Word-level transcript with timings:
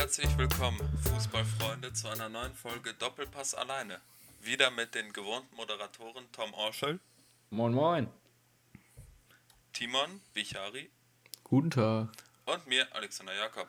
herzlich 0.00 0.38
willkommen, 0.38 0.80
Fußballfreunde, 1.02 1.92
zu 1.92 2.08
einer 2.08 2.30
neuen 2.30 2.54
Folge 2.54 2.94
Doppelpass 2.94 3.54
alleine. 3.54 4.00
Wieder 4.40 4.70
mit 4.70 4.94
den 4.94 5.12
gewohnten 5.12 5.54
Moderatoren 5.56 6.26
Tom 6.32 6.54
Orschel. 6.54 6.98
Moin, 7.50 7.74
moin. 7.74 8.08
Timon 9.74 10.22
Bichari. 10.32 10.88
Guten 11.44 11.70
Tag. 11.70 12.08
Und 12.46 12.66
mir, 12.66 12.88
Alexander 12.94 13.34
Jakob. 13.34 13.68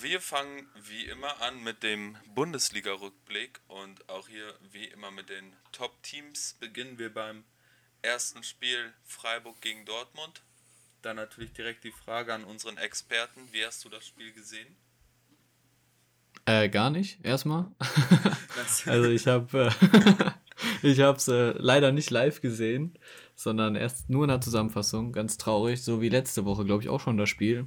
Wir 0.00 0.20
fangen 0.20 0.66
wie 0.74 1.04
immer 1.04 1.40
an 1.40 1.62
mit 1.62 1.84
dem 1.84 2.16
Bundesliga-Rückblick 2.34 3.60
und 3.68 4.08
auch 4.08 4.26
hier 4.26 4.52
wie 4.72 4.86
immer 4.86 5.12
mit 5.12 5.28
den 5.28 5.52
Top-Teams. 5.70 6.56
Beginnen 6.58 6.98
wir 6.98 7.14
beim 7.14 7.44
ersten 8.02 8.42
Spiel 8.42 8.92
Freiburg 9.04 9.60
gegen 9.60 9.84
Dortmund. 9.84 10.42
Dann 11.02 11.16
natürlich 11.16 11.52
direkt 11.52 11.84
die 11.84 11.92
Frage 11.92 12.34
an 12.34 12.44
unseren 12.44 12.76
Experten. 12.76 13.48
Wie 13.52 13.64
hast 13.64 13.84
du 13.84 13.88
das 13.88 14.06
Spiel 14.06 14.32
gesehen? 14.32 14.76
Äh, 16.44 16.68
gar 16.68 16.90
nicht, 16.90 17.24
erstmal. 17.24 17.66
also 18.86 19.10
ich 19.10 19.26
habe 19.26 19.70
äh, 19.82 20.30
ich 20.82 21.00
habe 21.00 21.18
es 21.18 21.28
äh, 21.28 21.54
leider 21.58 21.92
nicht 21.92 22.10
live 22.10 22.40
gesehen, 22.40 22.98
sondern 23.34 23.76
erst 23.76 24.10
nur 24.10 24.24
in 24.24 24.28
der 24.28 24.40
Zusammenfassung. 24.40 25.12
Ganz 25.12 25.36
traurig, 25.36 25.82
so 25.82 26.00
wie 26.00 26.08
letzte 26.08 26.44
Woche, 26.44 26.64
glaube 26.64 26.82
ich, 26.82 26.88
auch 26.88 27.00
schon 27.00 27.16
das 27.16 27.28
Spiel. 27.28 27.66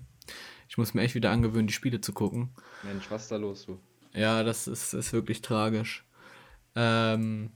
Ich 0.67 0.77
muss 0.77 0.93
mir 0.93 1.01
echt 1.01 1.15
wieder 1.15 1.31
angewöhnen, 1.31 1.67
die 1.67 1.73
Spiele 1.73 2.01
zu 2.01 2.13
gucken. 2.13 2.53
Mensch, 2.83 3.09
was 3.09 3.23
ist 3.23 3.31
da 3.31 3.37
los, 3.37 3.65
du? 3.65 3.79
Ja, 4.13 4.43
das 4.43 4.67
ist, 4.67 4.93
ist 4.93 5.13
wirklich 5.13 5.41
tragisch. 5.41 6.05
Ähm, 6.75 7.51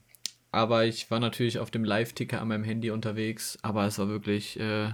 aber 0.52 0.84
ich 0.84 1.10
war 1.10 1.20
natürlich 1.20 1.58
auf 1.58 1.70
dem 1.70 1.84
Live-Ticker 1.84 2.40
an 2.40 2.48
meinem 2.48 2.64
Handy 2.64 2.90
unterwegs, 2.90 3.58
aber 3.62 3.86
es 3.86 3.98
war 3.98 4.08
wirklich, 4.08 4.58
äh, 4.60 4.92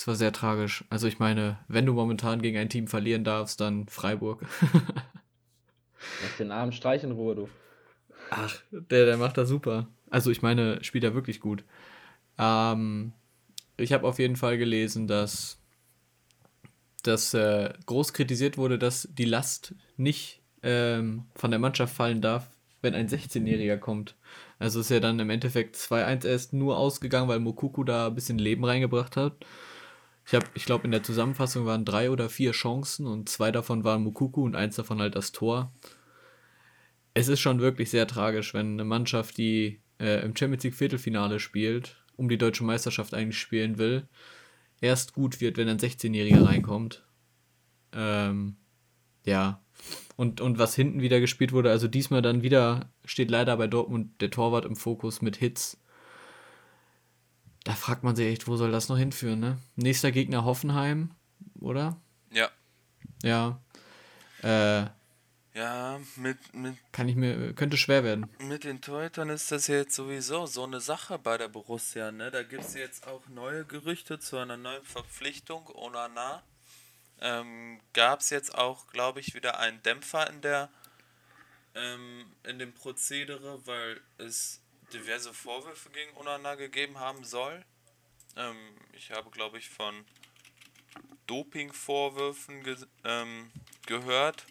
es 0.00 0.06
war 0.06 0.14
sehr 0.14 0.32
tragisch. 0.32 0.82
Also 0.88 1.06
ich 1.08 1.18
meine, 1.18 1.58
wenn 1.68 1.84
du 1.84 1.92
momentan 1.92 2.40
gegen 2.40 2.56
ein 2.56 2.70
Team 2.70 2.86
verlieren 2.86 3.22
darfst, 3.22 3.60
dann 3.60 3.86
Freiburg. 3.86 4.46
Lass 6.22 6.36
den 6.38 6.52
armen 6.52 6.72
Streich 6.72 7.04
in 7.04 7.10
Ruhe, 7.10 7.34
du. 7.34 7.48
Ach, 8.30 8.56
der, 8.70 9.04
der 9.04 9.18
macht 9.18 9.36
das 9.36 9.50
super. 9.50 9.88
Also 10.08 10.30
ich 10.30 10.40
meine, 10.40 10.82
spielt 10.82 11.04
er 11.04 11.12
wirklich 11.12 11.38
gut. 11.38 11.64
Ähm, 12.38 13.12
ich 13.76 13.92
habe 13.92 14.06
auf 14.06 14.18
jeden 14.18 14.36
Fall 14.36 14.56
gelesen, 14.56 15.06
dass, 15.06 15.60
dass 17.02 17.34
äh, 17.34 17.70
groß 17.84 18.14
kritisiert 18.14 18.56
wurde, 18.56 18.78
dass 18.78 19.06
die 19.12 19.26
Last 19.26 19.74
nicht 19.98 20.40
ähm, 20.62 21.26
von 21.34 21.50
der 21.50 21.60
Mannschaft 21.60 21.94
fallen 21.94 22.22
darf, 22.22 22.48
wenn 22.80 22.94
ein 22.94 23.08
16-Jähriger 23.10 23.76
kommt. 23.76 24.16
Also 24.58 24.80
ist 24.80 24.88
ja 24.88 25.00
dann 25.00 25.20
im 25.20 25.28
Endeffekt 25.28 25.76
2-1 25.76 26.26
erst 26.26 26.54
nur 26.54 26.78
ausgegangen, 26.78 27.28
weil 27.28 27.38
Mokuku 27.38 27.84
da 27.84 28.06
ein 28.06 28.14
bisschen 28.14 28.38
Leben 28.38 28.64
reingebracht 28.64 29.18
hat. 29.18 29.44
Ich, 30.26 30.38
ich 30.54 30.64
glaube, 30.64 30.84
in 30.84 30.90
der 30.90 31.02
Zusammenfassung 31.02 31.66
waren 31.66 31.84
drei 31.84 32.10
oder 32.10 32.28
vier 32.28 32.52
Chancen 32.52 33.06
und 33.06 33.28
zwei 33.28 33.50
davon 33.50 33.84
waren 33.84 34.02
Mokuku 34.02 34.44
und 34.44 34.56
eins 34.56 34.76
davon 34.76 35.00
halt 35.00 35.16
das 35.16 35.32
Tor. 35.32 35.72
Es 37.14 37.28
ist 37.28 37.40
schon 37.40 37.60
wirklich 37.60 37.90
sehr 37.90 38.06
tragisch, 38.06 38.54
wenn 38.54 38.74
eine 38.74 38.84
Mannschaft, 38.84 39.36
die 39.36 39.80
äh, 39.98 40.24
im 40.24 40.36
Champions 40.36 40.64
League 40.64 40.74
Viertelfinale 40.74 41.40
spielt, 41.40 41.96
um 42.16 42.28
die 42.28 42.38
deutsche 42.38 42.64
Meisterschaft 42.64 43.14
eigentlich 43.14 43.38
spielen 43.38 43.78
will, 43.78 44.08
erst 44.80 45.12
gut 45.12 45.40
wird, 45.40 45.56
wenn 45.56 45.68
ein 45.68 45.78
16-Jähriger 45.78 46.46
reinkommt. 46.46 47.04
Ähm, 47.92 48.56
ja. 49.24 49.62
Und, 50.16 50.40
und 50.40 50.58
was 50.58 50.74
hinten 50.74 51.00
wieder 51.00 51.20
gespielt 51.20 51.52
wurde, 51.52 51.70
also 51.70 51.88
diesmal 51.88 52.22
dann 52.22 52.42
wieder 52.42 52.90
steht 53.04 53.30
leider 53.30 53.56
bei 53.56 53.66
Dortmund 53.66 54.20
der 54.20 54.30
Torwart 54.30 54.64
im 54.64 54.76
Fokus 54.76 55.22
mit 55.22 55.36
Hits. 55.36 55.79
Da 57.64 57.74
fragt 57.74 58.04
man 58.04 58.16
sich 58.16 58.26
echt, 58.26 58.46
wo 58.46 58.56
soll 58.56 58.72
das 58.72 58.88
noch 58.88 58.96
hinführen, 58.96 59.40
ne? 59.40 59.58
Nächster 59.76 60.12
Gegner 60.12 60.44
Hoffenheim, 60.44 61.10
oder? 61.60 62.00
Ja. 62.30 62.50
Ja. 63.22 63.60
Äh, 64.42 64.86
ja, 65.52 66.00
mit, 66.16 66.54
mit. 66.54 66.76
Kann 66.92 67.08
ich 67.08 67.16
mir, 67.16 67.52
könnte 67.54 67.76
schwer 67.76 68.04
werden. 68.04 68.30
Mit 68.38 68.64
den 68.64 68.80
Torhütern 68.80 69.28
ist 69.30 69.50
das 69.50 69.66
jetzt 69.66 69.94
sowieso 69.94 70.46
so 70.46 70.64
eine 70.64 70.80
Sache 70.80 71.18
bei 71.18 71.36
der 71.36 71.48
Borussia, 71.48 72.12
ne? 72.12 72.30
Da 72.30 72.42
gibt 72.42 72.64
es 72.64 72.74
jetzt 72.74 73.06
auch 73.06 73.26
neue 73.28 73.64
Gerüchte 73.64 74.18
zu 74.20 74.38
einer 74.38 74.56
neuen 74.56 74.84
Verpflichtung, 74.84 75.68
Onana. 75.74 76.42
Ähm, 77.20 77.80
Gab 77.92 78.20
es 78.20 78.30
jetzt 78.30 78.54
auch, 78.54 78.86
glaube 78.86 79.20
ich, 79.20 79.34
wieder 79.34 79.58
einen 79.58 79.82
Dämpfer 79.82 80.30
in 80.30 80.40
der 80.40 80.70
ähm, 81.74 82.26
in 82.44 82.58
dem 82.58 82.72
Prozedere, 82.72 83.60
weil 83.66 84.00
es 84.18 84.59
diverse 84.92 85.32
Vorwürfe 85.32 85.90
gegen 85.90 86.16
Onana 86.16 86.54
gegeben 86.54 86.98
haben 86.98 87.24
soll. 87.24 87.64
Ähm, 88.36 88.56
ich 88.92 89.10
habe, 89.10 89.30
glaube 89.30 89.58
ich, 89.58 89.68
von 89.68 89.94
Doping-Vorwürfen 91.26 92.62
ge 92.62 92.76
ähm, 93.04 93.50
gehört. 93.86 94.46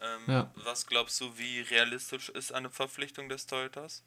Ähm, 0.00 0.32
ja. 0.32 0.50
Was 0.56 0.86
glaubst 0.86 1.20
du, 1.20 1.38
wie 1.38 1.60
realistisch 1.60 2.28
ist 2.28 2.52
eine 2.52 2.70
Verpflichtung 2.70 3.28
des 3.28 3.46
Torhüters? 3.46 4.04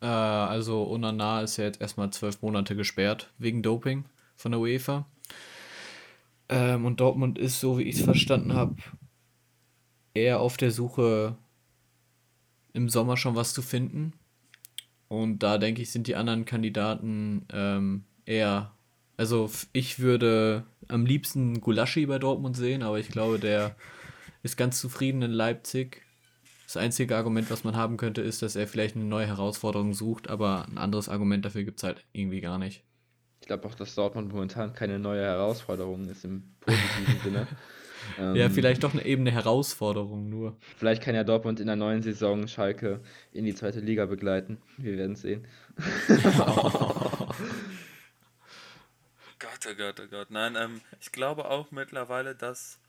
Äh, 0.00 0.06
also 0.06 0.86
Onana 0.88 1.42
ist 1.42 1.56
ja 1.56 1.64
jetzt 1.64 1.80
erstmal 1.80 2.10
zwölf 2.10 2.42
Monate 2.42 2.76
gesperrt 2.76 3.32
wegen 3.38 3.62
Doping 3.62 4.04
von 4.36 4.52
der 4.52 4.60
UEFA. 4.60 5.06
Ähm, 6.48 6.86
und 6.86 7.00
Dortmund 7.00 7.38
ist, 7.38 7.60
so 7.60 7.78
wie 7.78 7.82
ich 7.82 7.96
es 7.96 8.04
verstanden 8.04 8.54
habe, 8.54 8.76
eher 10.14 10.40
auf 10.40 10.56
der 10.56 10.70
Suche 10.70 11.36
im 12.72 12.88
Sommer 12.88 13.16
schon 13.16 13.36
was 13.36 13.54
zu 13.54 13.62
finden. 13.62 14.12
Und 15.08 15.42
da 15.42 15.58
denke 15.58 15.82
ich, 15.82 15.90
sind 15.90 16.06
die 16.06 16.16
anderen 16.16 16.44
Kandidaten 16.44 17.46
ähm, 17.52 18.04
eher. 18.26 18.72
Also 19.16 19.50
ich 19.72 19.98
würde 19.98 20.64
am 20.88 21.06
liebsten 21.06 21.60
Gulaschi 21.60 22.06
bei 22.06 22.18
Dortmund 22.18 22.56
sehen, 22.56 22.82
aber 22.82 22.98
ich 22.98 23.08
glaube, 23.08 23.38
der 23.38 23.74
ist 24.42 24.56
ganz 24.56 24.80
zufrieden 24.80 25.22
in 25.22 25.32
Leipzig. 25.32 26.02
Das 26.66 26.76
einzige 26.76 27.16
Argument, 27.16 27.50
was 27.50 27.64
man 27.64 27.76
haben 27.76 27.96
könnte, 27.96 28.20
ist, 28.20 28.42
dass 28.42 28.54
er 28.54 28.68
vielleicht 28.68 28.94
eine 28.94 29.06
neue 29.06 29.26
Herausforderung 29.26 29.94
sucht, 29.94 30.28
aber 30.28 30.66
ein 30.68 30.76
anderes 30.76 31.08
Argument 31.08 31.44
dafür 31.44 31.64
gibt 31.64 31.78
es 31.78 31.84
halt 31.84 32.04
irgendwie 32.12 32.42
gar 32.42 32.58
nicht. 32.58 32.84
Ich 33.40 33.46
glaube 33.46 33.66
auch, 33.66 33.74
dass 33.74 33.94
Dortmund 33.94 34.32
momentan 34.32 34.74
keine 34.74 34.98
neue 34.98 35.22
Herausforderung 35.22 36.08
ist 36.08 36.24
im 36.24 36.42
positiven 36.60 37.20
Sinne. 37.24 37.46
Ähm, 38.18 38.36
ja, 38.36 38.48
vielleicht 38.50 38.84
doch 38.84 38.92
eine, 38.92 39.04
eben 39.04 39.22
eine 39.22 39.32
Herausforderung 39.32 40.28
nur. 40.28 40.56
Vielleicht 40.76 41.02
kann 41.02 41.14
ja 41.14 41.24
Dortmund 41.24 41.60
in 41.60 41.66
der 41.66 41.76
neuen 41.76 42.02
Saison 42.02 42.46
Schalke 42.48 43.00
in 43.32 43.44
die 43.44 43.54
zweite 43.54 43.80
Liga 43.80 44.06
begleiten. 44.06 44.58
Wir 44.76 44.96
werden 44.96 45.12
es 45.12 45.22
sehen. 45.22 45.46
Gott, 49.38 49.68
oh 49.70 49.74
Gott, 49.76 50.00
oh 50.00 50.08
Gott. 50.10 50.30
Nein, 50.30 50.56
ähm, 50.56 50.80
ich 51.00 51.12
glaube 51.12 51.50
auch 51.50 51.70
mittlerweile, 51.70 52.34
dass 52.34 52.80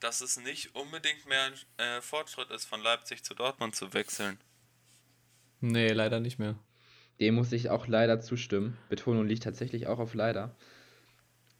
dass 0.00 0.20
es 0.20 0.38
nicht 0.38 0.74
unbedingt 0.74 1.28
mehr 1.28 1.44
ein 1.44 1.52
äh, 1.84 2.00
Fortschritt 2.00 2.50
ist, 2.50 2.66
von 2.66 2.82
Leipzig 2.82 3.24
zu 3.24 3.34
Dortmund 3.34 3.74
zu 3.74 3.92
wechseln. 3.94 4.38
Nee, 5.60 5.88
leider 5.88 6.20
nicht 6.20 6.38
mehr. 6.38 6.56
Dem 7.20 7.34
muss 7.34 7.50
ich 7.52 7.70
auch 7.70 7.88
leider 7.88 8.20
zustimmen. 8.20 8.76
Betonung 8.88 9.26
liegt 9.26 9.42
tatsächlich 9.42 9.88
auch 9.88 9.98
auf 9.98 10.14
leider. 10.14 10.54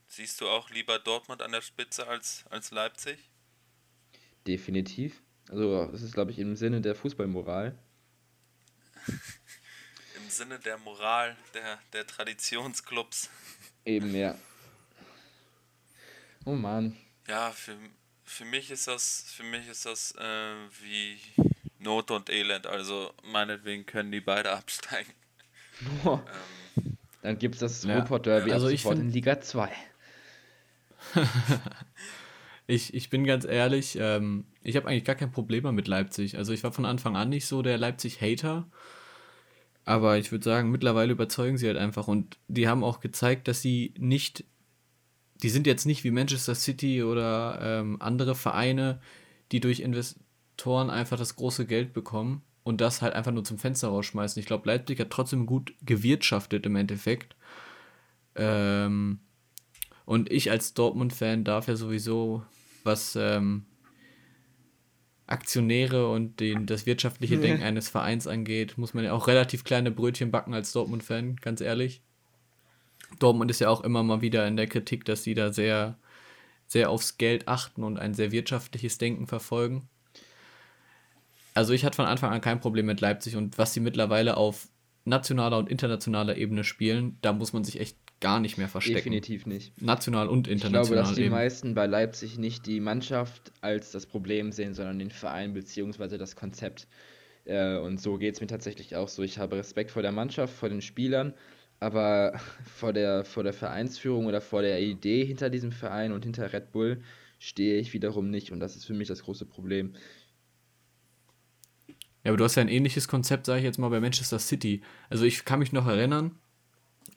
Siehst 0.09 0.41
du 0.41 0.49
auch 0.49 0.71
lieber 0.71 0.97
Dortmund 0.97 1.43
an 1.43 1.51
der 1.51 1.61
Spitze 1.61 2.07
als, 2.07 2.43
als 2.49 2.71
Leipzig? 2.71 3.19
Definitiv. 4.47 5.21
Also, 5.49 5.85
das 5.85 6.01
ist, 6.01 6.13
glaube 6.13 6.31
ich, 6.31 6.39
im 6.39 6.55
Sinne 6.55 6.81
der 6.81 6.95
Fußballmoral. 6.95 7.77
Im 10.17 10.29
Sinne 10.29 10.59
der 10.59 10.77
Moral 10.79 11.37
der, 11.53 11.79
der 11.93 12.07
Traditionsclubs. 12.07 13.29
Eben, 13.85 14.13
ja. 14.15 14.35
Oh 16.45 16.53
Mann. 16.55 16.97
Ja, 17.27 17.51
für, 17.51 17.77
für 18.23 18.45
mich 18.45 18.71
ist 18.71 18.87
das, 18.87 19.25
für 19.27 19.43
mich 19.43 19.67
ist 19.67 19.85
das 19.85 20.13
äh, 20.15 20.55
wie 20.81 21.19
Not 21.77 22.11
und 22.11 22.29
Elend. 22.29 22.65
Also 22.65 23.13
meinetwegen 23.23 23.85
können 23.85 24.11
die 24.11 24.21
beide 24.21 24.51
absteigen. 24.57 25.13
Oh. 26.03 26.19
Ähm, 26.77 26.97
Dann 27.21 27.37
gibt 27.37 27.55
es 27.55 27.61
das 27.61 27.83
ja. 27.83 27.95
Ruhrpott 27.95 28.25
Derby 28.25 28.51
also 28.51 28.69
ich 28.69 28.81
sofort 28.81 28.99
in 28.99 29.11
Liga 29.11 29.39
2. 29.39 29.71
ich, 32.67 32.93
ich 32.93 33.09
bin 33.09 33.25
ganz 33.25 33.45
ehrlich, 33.45 33.97
ähm, 33.99 34.45
ich 34.63 34.75
habe 34.75 34.87
eigentlich 34.87 35.05
gar 35.05 35.15
kein 35.15 35.31
Problem 35.31 35.63
mehr 35.63 35.71
mit 35.71 35.87
Leipzig. 35.87 36.37
Also 36.37 36.53
ich 36.53 36.63
war 36.63 36.71
von 36.71 36.85
Anfang 36.85 37.15
an 37.15 37.29
nicht 37.29 37.45
so 37.45 37.61
der 37.61 37.77
Leipzig-Hater. 37.77 38.67
Aber 39.85 40.17
ich 40.17 40.31
würde 40.31 40.45
sagen, 40.45 40.69
mittlerweile 40.69 41.13
überzeugen 41.13 41.57
sie 41.57 41.67
halt 41.67 41.77
einfach. 41.77 42.07
Und 42.07 42.37
die 42.47 42.67
haben 42.67 42.83
auch 42.83 42.99
gezeigt, 42.99 43.47
dass 43.47 43.61
sie 43.61 43.93
nicht 43.97 44.43
die 45.41 45.49
sind 45.49 45.67
jetzt 45.67 45.85
nicht 45.85 46.03
wie 46.03 46.11
Manchester 46.11 46.55
City 46.55 47.03
oder 47.03 47.59
ähm, 47.61 47.97
andere 48.01 48.35
Vereine, 48.35 48.99
die 49.51 49.59
durch 49.59 49.79
Investoren 49.79 50.89
einfach 50.89 51.17
das 51.17 51.35
große 51.35 51.65
Geld 51.65 51.93
bekommen 51.93 52.41
und 52.63 52.81
das 52.81 53.01
halt 53.01 53.13
einfach 53.13 53.31
nur 53.31 53.43
zum 53.43 53.57
Fenster 53.57 53.87
rausschmeißen. 53.87 54.39
Ich 54.39 54.45
glaube, 54.45 54.67
Leipzig 54.67 54.99
hat 54.99 55.09
trotzdem 55.09 55.45
gut 55.45 55.73
gewirtschaftet 55.81 56.65
im 56.65 56.75
Endeffekt. 56.75 57.35
Ähm, 58.35 59.19
und 60.09 60.31
ich 60.31 60.49
als 60.49 60.73
Dortmund-Fan 60.73 61.43
darf 61.43 61.67
ja 61.67 61.75
sowieso, 61.75 62.43
was 62.83 63.15
ähm, 63.15 63.67
Aktionäre 65.27 66.09
und 66.09 66.39
den, 66.39 66.65
das 66.65 66.87
wirtschaftliche 66.87 67.37
Denken 67.37 67.61
eines 67.61 67.89
Vereins 67.89 68.25
angeht, 68.25 68.79
muss 68.79 68.95
man 68.95 69.03
ja 69.03 69.13
auch 69.13 69.27
relativ 69.27 69.63
kleine 69.63 69.91
Brötchen 69.91 70.31
backen 70.31 70.55
als 70.55 70.71
Dortmund-Fan, 70.71 71.35
ganz 71.35 71.61
ehrlich. 71.61 72.01
Dortmund 73.19 73.51
ist 73.51 73.61
ja 73.61 73.69
auch 73.69 73.81
immer 73.81 74.01
mal 74.01 74.21
wieder 74.21 74.47
in 74.47 74.57
der 74.57 74.65
Kritik, 74.65 75.05
dass 75.05 75.23
sie 75.23 75.35
da 75.35 75.53
sehr 75.53 75.99
sehr 76.65 76.89
aufs 76.89 77.19
Geld 77.19 77.47
achten 77.47 77.83
und 77.83 77.99
ein 77.99 78.15
sehr 78.15 78.31
wirtschaftliches 78.31 78.97
Denken 78.97 79.27
verfolgen. 79.27 79.87
Also 81.53 81.71
ich 81.73 81.85
hatte 81.85 81.97
von 81.97 82.05
Anfang 82.07 82.31
an 82.31 82.41
kein 82.41 82.61
Problem 82.61 82.87
mit 82.87 82.99
Leipzig 82.99 83.35
und 83.35 83.59
was 83.59 83.75
sie 83.75 83.79
mittlerweile 83.79 84.37
auf 84.37 84.69
nationaler 85.05 85.59
und 85.59 85.69
internationaler 85.69 86.35
Ebene 86.35 86.63
spielen, 86.63 87.19
da 87.21 87.31
muss 87.31 87.53
man 87.53 87.63
sich 87.63 87.79
echt 87.79 88.08
gar 88.21 88.39
nicht 88.39 88.57
mehr 88.57 88.67
verstecken. 88.67 88.97
Definitiv 88.97 89.45
nicht. 89.45 89.81
National 89.81 90.27
und 90.27 90.47
Ich 90.47 90.53
international. 90.53 90.83
glaube, 90.85 90.95
dass 91.09 91.15
die 91.15 91.23
eben. 91.23 91.31
meisten 91.31 91.73
bei 91.73 91.85
Leipzig 91.85 92.37
nicht 92.37 92.65
die 92.65 92.79
Mannschaft 92.79 93.51
als 93.61 93.91
das 93.91 94.05
Problem 94.05 94.51
sehen, 94.51 94.73
sondern 94.73 94.99
den 94.99 95.11
Verein 95.11 95.53
bzw. 95.53 96.17
das 96.17 96.35
Konzept. 96.35 96.87
Äh, 97.45 97.77
und 97.77 97.99
so 98.01 98.17
geht 98.17 98.35
es 98.35 98.41
mir 98.41 98.47
tatsächlich 98.47 98.95
auch 98.95 99.07
so. 99.07 99.23
Ich 99.23 99.37
habe 99.37 99.55
Respekt 99.57 99.91
vor 99.91 100.01
der 100.01 100.11
Mannschaft, 100.11 100.53
vor 100.53 100.69
den 100.69 100.81
Spielern, 100.81 101.33
aber 101.79 102.39
vor 102.65 102.93
der, 102.93 103.23
vor 103.25 103.43
der 103.43 103.53
Vereinsführung 103.53 104.25
oder 104.25 104.41
vor 104.41 104.61
der 104.61 104.81
Idee 104.81 105.25
hinter 105.25 105.49
diesem 105.49 105.71
Verein 105.71 106.11
und 106.11 106.25
hinter 106.25 106.51
Red 106.51 106.71
Bull 106.71 107.01
stehe 107.39 107.79
ich 107.79 107.93
wiederum 107.93 108.29
nicht. 108.29 108.51
Und 108.51 108.59
das 108.59 108.75
ist 108.75 108.85
für 108.85 108.93
mich 108.93 109.07
das 109.07 109.23
große 109.23 109.45
Problem. 109.45 109.93
Ja, 112.23 112.31
aber 112.31 112.37
du 112.37 112.43
hast 112.43 112.55
ja 112.55 112.61
ein 112.61 112.67
ähnliches 112.67 113.07
Konzept, 113.07 113.45
sage 113.45 113.59
ich 113.59 113.65
jetzt 113.65 113.79
mal, 113.79 113.87
bei 113.89 114.01
Manchester 114.01 114.39
City. 114.39 114.81
Also 115.09 115.23
ich 115.23 115.45
kann 115.45 115.59
mich 115.59 115.71
noch 115.71 115.87
erinnern, 115.87 116.35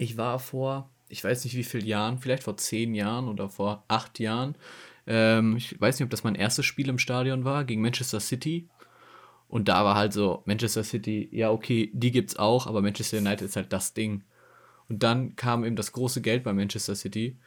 ich 0.03 0.17
war 0.17 0.39
vor, 0.39 0.91
ich 1.09 1.23
weiß 1.23 1.45
nicht 1.45 1.57
wie 1.57 1.65
vielen 1.65 1.87
Jahren, 1.87 2.19
vielleicht 2.19 2.43
vor 2.43 2.57
zehn 2.57 2.95
Jahren 2.95 3.29
oder 3.29 3.49
vor 3.49 3.85
acht 3.89 4.19
Jahren, 4.19 4.57
ähm, 5.07 5.57
ich 5.57 5.81
weiß 5.81 5.99
nicht, 5.99 6.05
ob 6.05 6.11
das 6.11 6.25
mein 6.25 6.35
erstes 6.35 6.67
Spiel 6.67 6.89
im 6.89 6.99
Stadion 6.99 7.45
war, 7.45 7.65
gegen 7.65 7.83
Manchester 7.83 8.21
City. 8.21 8.69
Und 9.49 9.69
da 9.69 9.85
war 9.85 9.95
halt 9.95 10.13
so, 10.13 10.43
Manchester 10.47 10.83
City, 10.83 11.29
ja 11.31 11.51
okay, 11.51 11.91
die 11.93 12.11
gibt's 12.11 12.37
auch, 12.37 12.67
aber 12.67 12.83
Manchester 12.83 13.19
United 13.19 13.43
ist 13.43 13.57
halt 13.57 13.73
das 13.73 13.95
Ding. 13.95 14.25
Und 14.89 15.03
dann 15.03 15.37
kam 15.37 15.65
eben 15.65 15.77
das 15.77 15.93
große 15.93 16.21
Geld 16.21 16.43
bei 16.43 16.53
Manchester 16.53 16.95
City. 16.95 17.39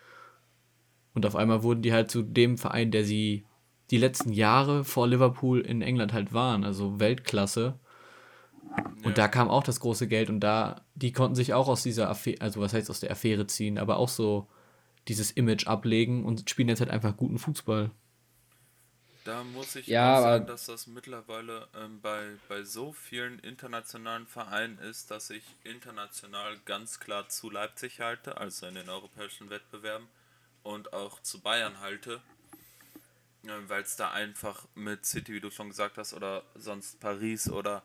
Und 1.14 1.26
auf 1.26 1.36
einmal 1.36 1.64
wurden 1.64 1.82
die 1.82 1.94
halt 1.94 2.12
zu 2.12 2.22
dem 2.22 2.58
Verein, 2.58 2.92
der 2.92 3.04
sie 3.04 3.46
die 3.92 3.98
letzten 3.98 4.32
Jahre 4.32 4.84
vor 4.84 5.08
Liverpool 5.08 5.62
in 5.62 5.82
England 5.82 6.14
halt 6.14 6.34
waren, 6.34 6.64
also 6.64 7.00
Weltklasse. 7.00 7.80
Und 9.04 9.18
da 9.18 9.28
kam 9.28 9.50
auch 9.50 9.64
das 9.64 9.80
große 9.80 10.08
Geld 10.08 10.30
und 10.30 10.40
da, 10.40 10.82
die 10.96 11.12
konnten 11.12 11.36
sich 11.36 11.54
auch 11.54 11.68
aus 11.68 11.84
dieser 11.84 12.10
Affäre, 12.10 12.42
also 12.42 12.60
was 12.62 12.74
heißt 12.74 12.90
aus 12.90 13.00
der 13.00 13.12
Affäre 13.12 13.46
ziehen, 13.48 13.78
aber 13.78 13.98
auch 13.98 14.10
so 14.10 14.48
dieses 15.08 15.32
Image 15.32 15.68
ablegen 15.68 16.26
und 16.26 16.50
spielen 16.50 16.70
jetzt 16.70 16.80
halt 16.80 16.90
einfach 16.90 17.16
guten 17.16 17.38
Fußball. 17.38 17.92
Da 19.24 19.44
muss 19.44 19.76
ich 19.76 19.88
Ja, 19.88 20.18
auch 20.18 20.22
sagen, 20.22 20.44
aber- 20.44 20.52
dass 20.52 20.66
das 20.68 20.88
mittlerweile 20.88 21.68
ähm, 21.76 22.00
bei, 22.02 22.32
bei 22.48 22.64
so 22.64 22.92
vielen 22.94 23.40
internationalen 23.40 24.28
Vereinen 24.28 24.78
ist, 24.80 25.10
dass 25.12 25.30
ich 25.30 25.44
international 25.64 26.58
ganz 26.66 27.00
klar 27.00 27.28
zu 27.30 27.50
Leipzig 27.50 28.00
halte, 28.02 28.38
also 28.38 28.68
in 28.68 28.76
den 28.76 28.90
europäischen 28.90 29.50
Wettbewerben, 29.50 30.08
und 30.64 30.94
auch 30.94 31.22
zu 31.22 31.42
Bayern 31.42 31.80
halte, 31.80 32.22
weil 33.68 33.84
es 33.84 33.96
da 33.96 34.12
einfach 34.12 34.66
mit 34.74 35.06
City, 35.06 35.34
wie 35.34 35.40
du 35.40 35.52
schon 35.52 35.70
gesagt 35.70 35.98
hast, 36.00 36.14
oder 36.16 36.44
sonst 36.56 37.00
Paris 37.00 37.50
oder 37.50 37.84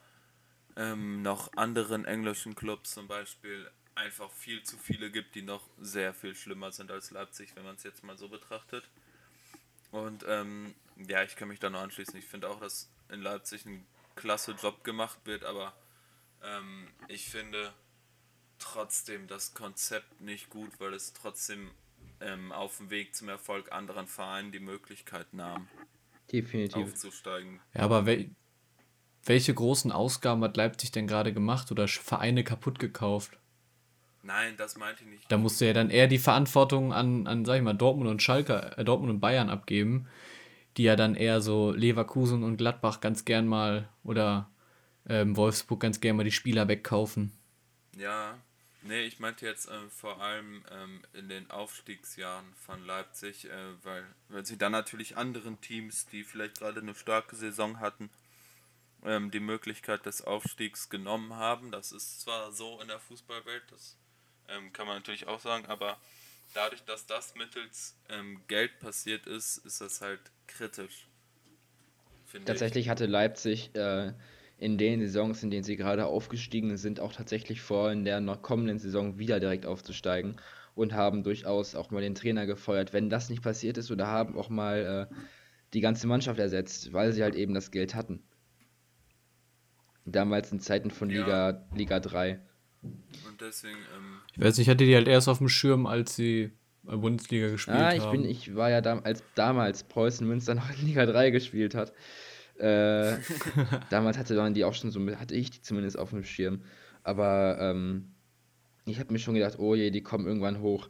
ähm, 0.80 1.20
noch 1.20 1.52
anderen 1.56 2.06
englischen 2.06 2.54
Clubs 2.54 2.92
zum 2.92 3.06
Beispiel 3.06 3.70
einfach 3.94 4.30
viel 4.30 4.62
zu 4.62 4.78
viele 4.78 5.10
gibt, 5.10 5.34
die 5.34 5.42
noch 5.42 5.68
sehr 5.78 6.14
viel 6.14 6.34
schlimmer 6.34 6.72
sind 6.72 6.90
als 6.90 7.10
Leipzig, 7.10 7.54
wenn 7.54 7.64
man 7.64 7.74
es 7.74 7.82
jetzt 7.82 8.02
mal 8.02 8.16
so 8.16 8.28
betrachtet. 8.28 8.88
Und 9.90 10.24
ähm, 10.26 10.74
ja, 10.96 11.22
ich 11.22 11.36
kann 11.36 11.48
mich 11.48 11.58
da 11.58 11.68
nur 11.68 11.80
anschließen. 11.80 12.18
Ich 12.18 12.24
finde 12.24 12.48
auch, 12.48 12.60
dass 12.60 12.90
in 13.10 13.20
Leipzig 13.20 13.66
ein 13.66 13.84
klasse 14.16 14.52
Job 14.52 14.82
gemacht 14.82 15.18
wird, 15.24 15.44
aber 15.44 15.74
ähm, 16.42 16.88
ich 17.08 17.28
finde 17.28 17.74
trotzdem 18.58 19.26
das 19.26 19.52
Konzept 19.52 20.20
nicht 20.22 20.48
gut, 20.48 20.80
weil 20.80 20.94
es 20.94 21.12
trotzdem 21.12 21.70
ähm, 22.20 22.52
auf 22.52 22.78
dem 22.78 22.88
Weg 22.88 23.14
zum 23.14 23.28
Erfolg 23.28 23.70
anderen 23.72 24.06
Vereinen 24.06 24.50
die 24.50 24.60
Möglichkeit 24.60 25.34
nahm, 25.34 25.68
Definitiv. 26.32 26.84
aufzusteigen. 26.84 27.60
Ja, 27.74 27.82
aber 27.82 28.06
wel 28.06 28.30
welche 29.24 29.54
großen 29.54 29.92
Ausgaben 29.92 30.42
hat 30.44 30.56
Leipzig 30.56 30.92
denn 30.92 31.06
gerade 31.06 31.32
gemacht 31.32 31.70
oder 31.70 31.88
Vereine 31.88 32.44
kaputt 32.44 32.78
gekauft? 32.78 33.38
Nein, 34.22 34.54
das 34.56 34.76
meinte 34.76 35.02
ich 35.02 35.10
nicht. 35.10 35.32
Da 35.32 35.38
musste 35.38 35.66
ja 35.66 35.72
dann 35.72 35.90
eher 35.90 36.06
die 36.06 36.18
Verantwortung 36.18 36.92
an, 36.92 37.26
an 37.26 37.44
sag 37.44 37.56
ich 37.56 37.62
mal, 37.62 37.74
Dortmund 37.74 38.10
und 38.10 38.22
Schalke, 38.22 38.72
äh, 38.76 38.84
Dortmund 38.84 39.10
und 39.10 39.20
Bayern 39.20 39.48
abgeben, 39.48 40.08
die 40.76 40.84
ja 40.84 40.96
dann 40.96 41.14
eher 41.14 41.40
so 41.40 41.72
Leverkusen 41.72 42.42
und 42.42 42.58
Gladbach 42.58 43.00
ganz 43.00 43.24
gern 43.24 43.46
mal 43.46 43.88
oder 44.04 44.50
ähm, 45.08 45.36
Wolfsburg 45.36 45.80
ganz 45.80 46.00
gern 46.00 46.16
mal 46.16 46.24
die 46.24 46.32
Spieler 46.32 46.68
wegkaufen. 46.68 47.32
Ja, 47.96 48.38
nee, 48.82 49.02
ich 49.02 49.20
meinte 49.20 49.46
jetzt 49.46 49.68
ähm, 49.70 49.90
vor 49.90 50.20
allem 50.20 50.64
ähm, 50.70 51.00
in 51.14 51.28
den 51.28 51.50
Aufstiegsjahren 51.50 52.46
von 52.54 52.84
Leipzig, 52.84 53.46
äh, 53.46 53.50
weil, 53.82 54.04
weil 54.28 54.44
sie 54.44 54.58
dann 54.58 54.72
natürlich 54.72 55.16
anderen 55.16 55.60
Teams, 55.60 56.06
die 56.06 56.24
vielleicht 56.24 56.58
gerade 56.58 56.80
eine 56.80 56.94
starke 56.94 57.36
Saison 57.36 57.80
hatten, 57.80 58.10
ähm, 59.04 59.30
die 59.30 59.40
Möglichkeit 59.40 60.06
des 60.06 60.22
Aufstiegs 60.22 60.88
genommen 60.88 61.34
haben. 61.34 61.70
Das 61.70 61.92
ist 61.92 62.20
zwar 62.20 62.52
so 62.52 62.80
in 62.80 62.88
der 62.88 62.98
Fußballwelt, 62.98 63.62
das 63.70 63.96
ähm, 64.48 64.72
kann 64.72 64.86
man 64.86 64.96
natürlich 64.96 65.26
auch 65.26 65.40
sagen, 65.40 65.66
aber 65.66 65.96
dadurch, 66.54 66.82
dass 66.84 67.06
das 67.06 67.34
mittels 67.34 67.96
ähm, 68.08 68.40
Geld 68.48 68.78
passiert 68.80 69.26
ist, 69.26 69.58
ist 69.58 69.80
das 69.80 70.00
halt 70.00 70.20
kritisch. 70.46 71.06
finde 72.26 72.44
ich. 72.44 72.46
Tatsächlich 72.46 72.88
hatte 72.88 73.06
Leipzig 73.06 73.74
äh, 73.74 74.12
in 74.58 74.76
den 74.76 75.00
Saisons, 75.00 75.42
in 75.42 75.50
denen 75.50 75.64
sie 75.64 75.76
gerade 75.76 76.06
aufgestiegen 76.06 76.76
sind, 76.76 77.00
auch 77.00 77.12
tatsächlich 77.12 77.60
vor, 77.60 77.90
in 77.92 78.04
der 78.04 78.20
noch 78.20 78.42
kommenden 78.42 78.78
Saison 78.78 79.18
wieder 79.18 79.40
direkt 79.40 79.66
aufzusteigen 79.66 80.36
und 80.74 80.92
haben 80.92 81.22
durchaus 81.22 81.74
auch 81.74 81.90
mal 81.90 82.02
den 82.02 82.14
Trainer 82.14 82.46
gefeuert. 82.46 82.92
Wenn 82.92 83.10
das 83.10 83.30
nicht 83.30 83.42
passiert 83.42 83.78
ist, 83.78 83.90
oder 83.90 84.06
haben 84.06 84.36
auch 84.36 84.48
mal 84.48 85.08
äh, 85.10 85.14
die 85.72 85.80
ganze 85.80 86.06
Mannschaft 86.06 86.38
ersetzt, 86.38 86.92
weil 86.92 87.12
sie 87.12 87.22
halt 87.22 87.34
eben 87.34 87.54
das 87.54 87.70
Geld 87.70 87.94
hatten. 87.94 88.22
Damals 90.04 90.50
in 90.52 90.60
Zeiten 90.60 90.90
von 90.90 91.10
Ja. 91.10 91.20
Liga, 91.20 91.66
Liga 91.74 92.00
3. 92.00 92.40
Und 92.82 93.40
deswegen, 93.40 93.76
ähm, 93.96 94.20
Ich 94.34 94.40
weiß 94.42 94.56
nicht, 94.56 94.66
ich 94.66 94.70
hatte 94.70 94.84
die 94.84 94.94
halt 94.94 95.08
erst 95.08 95.28
auf 95.28 95.38
dem 95.38 95.48
Schirm, 95.48 95.86
als 95.86 96.16
sie 96.16 96.50
äh, 96.88 96.96
Bundesliga 96.96 97.48
gespielt 97.48 97.76
Ah, 97.76 97.94
ich 97.94 98.02
haben. 98.02 98.22
bin, 98.22 98.24
ich 98.30 98.54
war 98.54 98.70
ja 98.70 98.80
dam 98.80 99.02
als 99.04 99.22
damals 99.34 99.84
Preußen 99.84 100.26
Münster 100.26 100.54
noch 100.56 100.70
in 100.70 100.86
Liga 100.86 101.04
3 101.06 101.30
gespielt 101.30 101.74
hat. 101.74 101.92
Äh, 102.58 103.16
damals 103.90 104.18
hatte 104.18 104.34
man 104.34 104.54
die 104.54 104.64
auch 104.64 104.74
schon 104.74 104.90
so, 104.90 105.00
hatte 105.16 105.34
ich 105.34 105.50
die 105.50 105.62
zumindest 105.62 105.98
auf 105.98 106.10
dem 106.10 106.24
Schirm. 106.24 106.62
Aber 107.02 107.58
ähm, 107.60 108.12
ich 108.86 108.98
habe 108.98 109.12
mir 109.12 109.18
schon 109.18 109.34
gedacht, 109.34 109.58
oh 109.58 109.74
je, 109.74 109.90
die 109.90 110.02
kommen 110.02 110.26
irgendwann 110.26 110.60
hoch. 110.60 110.88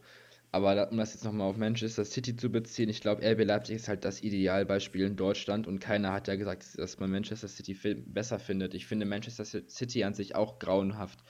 Aber 0.52 0.74
da, 0.74 0.84
um 0.84 0.96
das 0.96 1.14
jetzt 1.14 1.24
nochmal 1.24 1.48
auf 1.48 1.56
Manchester 1.56 2.04
City 2.04 2.34
zu 2.36 2.50
beziehen, 2.50 2.88
ich 2.88 3.00
glaube, 3.00 3.22
RB 3.22 3.44
Leipzig 3.44 3.76
ist 3.76 3.88
halt 3.88 4.04
das 4.04 4.22
Idealbeispiel 4.22 5.06
in 5.06 5.16
Deutschland 5.16 5.66
und 5.68 5.78
keiner 5.78 6.12
hat 6.12 6.26
ja 6.28 6.34
gesagt, 6.34 6.66
dass 6.76 6.98
man 6.98 7.10
Manchester 7.10 7.46
City 7.48 7.74
besser 8.06 8.38
findet. 8.40 8.74
Ich 8.74 8.86
finde 8.86 9.06
Manchester 9.06 9.44
City 9.44 10.02
an 10.04 10.14
sich 10.14 10.34
auch 10.34 10.58
grauenhaft. 10.58 11.20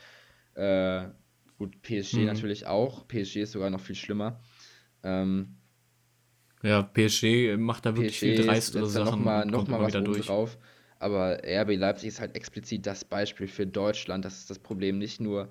Äh, 0.54 1.08
gut, 1.58 1.82
PSG 1.82 2.18
Mhm. 2.18 2.26
natürlich 2.26 2.66
auch. 2.66 3.06
PSG 3.08 3.42
ist 3.42 3.52
sogar 3.52 3.70
noch 3.70 3.80
viel 3.80 3.94
schlimmer. 3.96 4.40
Ähm, 5.02 5.56
ja, 6.62 6.82
PSG 6.82 7.56
macht 7.56 7.86
da 7.86 7.96
wirklich 7.96 8.18
viel 8.18 8.34
dreistere 8.34 8.84
setzt 8.84 8.94
da 8.94 9.00
Sachen 9.04 9.24
nochmal 9.24 9.46
noch 9.46 9.66
mal 9.66 9.80
was 9.80 9.92
durch. 9.92 10.26
drauf. 10.26 10.58
Aber 10.98 11.42
RB 11.44 11.76
Leipzig 11.76 12.08
ist 12.08 12.20
halt 12.20 12.36
explizit 12.36 12.86
das 12.86 13.04
Beispiel 13.04 13.48
für 13.48 13.66
Deutschland, 13.66 14.24
dass 14.24 14.38
es 14.38 14.46
das 14.46 14.58
Problem 14.58 14.98
nicht 14.98 15.20
nur 15.20 15.50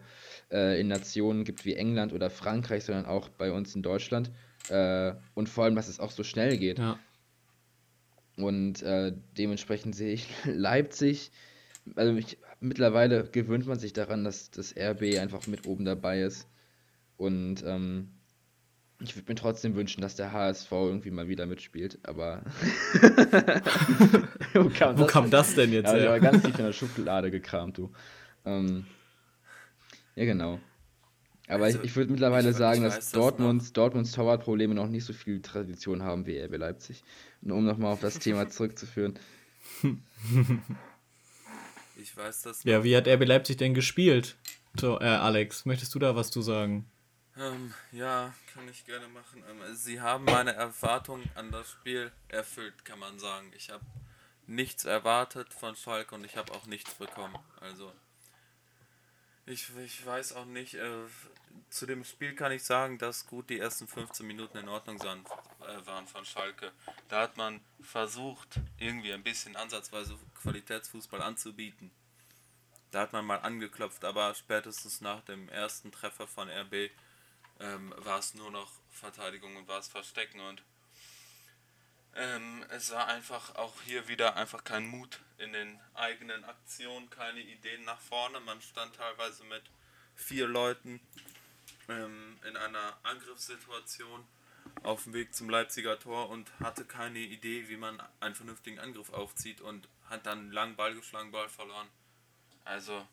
äh, 0.51 0.79
in 0.79 0.88
Nationen 0.88 1.44
gibt 1.44 1.65
wie 1.65 1.75
England 1.75 2.13
oder 2.13 2.29
Frankreich, 2.29 2.84
sondern 2.84 3.06
auch 3.06 3.29
bei 3.29 3.51
uns 3.51 3.75
in 3.75 3.82
Deutschland. 3.82 4.32
Äh, 4.70 5.13
und 5.34 5.50
vor 5.50 5.63
allem, 5.63 5.75
dass 5.75 5.88
es 5.88 6.00
auch 6.00 6.12
so 6.12 6.24
schnell 6.24 6.58
geht. 6.58 6.79
Ja. 6.79 7.00
Und 8.38 8.82
äh, 8.84 9.13
dementsprechend 9.38 9.96
sehe 9.96 10.13
ich 10.13 10.27
Leipzig, 10.46 11.32
also 11.96 12.15
ich, 12.15 12.38
mittlerweile 12.60 13.24
gewöhnt 13.24 13.65
man 13.65 13.79
sich 13.79 13.94
daran, 13.94 14.24
dass 14.24 14.51
das 14.51 14.75
RB 14.77 15.18
einfach 15.20 15.48
mit 15.48 15.65
oben 15.65 15.86
dabei 15.86 16.22
ist. 16.22 16.48
Und 17.18 17.63
ähm, 17.65 18.12
ich 19.01 19.15
würde 19.15 19.32
mir 19.32 19.36
trotzdem 19.36 19.75
wünschen, 19.75 20.01
dass 20.01 20.15
der 20.15 20.32
HSV 20.32 20.72
irgendwie 20.72 21.12
mal 21.12 21.27
wieder 21.27 21.46
mitspielt, 21.46 22.00
aber. 22.03 22.44
Wo 24.53 24.70
kam 24.70 24.98
Wo 25.00 25.06
kam 25.06 25.29
das 25.29 25.56
denn 25.56 25.72
jetzt 25.72 25.88
Ja, 25.88 25.96
ich 25.96 26.03
her? 26.03 26.12
war 26.12 26.20
ganz 26.20 26.44
tief 26.44 26.58
in 26.60 26.65
der 26.65 26.74
Schublade 26.74 27.32
gekramt, 27.32 27.77
du. 27.77 27.91
Ähm, 28.46 28.86
ja, 30.19 30.25
genau. 30.25 30.59
Aber 31.47 31.63
Also, 31.65 31.79
ich, 31.79 31.85
ich 31.85 31.95
würde 31.95 32.11
mittlerweile 32.11 32.49
ich- 32.49 32.53
ich 32.53 32.57
sagen, 32.59 32.83
weiß 32.83 32.93
dass 32.95 33.05
das 33.05 33.11
Dortmunds, 33.13 33.73
Dortmunds 33.73 34.11
Torwartprobleme 34.11 34.75
noch 34.75 34.88
nicht 34.88 35.05
so 35.05 35.13
viel 35.13 35.41
Tradition 35.41 36.03
haben 36.03 36.25
wie 36.25 36.38
RB 36.38 36.57
Leipzig. 36.57 37.03
Nur 37.41 37.57
um 37.57 37.65
nochmal 37.65 37.93
auf 37.93 38.01
das 38.01 38.19
Thema 38.19 38.49
zurückzuführen. 38.49 39.17
ich 41.95 42.15
weiß 42.15 42.43
das 42.43 42.63
Ja, 42.63 42.83
wie 42.83 42.95
hat 42.95 43.07
RB 43.07 43.25
Leipzig 43.25 43.57
denn 43.57 43.73
gespielt? 43.73 44.35
So, 44.79 44.99
äh, 44.99 45.05
Alex, 45.05 45.65
möchtest 45.65 45.95
du 45.95 45.99
da 45.99 46.15
was 46.15 46.29
zu 46.31 46.41
sagen? 46.41 46.85
Ähm, 47.38 47.73
ja, 47.91 48.33
kann 48.53 48.67
ich 48.69 48.85
gerne 48.85 49.07
machen. 49.07 49.43
Ähm, 49.49 49.75
Sie 49.75 50.01
haben 50.01 50.25
meine 50.25 50.53
Erwartungen 50.53 51.29
an 51.35 51.51
das 51.51 51.69
Spiel 51.71 52.11
erfüllt, 52.27 52.83
kann 52.85 52.99
man 52.99 53.17
sagen. 53.19 53.51
Ich 53.55 53.69
habe 53.69 53.83
nichts 54.45 54.85
erwartet 54.85 55.53
von 55.53 55.75
Schalke 55.75 56.15
und 56.15 56.25
ich 56.25 56.38
habe 56.38 56.51
auch 56.53 56.65
nichts 56.67 56.93
bekommen. 56.95 57.35
Also, 57.61 57.91
Ich, 59.50 59.68
ich 59.84 60.06
weiß 60.06 60.34
auch 60.34 60.46
nicht. 60.46 60.75
Äh, 60.75 61.06
zu 61.72 61.88
dem 61.88 62.03
Spiel 62.03 62.36
kann 62.36 62.51
ich 62.51 62.63
sagen, 62.63 63.00
dass 63.00 63.25
gut 63.25 63.50
die 63.50 63.58
ersten 63.58 63.88
15 63.88 64.25
Minuten 64.25 64.60
in 64.60 64.70
Ordnung 64.70 65.00
waren, 65.03 65.25
äh, 65.62 65.88
waren 65.88 66.06
von 66.06 66.24
Schalke. 66.24 66.72
Da 67.08 67.22
hat 67.22 67.36
man 67.36 67.60
versucht, 67.82 68.60
irgendwie 68.77 69.12
ein 69.12 69.24
bisschen 69.24 69.56
ansatzweise 69.56 70.20
Qualitätsfußball 70.44 71.24
anzubieten. 71.24 71.89
Da 72.91 73.01
hat 73.01 73.13
man 73.13 73.25
mal 73.25 73.38
angeklopft, 73.38 74.06
aber 74.06 74.36
spätestens 74.36 75.01
nach 75.01 75.22
dem 75.22 75.50
ersten 75.50 75.91
Treffer 75.91 76.27
von 76.27 76.48
RB 76.48 76.91
ähm, 77.60 77.91
war 77.98 78.20
es 78.20 78.36
nur 78.36 78.51
noch 78.51 78.72
Verteidigung 78.91 79.56
und 79.56 79.68
war 79.68 79.79
es 79.79 79.88
Verstecken 79.88 80.41
und 80.41 80.62
ähm, 82.19 82.65
es 82.69 82.91
war 82.91 83.07
einfach 83.07 83.55
auch 83.55 83.81
hier 83.83 84.07
wieder 84.09 84.35
einfach 84.35 84.63
kein 84.63 84.85
Mut 84.85 85.19
in 85.38 85.53
den 85.53 85.79
eigenen 85.93 86.43
Aktionen, 86.43 87.09
keine 87.09 87.39
Ideen 87.39 87.85
nach 87.85 87.99
vorne. 87.99 88.41
Man 88.41 88.61
stand 88.61 88.93
teilweise 88.95 89.45
mit 89.45 89.63
vier 90.15 90.47
Leuten 90.47 90.99
ähm, 91.88 92.38
in 92.45 92.57
einer 92.57 92.97
Angriffssituation 93.03 94.27
auf 94.83 95.03
dem 95.03 95.13
Weg 95.13 95.33
zum 95.33 95.49
Leipziger 95.49 95.97
Tor 95.97 96.29
und 96.29 96.51
hatte 96.59 96.83
keine 96.83 97.19
Idee, 97.19 97.69
wie 97.69 97.77
man 97.77 98.01
einen 98.19 98.35
vernünftigen 98.35 98.79
Angriff 98.79 99.11
aufzieht 99.13 99.61
und 99.61 99.88
hat 100.09 100.25
dann 100.25 100.39
einen 100.39 100.51
langen 100.51 100.75
Ball 100.75 100.93
geschlagen, 100.93 101.31
Ball 101.31 101.47
verloren. 101.47 101.88
Also 102.65 103.07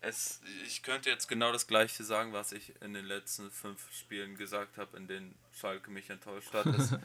es, 0.00 0.40
ich 0.64 0.84
könnte 0.84 1.10
jetzt 1.10 1.26
genau 1.26 1.52
das 1.52 1.66
gleiche 1.66 2.04
sagen, 2.04 2.32
was 2.32 2.52
ich 2.52 2.80
in 2.82 2.94
den 2.94 3.04
letzten 3.04 3.50
fünf 3.50 3.92
Spielen 3.92 4.36
gesagt 4.36 4.78
habe, 4.78 4.96
in 4.96 5.08
denen 5.08 5.34
Schalke 5.52 5.90
mich 5.90 6.08
enttäuscht 6.08 6.54
hat. 6.54 6.66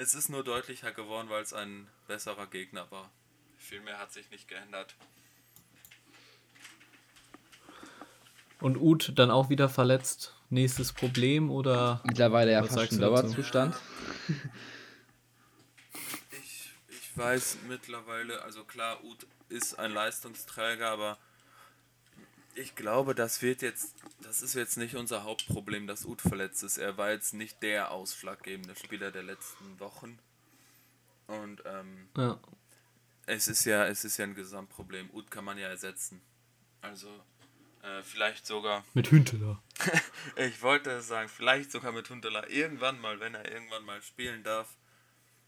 Es, 0.00 0.14
ist 0.14 0.28
nur 0.28 0.44
deutlicher 0.44 0.92
geworden, 0.92 1.28
weil 1.28 1.42
es 1.42 1.52
ein 1.52 1.88
besserer 2.06 2.46
Gegner 2.46 2.88
war. 2.92 3.10
Viel 3.58 3.80
mehr 3.80 3.98
hat 3.98 4.12
sich 4.12 4.30
nicht 4.30 4.46
geändert. 4.46 4.94
Und 8.60 8.76
Uth 8.76 9.12
dann 9.16 9.32
auch 9.32 9.50
wieder 9.50 9.68
verletzt. 9.68 10.36
Nächstes 10.50 10.92
Problem 10.92 11.50
oder? 11.50 12.00
Mittlerweile 12.04 12.52
ja 12.52 12.62
fast 12.62 12.92
ein 12.92 13.00
Dauerzustand. 13.00 13.74
Ich, 16.30 16.70
ich 16.88 17.18
weiß 17.18 17.58
mittlerweile, 17.66 18.42
also 18.42 18.62
klar, 18.62 19.02
Uth 19.02 19.26
ist 19.48 19.80
ein 19.80 19.90
Leistungsträger, 19.90 20.90
aber 20.90 21.18
ich 22.58 22.74
glaube, 22.74 23.14
das 23.14 23.40
wird 23.40 23.62
jetzt, 23.62 23.94
das 24.20 24.42
ist 24.42 24.54
jetzt 24.54 24.76
nicht 24.76 24.96
unser 24.96 25.22
Hauptproblem, 25.22 25.86
dass 25.86 26.04
Uth 26.04 26.20
verletzt 26.20 26.64
ist. 26.64 26.76
Er 26.76 26.96
war 26.96 27.12
jetzt 27.12 27.32
nicht 27.32 27.62
der 27.62 27.92
ausschlaggebende 27.92 28.74
Spieler 28.74 29.12
der 29.12 29.22
letzten 29.22 29.78
Wochen. 29.78 30.18
Und 31.28 31.62
ähm, 31.64 32.08
ja. 32.16 32.40
es 33.26 33.46
ist 33.46 33.64
ja, 33.64 33.86
es 33.86 34.04
ist 34.04 34.16
ja 34.16 34.24
ein 34.24 34.34
Gesamtproblem. 34.34 35.08
Uth 35.12 35.30
kann 35.30 35.44
man 35.44 35.56
ja 35.56 35.68
ersetzen. 35.68 36.20
Also 36.80 37.08
äh, 37.82 38.02
vielleicht 38.02 38.44
sogar. 38.46 38.84
Mit 38.92 39.12
Hünteler. 39.12 39.62
ich 40.36 40.60
wollte 40.60 41.00
sagen, 41.00 41.28
vielleicht 41.28 41.70
sogar 41.70 41.92
mit 41.92 42.08
Hünteler. 42.08 42.50
Irgendwann 42.50 43.00
mal, 43.00 43.20
wenn 43.20 43.34
er 43.34 43.50
irgendwann 43.50 43.84
mal 43.84 44.02
spielen 44.02 44.42
darf. 44.42 44.76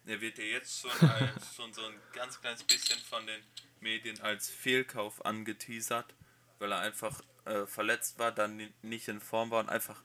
Er 0.07 0.21
wird 0.21 0.39
ja 0.39 0.45
jetzt 0.45 0.81
schon, 0.81 0.91
als, 1.11 1.57
schon 1.57 1.73
so 1.73 1.85
ein 1.85 1.95
ganz 2.13 2.41
kleines 2.41 2.63
bisschen 2.63 3.01
von 3.01 3.27
den 3.27 3.43
Medien 3.81 4.21
als 4.21 4.49
Fehlkauf 4.49 5.25
angeteasert 5.25 6.15
weil 6.61 6.73
er 6.73 6.79
einfach 6.79 7.21
äh, 7.45 7.67
verletzt 7.67 8.19
war, 8.19 8.31
dann 8.31 8.73
nicht 8.83 9.09
in 9.09 9.21
Form 9.21 9.51
war 9.51 9.61
und 9.61 9.69
einfach 9.69 10.03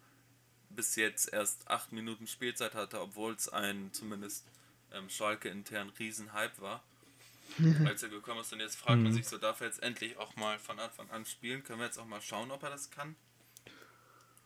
bis 0.70 0.96
jetzt 0.96 1.32
erst 1.32 1.70
acht 1.70 1.92
Minuten 1.92 2.28
Spielzeit 2.28 2.74
hatte, 2.74 3.00
obwohl 3.02 3.34
es 3.34 3.50
ein 3.50 3.94
zumindest 3.94 4.46
ähm, 4.92 5.10
Schalke 5.10 5.50
intern 5.50 5.90
Riesenhype 6.00 6.60
war. 6.62 6.84
als 7.86 8.02
er 8.02 8.10
gekommen 8.10 8.42
ist 8.42 8.52
und 8.54 8.60
jetzt 8.60 8.76
fragt 8.76 9.02
man 9.02 9.12
mhm. 9.12 9.16
sich 9.16 9.28
so, 9.28 9.38
darf 9.38 9.62
er 9.62 9.68
jetzt 9.68 9.82
endlich 9.84 10.18
auch 10.18 10.36
mal 10.36 10.58
von 10.58 10.80
Anfang 10.80 11.10
an 11.12 11.26
spielen? 11.26 11.64
Können 11.64 11.80
wir 11.80 11.86
jetzt 11.86 12.00
auch 12.00 12.06
mal 12.06 12.22
schauen, 12.22 12.52
ob 12.52 12.64
er 12.64 12.72
das 12.72 12.90
kann? 12.90 13.16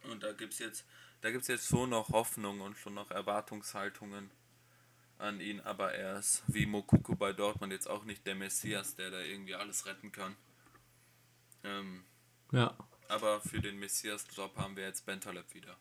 Und 0.03 0.23
da 0.23 0.33
gibt 0.33 0.53
es 0.53 0.59
jetzt, 0.59 0.85
da 1.21 1.31
gibt's 1.31 1.47
jetzt 1.47 1.67
schon 1.67 1.89
noch 1.89 2.09
Hoffnung 2.09 2.61
und 2.61 2.77
schon 2.77 2.93
noch 2.93 3.09
Erwartungshaltungen 3.11 4.29
an 5.17 5.41
ihn, 5.41 5.59
aber 5.61 5.93
er 5.93 6.19
ist 6.19 6.43
wie 6.47 6.65
Mokuko 6.65 7.15
bei 7.15 7.33
Dortmund 7.33 7.73
jetzt 7.73 7.89
auch 7.89 8.05
nicht 8.05 8.25
der 8.25 8.35
Messias, 8.35 8.95
der 8.95 9.11
da 9.11 9.19
irgendwie 9.19 9.55
alles 9.55 9.85
retten 9.85 10.11
kann. 10.11 10.35
Ähm, 11.63 12.03
ja. 12.51 12.73
Aber 13.07 13.41
für 13.41 13.59
den 13.59 13.79
Messias-Job 13.79 14.55
haben 14.57 14.75
wir 14.75 14.83
jetzt 14.83 15.05
Bentaleb 15.05 15.45
wieder. 15.53 15.75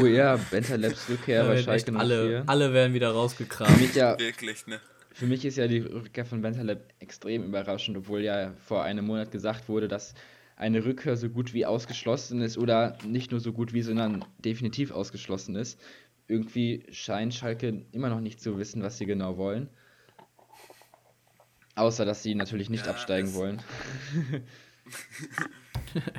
Oh 0.00 0.06
ja, 0.06 0.36
Bentalebs 0.50 1.08
Rückkehr 1.08 1.56
Schalke 1.62 1.96
alle, 1.96 2.44
alle 2.46 2.72
werden 2.72 2.94
wieder 2.94 3.10
rausgekramt. 3.10 3.94
Ja, 3.94 4.18
Wirklich, 4.18 4.66
ne? 4.66 4.80
Für 5.12 5.26
mich 5.26 5.44
ist 5.44 5.56
ja 5.56 5.68
die 5.68 5.78
Rückkehr 5.78 6.24
von 6.24 6.42
Bentaleb 6.42 6.92
extrem 6.98 7.44
überraschend, 7.44 7.96
obwohl 7.96 8.22
ja 8.22 8.52
vor 8.66 8.82
einem 8.82 9.06
Monat 9.06 9.30
gesagt 9.30 9.68
wurde, 9.68 9.88
dass 9.88 10.14
eine 10.56 10.84
Rückkehr 10.84 11.16
so 11.16 11.28
gut 11.28 11.54
wie 11.54 11.66
ausgeschlossen 11.66 12.40
ist 12.40 12.58
oder 12.58 12.98
nicht 13.06 13.30
nur 13.30 13.40
so 13.40 13.52
gut 13.52 13.72
wie, 13.72 13.82
sondern 13.82 14.24
definitiv 14.38 14.90
ausgeschlossen 14.90 15.56
ist. 15.56 15.80
Irgendwie 16.26 16.84
scheint 16.90 17.34
Schalke 17.34 17.84
immer 17.92 18.08
noch 18.08 18.20
nicht 18.20 18.40
zu 18.40 18.58
wissen, 18.58 18.82
was 18.82 18.98
sie 18.98 19.06
genau 19.06 19.36
wollen. 19.36 19.68
Außer, 21.76 22.04
dass 22.04 22.22
sie 22.22 22.34
natürlich 22.34 22.70
nicht 22.70 22.86
ja, 22.86 22.92
absteigen 22.92 23.34
wollen. 23.34 23.62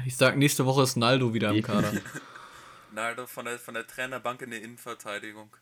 ich 0.06 0.18
sag, 0.18 0.36
nächste 0.38 0.66
Woche 0.66 0.84
ist 0.84 0.96
Naldo 0.98 1.34
wieder 1.34 1.52
im 1.52 1.62
Kader. 1.62 1.94
Naldo 2.92 3.28
von 3.28 3.46
der, 3.46 3.60
von 3.60 3.74
der 3.74 3.88
Trainerbank 3.88 4.42
in 4.42 4.52
der 4.52 4.62
Innenverteidigung. 4.62 5.56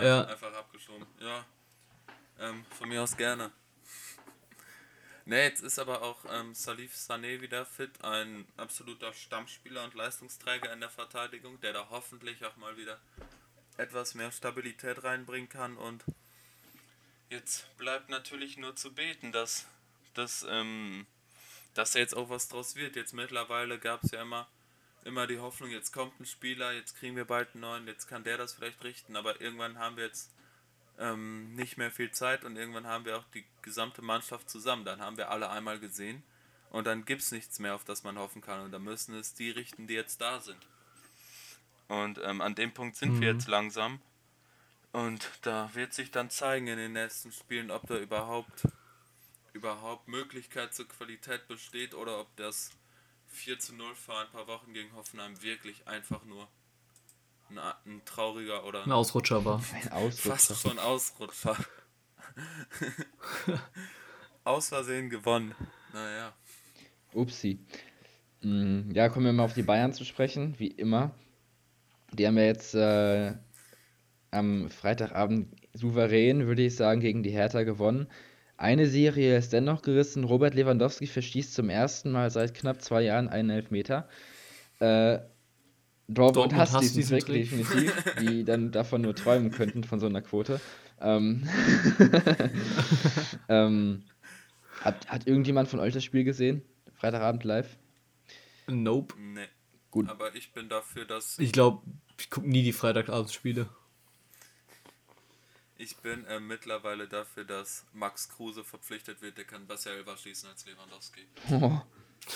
Ja. 0.00 0.24
Einfach 0.24 0.52
abgeschoben. 0.54 1.06
Ja. 1.20 1.44
Ähm, 2.40 2.64
von 2.78 2.88
mir 2.88 3.02
aus 3.02 3.16
gerne. 3.16 3.50
Ne, 5.24 5.44
jetzt 5.44 5.62
ist 5.62 5.78
aber 5.78 6.02
auch 6.02 6.24
ähm, 6.32 6.52
Salif 6.54 6.94
Sané 6.94 7.40
wieder 7.40 7.64
fit, 7.64 8.02
ein 8.02 8.44
absoluter 8.56 9.12
Stammspieler 9.12 9.84
und 9.84 9.94
Leistungsträger 9.94 10.72
in 10.72 10.80
der 10.80 10.90
Verteidigung, 10.90 11.60
der 11.60 11.72
da 11.72 11.86
hoffentlich 11.90 12.44
auch 12.44 12.56
mal 12.56 12.76
wieder 12.76 12.98
etwas 13.76 14.14
mehr 14.14 14.32
Stabilität 14.32 15.04
reinbringen 15.04 15.48
kann 15.48 15.76
und 15.76 16.04
Jetzt 17.32 17.74
bleibt 17.78 18.10
natürlich 18.10 18.58
nur 18.58 18.76
zu 18.76 18.92
beten, 18.92 19.32
dass, 19.32 19.66
dass, 20.12 20.44
ähm, 20.50 21.06
dass 21.72 21.92
da 21.92 21.98
jetzt 21.98 22.14
auch 22.14 22.28
was 22.28 22.48
draus 22.48 22.76
wird. 22.76 22.94
Jetzt 22.94 23.14
mittlerweile 23.14 23.78
gab 23.78 24.04
es 24.04 24.10
ja 24.10 24.20
immer, 24.20 24.46
immer 25.06 25.26
die 25.26 25.38
Hoffnung, 25.38 25.70
jetzt 25.70 25.92
kommt 25.92 26.20
ein 26.20 26.26
Spieler, 26.26 26.74
jetzt 26.74 26.94
kriegen 26.98 27.16
wir 27.16 27.24
bald 27.24 27.48
einen 27.54 27.62
neuen, 27.62 27.86
jetzt 27.86 28.06
kann 28.06 28.22
der 28.22 28.36
das 28.36 28.52
vielleicht 28.52 28.84
richten, 28.84 29.16
aber 29.16 29.40
irgendwann 29.40 29.78
haben 29.78 29.96
wir 29.96 30.04
jetzt 30.04 30.30
ähm, 30.98 31.54
nicht 31.54 31.78
mehr 31.78 31.90
viel 31.90 32.12
Zeit 32.12 32.44
und 32.44 32.58
irgendwann 32.58 32.86
haben 32.86 33.06
wir 33.06 33.16
auch 33.16 33.24
die 33.32 33.46
gesamte 33.62 34.02
Mannschaft 34.02 34.50
zusammen. 34.50 34.84
Dann 34.84 35.00
haben 35.00 35.16
wir 35.16 35.30
alle 35.30 35.48
einmal 35.48 35.80
gesehen 35.80 36.22
und 36.68 36.86
dann 36.86 37.06
gibt 37.06 37.22
es 37.22 37.32
nichts 37.32 37.58
mehr, 37.58 37.74
auf 37.74 37.84
das 37.84 38.04
man 38.04 38.18
hoffen 38.18 38.42
kann 38.42 38.60
und 38.60 38.72
dann 38.72 38.82
müssen 38.82 39.14
es 39.14 39.32
die 39.32 39.48
richten, 39.48 39.86
die 39.86 39.94
jetzt 39.94 40.20
da 40.20 40.38
sind. 40.40 40.60
Und 41.88 42.20
ähm, 42.22 42.42
an 42.42 42.54
dem 42.54 42.74
Punkt 42.74 42.96
sind 42.96 43.14
mhm. 43.14 43.20
wir 43.22 43.32
jetzt 43.32 43.48
langsam. 43.48 44.02
Und 44.92 45.30
da 45.42 45.70
wird 45.74 45.94
sich 45.94 46.10
dann 46.10 46.28
zeigen 46.28 46.66
in 46.66 46.76
den 46.76 46.92
nächsten 46.92 47.32
Spielen, 47.32 47.70
ob 47.70 47.86
da 47.86 47.96
überhaupt, 47.96 48.68
überhaupt 49.54 50.06
Möglichkeit 50.08 50.74
zur 50.74 50.86
Qualität 50.86 51.48
besteht 51.48 51.94
oder 51.94 52.20
ob 52.20 52.34
das 52.36 52.70
4 53.28 53.58
zu 53.58 53.74
0 53.74 53.94
vor 53.94 54.20
ein 54.20 54.30
paar 54.30 54.46
Wochen 54.46 54.74
gegen 54.74 54.94
Hoffenheim 54.94 55.40
wirklich 55.42 55.88
einfach 55.88 56.24
nur 56.24 56.46
ein, 57.48 57.58
ein 57.58 58.02
trauriger 58.04 58.64
oder 58.64 58.84
ein, 58.84 58.92
Ausrutscher 58.92 59.44
war. 59.44 59.62
Ein 59.72 59.92
Ausrutscher. 59.92 60.30
Fast 60.30 60.62
schon 60.62 60.78
Ausrutscher. 60.78 61.56
Aus 64.44 64.68
Versehen 64.68 65.08
gewonnen. 65.08 65.54
Naja. 65.92 66.34
Upsi. 67.14 67.58
Mm, 68.42 68.90
ja, 68.90 69.08
kommen 69.08 69.26
wir 69.26 69.32
mal 69.32 69.44
auf 69.44 69.54
die 69.54 69.62
Bayern 69.62 69.92
zu 69.92 70.04
sprechen, 70.04 70.58
wie 70.58 70.68
immer. 70.68 71.14
Die 72.12 72.26
haben 72.26 72.36
ja 72.36 72.44
jetzt 72.44 72.74
äh, 72.74 73.34
am 74.32 74.68
Freitagabend 74.70 75.54
souverän, 75.74 76.46
würde 76.46 76.62
ich 76.62 76.74
sagen, 76.74 77.00
gegen 77.00 77.22
die 77.22 77.30
Hertha 77.30 77.62
gewonnen. 77.62 78.08
Eine 78.56 78.86
Serie 78.86 79.36
ist 79.36 79.52
dennoch 79.52 79.82
gerissen. 79.82 80.24
Robert 80.24 80.54
Lewandowski 80.54 81.06
verschießt 81.06 81.54
zum 81.54 81.68
ersten 81.68 82.10
Mal 82.10 82.30
seit 82.30 82.54
knapp 82.54 82.82
zwei 82.82 83.02
Jahren 83.02 83.28
einen 83.28 83.50
Elfmeter. 83.50 84.08
Äh, 84.80 85.18
Dortmund, 86.08 86.36
Dortmund 86.36 86.60
hasst, 86.60 86.74
hasst 86.74 86.96
diesen 86.96 87.18
Trick, 87.18 87.26
Trick, 87.26 87.50
definitiv, 87.50 88.04
die 88.20 88.44
dann 88.44 88.70
davon 88.70 89.02
nur 89.02 89.14
träumen 89.14 89.50
könnten, 89.50 89.84
von 89.84 90.00
so 90.00 90.06
einer 90.06 90.20
Quote. 90.20 90.60
Ähm, 91.00 91.48
ähm, 93.48 94.04
hat, 94.80 95.08
hat 95.08 95.26
irgendjemand 95.26 95.68
von 95.68 95.80
euch 95.80 95.94
das 95.94 96.04
Spiel 96.04 96.24
gesehen? 96.24 96.62
Freitagabend 96.94 97.44
live? 97.44 97.76
Nope. 98.68 99.14
Nee. 99.18 99.46
Gut. 99.90 100.08
Aber 100.08 100.34
ich 100.34 100.52
bin 100.52 100.68
dafür, 100.68 101.04
dass. 101.04 101.38
Ich 101.38 101.52
glaube, 101.52 101.82
ich 102.18 102.30
gucke 102.30 102.48
nie 102.48 102.62
die 102.62 102.72
Freitagabendspiele. 102.72 103.68
Ich 105.82 105.96
bin 105.96 106.24
äh, 106.26 106.38
mittlerweile 106.38 107.08
dafür, 107.08 107.42
dass 107.42 107.84
Max 107.92 108.28
Kruse 108.28 108.62
verpflichtet 108.62 109.20
wird. 109.20 109.36
Der 109.36 109.44
kann 109.44 109.66
besser 109.66 109.90
Elfer 109.90 110.16
schießen 110.16 110.48
als 110.48 110.64
Lewandowski. 110.64 111.22
Oh. 111.50 111.80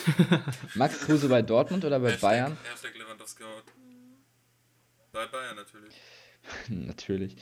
Max 0.75 1.07
Kruse 1.07 1.29
bei 1.29 1.43
Dortmund 1.43 1.85
oder 1.85 2.00
bei 2.00 2.09
Hashtag, 2.09 2.23
Bayern? 2.23 2.57
Hashtag 2.69 2.99
Lewandowski. 2.99 3.45
Bei 5.12 5.26
Bayern 5.26 5.55
natürlich. 5.55 5.95
natürlich. 6.69 7.37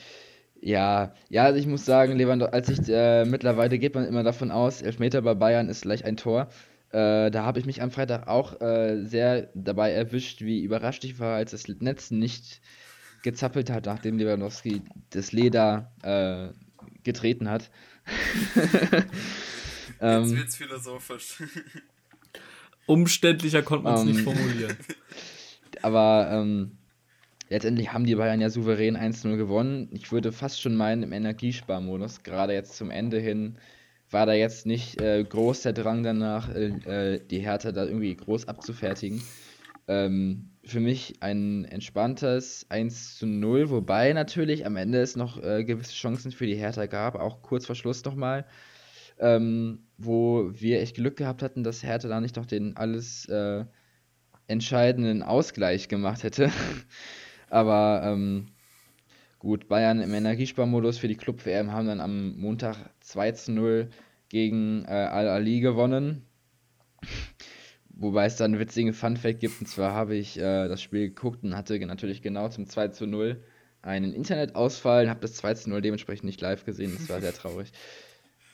Ja, 0.61 1.15
ja, 1.29 1.45
also 1.45 1.59
ich 1.59 1.65
muss 1.65 1.85
sagen, 1.85 2.15
Lewandowski, 2.15 2.53
als 2.53 2.69
ich 2.69 2.87
äh, 2.87 3.25
mittlerweile 3.25 3.79
geht 3.79 3.95
man 3.95 4.05
immer 4.05 4.21
davon 4.21 4.51
aus, 4.51 4.83
Elfmeter 4.83 5.23
bei 5.23 5.33
Bayern 5.33 5.69
ist 5.69 5.81
gleich 5.81 6.05
ein 6.05 6.17
Tor. 6.17 6.49
Äh, 6.91 7.31
da 7.31 7.45
habe 7.45 7.57
ich 7.57 7.65
mich 7.65 7.81
am 7.81 7.89
Freitag 7.89 8.27
auch 8.27 8.61
äh, 8.61 9.03
sehr 9.05 9.49
dabei 9.55 9.89
erwischt, 9.91 10.41
wie 10.41 10.61
überrascht 10.61 11.03
ich 11.03 11.17
war, 11.17 11.37
als 11.37 11.49
das 11.49 11.67
Netz 11.67 12.11
nicht 12.11 12.61
gezappelt 13.25 13.69
hat, 13.69 13.85
nachdem 13.85 14.17
Lewandowski 14.17 14.81
das 15.09 15.33
Leder 15.33 15.91
äh, 16.01 16.53
getreten 17.03 17.49
hat. 17.49 17.69
Ähm, 20.01 20.23
Jetzt 20.23 20.37
wird's 20.37 20.55
philosophisch. 20.57 21.43
Umständlicher 22.85 23.63
konnte 23.63 23.85
man 23.85 23.95
es 23.95 24.01
um, 24.01 24.07
nicht 24.07 24.17
ähm, 24.19 24.23
formulieren. 24.23 24.77
Aber 25.81 26.29
ähm, 26.31 26.77
letztendlich 27.49 27.91
haben 27.93 28.05
die 28.05 28.15
Bayern 28.15 28.41
ja 28.41 28.49
souverän 28.49 28.97
1-0 28.97 29.37
gewonnen. 29.37 29.89
Ich 29.91 30.11
würde 30.11 30.31
fast 30.31 30.61
schon 30.61 30.75
meinen, 30.75 31.03
im 31.03 31.11
Energiesparmodus, 31.11 32.23
gerade 32.23 32.53
jetzt 32.53 32.75
zum 32.75 32.91
Ende 32.91 33.19
hin, 33.19 33.57
war 34.11 34.25
da 34.25 34.33
jetzt 34.33 34.65
nicht 34.65 35.01
äh, 35.01 35.23
groß 35.23 35.63
der 35.63 35.73
Drang 35.73 36.03
danach, 36.03 36.49
äh, 36.49 37.15
äh 37.15 37.25
die 37.25 37.39
Hertha 37.39 37.71
da 37.71 37.85
irgendwie 37.85 38.15
groß 38.15 38.47
abzufertigen. 38.47 39.23
Ähm, 39.87 40.51
für 40.65 40.79
mich 40.79 41.15
ein 41.19 41.65
entspanntes 41.65 42.65
1 42.69 43.17
zu 43.17 43.27
0, 43.27 43.69
wobei 43.69 44.13
natürlich 44.13 44.65
am 44.65 44.77
Ende 44.77 44.99
es 44.99 45.15
noch 45.15 45.41
äh, 45.41 45.63
gewisse 45.63 45.93
Chancen 45.93 46.31
für 46.31 46.47
die 46.47 46.55
Hertha 46.55 46.87
gab, 46.87 47.15
auch 47.15 47.41
kurz 47.41 47.65
vor 47.65 47.75
Schluss 47.75 48.03
nochmal, 48.03 48.45
ähm, 49.19 49.79
wo 49.97 50.49
wir 50.53 50.81
echt 50.81 50.95
Glück 50.95 51.17
gehabt 51.17 51.43
hatten, 51.43 51.63
dass 51.63 51.83
Hertha 51.83 52.07
da 52.07 52.19
nicht 52.19 52.35
noch 52.35 52.47
den 52.47 52.75
alles 52.77 53.25
äh, 53.27 53.65
entscheidenden 54.47 55.21
Ausgleich 55.23 55.87
gemacht 55.87 56.23
hätte. 56.23 56.51
Aber 57.49 58.01
ähm, 58.03 58.47
gut, 59.39 59.67
Bayern 59.67 60.01
im 60.01 60.13
Energiesparmodus 60.13 60.97
für 60.97 61.07
die 61.07 61.15
Club-WM 61.15 61.71
haben 61.71 61.87
dann 61.87 62.01
am 62.01 62.37
Montag 62.37 62.77
2 63.01 63.31
zu 63.33 63.51
0 63.51 63.89
gegen 64.29 64.83
äh, 64.85 64.89
Al-Ali 64.89 65.59
gewonnen. 65.59 66.25
Wobei 67.97 68.25
es 68.25 68.35
dann 68.35 68.51
einen 68.51 68.59
witzigen 68.59 68.93
Fun-Fact 68.93 69.39
gibt, 69.39 69.61
und 69.61 69.67
zwar 69.67 69.93
habe 69.93 70.15
ich 70.15 70.37
äh, 70.37 70.67
das 70.67 70.81
Spiel 70.81 71.07
geguckt 71.07 71.43
und 71.43 71.55
hatte 71.55 71.79
natürlich 71.85 72.21
genau 72.21 72.49
zum 72.49 72.67
2 72.67 72.89
zu 72.89 73.07
0 73.07 73.41
einen 73.81 74.13
Internetausfall 74.13 75.05
und 75.05 75.09
habe 75.09 75.21
das 75.21 75.35
2 75.35 75.53
zu 75.53 75.69
0 75.69 75.81
dementsprechend 75.81 76.25
nicht 76.25 76.41
live 76.41 76.65
gesehen. 76.65 76.93
Das 76.97 77.07
war 77.07 77.21
sehr 77.21 77.33
traurig. 77.33 77.71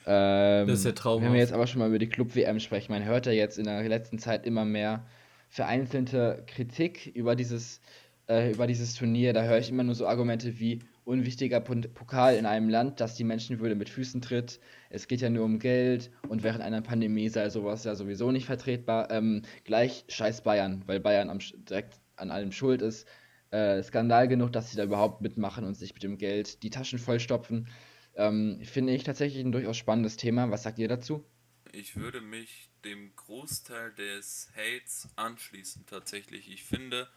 Ähm, 0.06 0.66
das 0.68 0.80
ist 0.80 0.84
ja 0.84 0.92
traumhaft. 0.92 1.26
Wenn 1.26 1.32
wir 1.32 1.40
jetzt 1.40 1.52
aber 1.52 1.66
schon 1.66 1.80
mal 1.80 1.88
über 1.88 1.98
die 1.98 2.08
Club-WM 2.08 2.60
sprechen, 2.60 2.92
man 2.92 3.04
hört 3.04 3.26
ja 3.26 3.32
jetzt 3.32 3.58
in 3.58 3.64
der 3.64 3.82
letzten 3.88 4.18
Zeit 4.18 4.46
immer 4.46 4.64
mehr 4.64 5.06
vereinzelte 5.48 6.44
Kritik 6.46 7.06
über 7.14 7.34
dieses, 7.34 7.80
äh, 8.28 8.52
über 8.52 8.66
dieses 8.66 8.94
Turnier. 8.94 9.32
Da 9.32 9.42
höre 9.42 9.58
ich 9.58 9.70
immer 9.70 9.84
nur 9.84 9.94
so 9.94 10.06
Argumente 10.06 10.58
wie 10.60 10.80
unwichtiger 11.04 11.60
Pokal 11.60 12.36
in 12.36 12.46
einem 12.46 12.68
Land, 12.68 13.00
das 13.00 13.16
die 13.16 13.24
Menschenwürde 13.24 13.74
mit 13.74 13.88
Füßen 13.88 14.20
tritt. 14.20 14.60
Es 14.90 15.08
geht 15.08 15.20
ja 15.20 15.30
nur 15.30 15.44
um 15.44 15.58
Geld 15.58 16.10
und 16.28 16.42
während 16.42 16.62
einer 16.62 16.80
Pandemie 16.80 17.28
sei 17.28 17.50
sowas 17.50 17.84
ja 17.84 17.94
sowieso 17.94 18.30
nicht 18.30 18.46
vertretbar. 18.46 19.10
Ähm, 19.10 19.42
gleich 19.64 20.04
scheiß 20.08 20.42
Bayern, 20.42 20.82
weil 20.86 21.00
Bayern 21.00 21.30
am, 21.30 21.38
direkt 21.68 22.00
an 22.16 22.30
allem 22.30 22.52
schuld 22.52 22.82
ist. 22.82 23.06
Äh, 23.50 23.82
Skandal 23.82 24.28
genug, 24.28 24.52
dass 24.52 24.70
sie 24.70 24.76
da 24.76 24.84
überhaupt 24.84 25.20
mitmachen 25.20 25.64
und 25.64 25.74
sich 25.74 25.92
mit 25.92 26.02
dem 26.02 26.18
Geld 26.18 26.62
die 26.62 26.70
Taschen 26.70 26.98
vollstopfen. 26.98 27.68
Ähm, 28.14 28.60
finde 28.62 28.94
ich 28.94 29.04
tatsächlich 29.04 29.44
ein 29.44 29.52
durchaus 29.52 29.76
spannendes 29.76 30.16
Thema. 30.16 30.50
Was 30.50 30.62
sagt 30.62 30.78
ihr 30.78 30.88
dazu? 30.88 31.24
Ich 31.72 31.96
würde 31.96 32.20
mich 32.20 32.70
dem 32.84 33.14
Großteil 33.16 33.92
des 33.94 34.50
Hates 34.54 35.08
anschließen, 35.16 35.86
tatsächlich. 35.86 36.50
Ich 36.50 36.64
finde, 36.64 37.08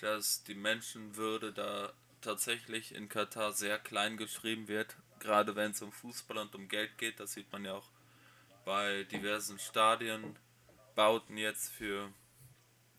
dass 0.00 0.44
die 0.44 0.54
Menschenwürde 0.54 1.52
da 1.52 1.92
tatsächlich 2.24 2.94
in 2.94 3.08
Katar 3.08 3.52
sehr 3.52 3.78
klein 3.78 4.16
geschrieben 4.16 4.68
wird, 4.68 4.96
gerade 5.20 5.54
wenn 5.56 5.70
es 5.70 5.82
um 5.82 5.92
Fußball 5.92 6.38
und 6.38 6.54
um 6.54 6.68
Geld 6.68 6.98
geht. 6.98 7.20
Das 7.20 7.34
sieht 7.34 7.52
man 7.52 7.64
ja 7.64 7.74
auch 7.74 7.88
bei 8.64 9.04
diversen 9.04 9.58
Stadienbauten 9.58 11.36
jetzt 11.36 11.70
für 11.72 12.10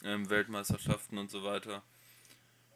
ähm, 0.03 0.29
Weltmeisterschaften 0.29 1.17
und 1.17 1.31
so 1.31 1.43
weiter. 1.43 1.83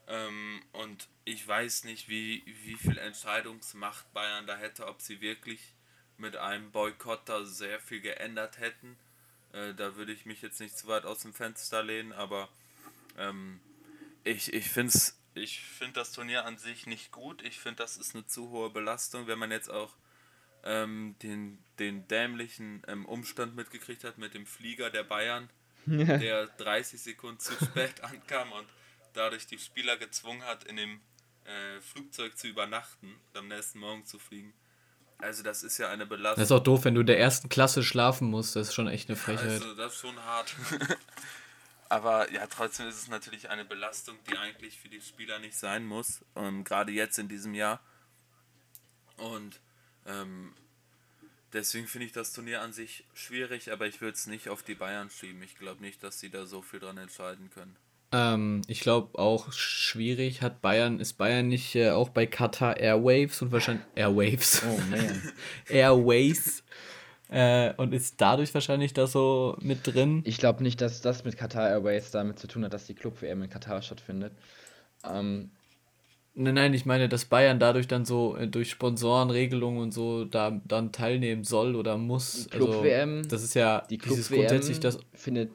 Ähm, 0.08 0.62
und 0.72 1.08
ich 1.24 1.48
weiß 1.48 1.84
nicht, 1.84 2.10
wie, 2.10 2.44
wie 2.64 2.76
viel 2.76 2.98
Entscheidungsmacht 2.98 4.12
Bayern 4.14 4.48
da 4.48 4.58
hätte, 4.58 4.88
ob 4.88 5.02
sie 5.02 5.22
wirklich 5.22 5.62
mit 6.18 6.36
einem 6.36 6.72
Boykott 6.72 7.22
da 7.30 7.46
sehr 7.46 7.80
viel 7.80 8.02
geändert 8.02 8.58
hätten. 8.58 8.98
Äh, 9.54 9.74
da 9.76 9.96
würde 9.96 10.12
ich 10.12 10.26
mich 10.26 10.42
jetzt 10.42 10.60
nicht 10.60 10.78
zu 10.78 10.88
weit 10.88 11.06
aus 11.06 11.20
dem 11.20 11.34
Fenster 11.34 11.84
lehnen, 11.84 12.12
aber 12.12 12.50
ähm, 13.18 13.60
ich, 14.24 14.52
ich 14.54 14.70
finde 14.70 14.92
ich 15.40 15.62
find 15.62 15.98
das 15.98 16.12
Turnier 16.12 16.46
an 16.46 16.58
sich 16.58 16.86
nicht 16.86 17.12
gut. 17.12 17.42
Ich 17.44 17.60
finde, 17.60 17.78
das 17.78 17.98
ist 17.98 18.16
eine 18.16 18.26
zu 18.26 18.50
hohe 18.50 18.70
Belastung, 18.70 19.28
wenn 19.28 19.40
man 19.40 19.52
jetzt 19.52 19.70
auch 19.70 19.96
ähm, 20.64 21.16
den, 21.24 21.60
den 21.80 22.08
dämlichen 22.08 22.84
ähm, 22.88 23.06
Umstand 23.06 23.56
mitgekriegt 23.56 24.04
hat 24.04 24.18
mit 24.18 24.34
dem 24.34 24.46
Flieger 24.46 24.90
der 24.90 25.04
Bayern, 25.04 25.50
der 25.86 26.48
30 26.48 27.02
Sekunden 27.02 27.40
zu 27.40 27.54
spät 27.54 28.04
ankam 28.04 28.52
und 28.52 28.68
dadurch 29.14 29.48
die 29.48 29.58
Spieler 29.58 29.98
gezwungen 29.98 30.44
hat, 30.44 30.66
in 30.66 30.76
dem 30.76 31.02
äh, 31.46 31.82
Flugzeug 31.82 32.38
zu 32.38 32.48
übernachten 32.48 33.08
und 33.08 33.38
am 33.38 33.48
nächsten 33.48 33.80
Morgen 33.80 34.06
zu 34.06 34.20
fliegen. 34.20 34.54
Also 35.18 35.44
das 35.44 35.64
ist 35.64 35.78
ja 35.78 35.90
eine 35.90 36.06
Belastung. 36.06 36.42
Das 36.42 36.50
ist 36.50 36.52
auch 36.52 36.64
doof, 36.64 36.86
wenn 36.86 36.96
du 36.96 37.02
in 37.02 37.08
der 37.08 37.20
ersten 37.20 37.50
Klasse 37.50 37.84
schlafen 37.84 38.30
musst. 38.30 38.56
Das 38.56 38.70
ist 38.70 38.74
schon 38.74 38.88
echt 38.88 39.10
eine 39.10 39.18
Frechheit. 39.18 39.50
Also 39.50 39.74
das 39.76 39.94
ist 39.94 40.00
schon 40.00 40.18
hart. 40.24 40.56
Aber 41.90 42.32
ja, 42.32 42.46
trotzdem 42.46 42.88
ist 42.88 43.02
es 43.02 43.08
natürlich 43.08 43.50
eine 43.50 43.66
Belastung, 43.66 44.16
die 44.30 44.38
eigentlich 44.38 44.78
für 44.78 44.90
die 44.90 45.02
Spieler 45.02 45.40
nicht 45.40 45.58
sein 45.58 45.86
muss. 45.86 46.24
Ähm, 46.36 46.64
Gerade 46.64 46.92
jetzt 46.92 47.18
in 47.18 47.28
diesem 47.28 47.56
Jahr. 47.56 47.82
Und 49.18 49.60
ähm, 50.06 50.54
deswegen 51.52 51.88
finde 51.88 52.06
ich 52.06 52.12
das 52.12 52.32
Turnier 52.32 52.62
an 52.62 52.74
sich 52.74 53.06
schwierig, 53.16 53.72
aber 53.72 53.88
ich 53.88 54.02
würde 54.02 54.14
es 54.14 54.28
nicht 54.28 54.50
auf 54.50 54.62
die 54.62 54.76
Bayern 54.76 55.10
schieben. 55.10 55.42
Ich 55.42 55.58
glaube 55.58 55.82
nicht, 55.82 56.04
dass 56.04 56.20
sie 56.20 56.30
da 56.30 56.46
so 56.46 56.62
viel 56.62 56.80
dran 56.80 56.98
entscheiden 56.98 57.50
können. 57.50 57.76
Ähm, 58.12 58.62
ich 58.68 58.82
glaube 58.82 59.18
auch 59.20 59.52
schwierig 59.52 60.42
hat 60.42 60.62
Bayern, 60.62 61.00
ist 61.00 61.14
Bayern 61.14 61.48
nicht 61.48 61.76
äh, 61.76 61.92
auch 61.92 62.10
bei 62.10 62.26
Qatar 62.26 62.78
Airwaves 62.78 63.42
und 63.42 63.52
wahrscheinlich 63.52 63.86
Airwaves. 63.96 64.64
Oh 64.64 64.80
man. 64.90 65.34
Airways. 65.68 66.64
Äh, 67.30 67.74
und 67.78 67.94
ist 67.94 68.20
dadurch 68.20 68.54
wahrscheinlich 68.54 68.94
da 68.94 69.06
so 69.06 69.56
mit 69.62 69.86
drin. 69.86 70.22
Ich 70.26 70.38
glaube 70.38 70.64
nicht, 70.64 70.82
dass 70.82 71.02
das 71.02 71.24
mit 71.24 71.38
Qatar 71.38 71.70
Airways 71.70 72.10
damit 72.10 72.40
zu 72.40 72.48
tun 72.48 72.66
hat, 72.66 72.74
dass 72.74 72.88
die 72.88 72.96
Club-WM 72.96 73.44
in 73.44 73.50
Katar 73.50 73.82
stattfindet. 73.82 74.34
Ähm, 75.08 75.52
Nein, 76.42 76.54
nein, 76.54 76.74
ich 76.74 76.86
meine, 76.86 77.10
dass 77.10 77.26
Bayern 77.26 77.60
dadurch 77.60 77.88
dann 77.88 78.06
so 78.06 78.38
äh, 78.38 78.48
durch 78.48 78.70
Sponsorenregelungen 78.70 79.82
und 79.82 79.94
so 79.94 80.24
da 80.24 80.62
dann 80.66 80.94
teilnehmen 80.94 81.44
soll 81.44 81.76
oder 81.76 81.98
muss. 81.98 82.46
Die 82.46 82.50
Club-WM, 82.50 83.18
also, 83.18 83.30
das 83.30 83.44
ist 83.44 83.56
ja 83.56 83.84
die 83.90 83.98
Club-WM 83.98 84.80
das 84.80 85.00
findet, 85.14 85.52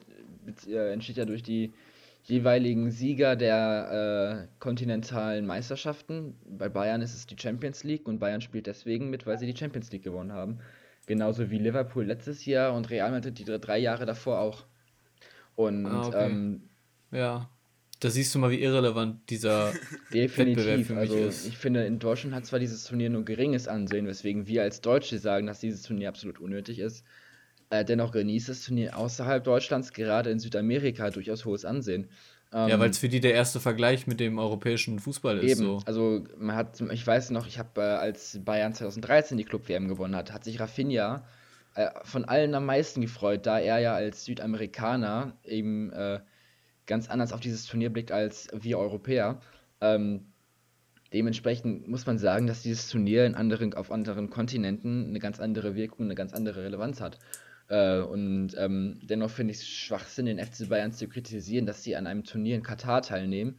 äh, 0.69 0.93
entsteht 0.93 1.17
ja 1.17 1.25
durch 1.25 1.43
die 1.43 1.73
jeweiligen 2.25 2.91
Sieger 2.91 3.35
der 3.37 4.47
äh, 4.47 4.59
kontinentalen 4.59 5.47
Meisterschaften. 5.47 6.35
Bei 6.47 6.69
Bayern 6.69 7.01
ist 7.01 7.15
es 7.15 7.27
die 7.27 7.37
Champions 7.39 7.85
League 7.85 8.07
und 8.07 8.19
Bayern 8.19 8.41
spielt 8.43 8.67
deswegen 8.67 9.11
mit, 9.11 9.27
weil 9.27 9.39
sie 9.39 9.47
die 9.47 9.57
Champions 9.57 9.91
League 9.91 10.05
gewonnen 10.05 10.33
haben. 10.33 10.59
Genauso 11.07 11.51
wie 11.51 11.59
Liverpool 11.59 12.05
letztes 12.05 12.47
Jahr 12.47 12.75
und 12.75 12.91
Real 12.91 13.11
Madrid 13.11 13.39
die 13.39 13.45
drei 13.45 13.79
Jahre 13.79 14.07
davor 14.07 14.41
auch. 14.41 14.65
Und 15.55 15.87
ah, 15.87 16.07
okay. 16.07 16.27
ähm, 16.27 16.63
ja, 17.11 17.49
da 18.01 18.11
siehst 18.11 18.35
du 18.35 18.39
mal, 18.39 18.51
wie 18.51 18.61
irrelevant 18.61 19.31
dieser 19.31 19.73
Definitiv. 20.13 20.87
für 20.87 20.95
mich 20.95 21.11
also, 21.11 21.17
ist. 21.17 21.47
Ich 21.47 21.57
finde, 21.57 21.85
in 21.87 21.99
Deutschland 21.99 22.35
hat 22.35 22.45
zwar 22.47 22.59
dieses 22.59 22.85
Turnier 22.85 23.11
nur 23.11 23.25
geringes 23.25 23.69
Ansehen, 23.69 24.07
weswegen 24.07 24.47
wir 24.47 24.63
als 24.63 24.81
Deutsche 24.81 25.19
sagen, 25.19 25.47
dass 25.47 25.61
dieses 25.61 25.83
Turnier 25.83 26.09
absolut 26.09 26.39
unnötig 26.39 26.79
ist. 26.79 27.05
Äh, 27.71 27.85
dennoch 27.85 28.13
genießt 28.13 28.49
das 28.49 28.63
Turnier 28.63 28.97
außerhalb 28.97 29.43
Deutschlands, 29.43 29.93
gerade 29.93 30.31
in 30.31 30.39
Südamerika, 30.39 31.11
durchaus 31.11 31.45
hohes 31.45 31.65
Ansehen. 31.65 32.09
Ähm, 32.55 32.69
ja, 32.69 32.79
weil 32.79 32.91
es 32.91 32.99
für 32.99 33.09
die 33.09 33.19
der 33.19 33.35
erste 33.35 33.59
Vergleich 33.59 34.07
mit 34.07 34.21
dem 34.21 34.39
europäischen 34.39 35.01
Fußball 35.01 35.39
ist. 35.39 35.59
Eben, 35.59 35.67
so. 35.67 35.83
also 35.87 36.23
man 36.39 36.55
hat, 36.55 36.81
ich 36.81 37.05
weiß 37.05 37.31
noch, 37.31 37.49
ich 37.49 37.59
habe, 37.59 37.81
äh, 37.81 37.85
als 37.85 38.39
Bayern 38.45 38.73
2013 38.73 39.37
die 39.37 39.45
Club-WM 39.45 39.89
gewonnen 39.89 40.15
hat, 40.15 40.33
hat 40.33 40.45
sich 40.45 40.61
Rafinha 40.61 41.25
äh, 41.75 41.89
von 42.05 42.25
allen 42.25 42.55
am 42.55 42.65
meisten 42.65 43.01
gefreut, 43.01 43.45
da 43.47 43.59
er 43.59 43.81
ja 43.81 43.95
als 43.95 44.25
Südamerikaner 44.25 45.37
eben 45.43 45.93
äh, 45.93 46.21
ganz 46.87 47.11
anders 47.11 47.33
auf 47.33 47.41
dieses 47.41 47.67
Turnier 47.67 47.91
blickt 47.91 48.13
als 48.13 48.47
wir 48.53 48.79
Europäer. 48.79 49.41
Ähm, 49.81 50.27
dementsprechend 51.13 51.89
muss 51.89 52.07
man 52.07 52.19
sagen, 52.19 52.47
dass 52.47 52.63
dieses 52.63 52.89
Turnier 52.89 53.27
in 53.27 53.35
anderen, 53.35 53.75
auf 53.75 53.91
anderen 53.91 54.31
Kontinenten 54.31 55.09
eine 55.09 55.19
ganz 55.19 55.41
andere 55.41 55.75
Wirkung, 55.75 56.07
eine 56.07 56.15
ganz 56.15 56.33
andere 56.33 56.63
Relevanz 56.63 57.01
hat. 57.01 57.19
Äh, 57.69 58.01
und 58.01 58.55
ähm, 58.59 59.01
dennoch 59.03 59.31
finde 59.31 59.53
ich 59.53 59.59
es 59.59 59.69
Schwachsinn, 59.69 60.27
den 60.27 60.39
FC 60.39 60.69
Bayern 60.69 60.93
zu 60.93 61.09
kritisieren, 61.09 61.67
dass 61.67 61.83
sie 61.83 61.97
an 61.97 62.07
einem 62.07 62.25
Turnier 62.25 62.57
in 62.57 62.63
Katar 62.63 63.03
teilnehmen, 63.03 63.59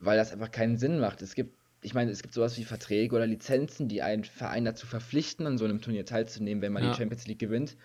weil 0.00 0.16
das 0.16 0.32
einfach 0.32 0.50
keinen 0.50 0.76
Sinn 0.76 0.98
macht. 0.98 1.22
Es 1.22 1.34
gibt, 1.34 1.56
ich 1.82 1.94
meine, 1.94 2.10
es 2.10 2.22
gibt 2.22 2.34
sowas 2.34 2.58
wie 2.58 2.64
Verträge 2.64 3.14
oder 3.14 3.26
Lizenzen, 3.26 3.88
die 3.88 4.02
einen 4.02 4.24
Verein 4.24 4.64
dazu 4.64 4.86
verpflichten, 4.86 5.46
an 5.46 5.58
so 5.58 5.64
einem 5.64 5.80
Turnier 5.80 6.04
teilzunehmen, 6.04 6.62
wenn 6.62 6.72
man 6.72 6.82
ja. 6.82 6.90
die 6.90 6.96
Champions 6.96 7.26
League 7.26 7.38
gewinnt. 7.38 7.76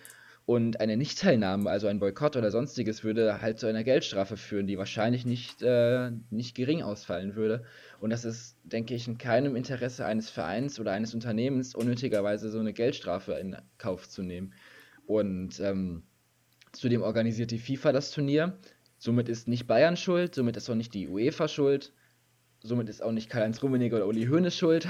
Und 0.46 0.78
eine 0.80 0.98
Nichtteilnahme, 0.98 1.70
also 1.70 1.86
ein 1.86 2.00
Boykott 2.00 2.36
oder 2.36 2.50
sonstiges, 2.50 3.02
würde 3.02 3.40
halt 3.40 3.58
zu 3.58 3.66
einer 3.66 3.82
Geldstrafe 3.82 4.36
führen, 4.36 4.66
die 4.66 4.76
wahrscheinlich 4.76 5.24
nicht, 5.24 5.62
äh, 5.62 6.10
nicht 6.28 6.54
gering 6.54 6.82
ausfallen 6.82 7.34
würde. 7.34 7.64
Und 7.98 8.10
das 8.10 8.26
ist, 8.26 8.58
denke 8.62 8.94
ich, 8.94 9.08
in 9.08 9.16
keinem 9.16 9.56
Interesse 9.56 10.04
eines 10.04 10.28
Vereins 10.28 10.78
oder 10.78 10.92
eines 10.92 11.14
Unternehmens, 11.14 11.74
unnötigerweise 11.74 12.50
so 12.50 12.58
eine 12.58 12.74
Geldstrafe 12.74 13.32
in 13.34 13.56
Kauf 13.78 14.06
zu 14.06 14.22
nehmen. 14.22 14.52
Und 15.06 15.60
ähm, 15.60 16.02
Zudem 16.74 17.02
organisiert 17.02 17.50
die 17.50 17.58
FIFA 17.58 17.92
das 17.92 18.10
Turnier. 18.10 18.58
Somit 18.98 19.28
ist 19.28 19.48
nicht 19.48 19.66
Bayern 19.66 19.96
schuld, 19.96 20.34
somit 20.34 20.56
ist 20.56 20.68
auch 20.68 20.74
nicht 20.74 20.94
die 20.94 21.08
UEFA 21.08 21.48
schuld, 21.48 21.92
somit 22.62 22.88
ist 22.88 23.02
auch 23.02 23.12
nicht 23.12 23.28
Karl-Heinz 23.28 23.62
Rummenigge 23.62 23.96
oder 23.96 24.06
Uli 24.06 24.26
Hoeneß 24.26 24.56
schuld, 24.56 24.88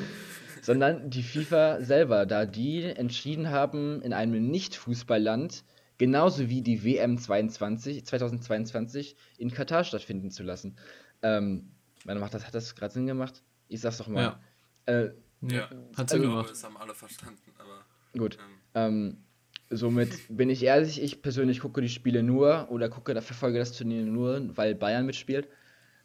sondern 0.62 1.10
die 1.10 1.22
FIFA 1.22 1.82
selber, 1.82 2.26
da 2.26 2.44
die 2.44 2.84
entschieden 2.84 3.50
haben, 3.50 4.02
in 4.02 4.12
einem 4.12 4.50
Nicht-Fußballland 4.50 5.64
genauso 5.98 6.48
wie 6.48 6.60
die 6.60 6.84
WM 6.84 7.18
22, 7.18 8.04
2022 8.04 9.16
in 9.38 9.50
Katar 9.50 9.84
stattfinden 9.84 10.30
zu 10.30 10.42
lassen. 10.42 10.76
Ähm, 11.22 11.72
meine 12.04 12.20
macht 12.20 12.34
das, 12.34 12.46
hat 12.46 12.54
das 12.54 12.74
gerade 12.74 12.92
Sinn 12.92 13.06
gemacht? 13.06 13.42
Ich 13.68 13.80
sag's 13.80 13.98
doch 13.98 14.08
mal. 14.08 14.38
Ja, 14.86 14.94
äh, 14.94 15.10
ja. 15.40 15.70
hat 15.96 16.10
Sinn 16.10 16.20
also, 16.20 16.30
gemacht. 16.30 16.50
Das 16.50 16.62
haben 16.62 16.76
alle 16.76 16.94
verstanden, 16.94 17.52
aber. 17.58 17.84
Gut. 18.12 18.38
Ähm, 18.74 19.25
somit 19.70 20.10
bin 20.28 20.50
ich 20.50 20.62
ehrlich, 20.62 21.02
ich 21.02 21.22
persönlich 21.22 21.60
gucke 21.60 21.80
die 21.80 21.88
Spiele 21.88 22.22
nur 22.22 22.68
oder 22.70 22.88
gucke, 22.88 23.14
da 23.14 23.20
verfolge 23.20 23.58
das 23.58 23.72
Turnier 23.72 24.02
nur, 24.02 24.56
weil 24.56 24.74
Bayern 24.74 25.06
mitspielt. 25.06 25.48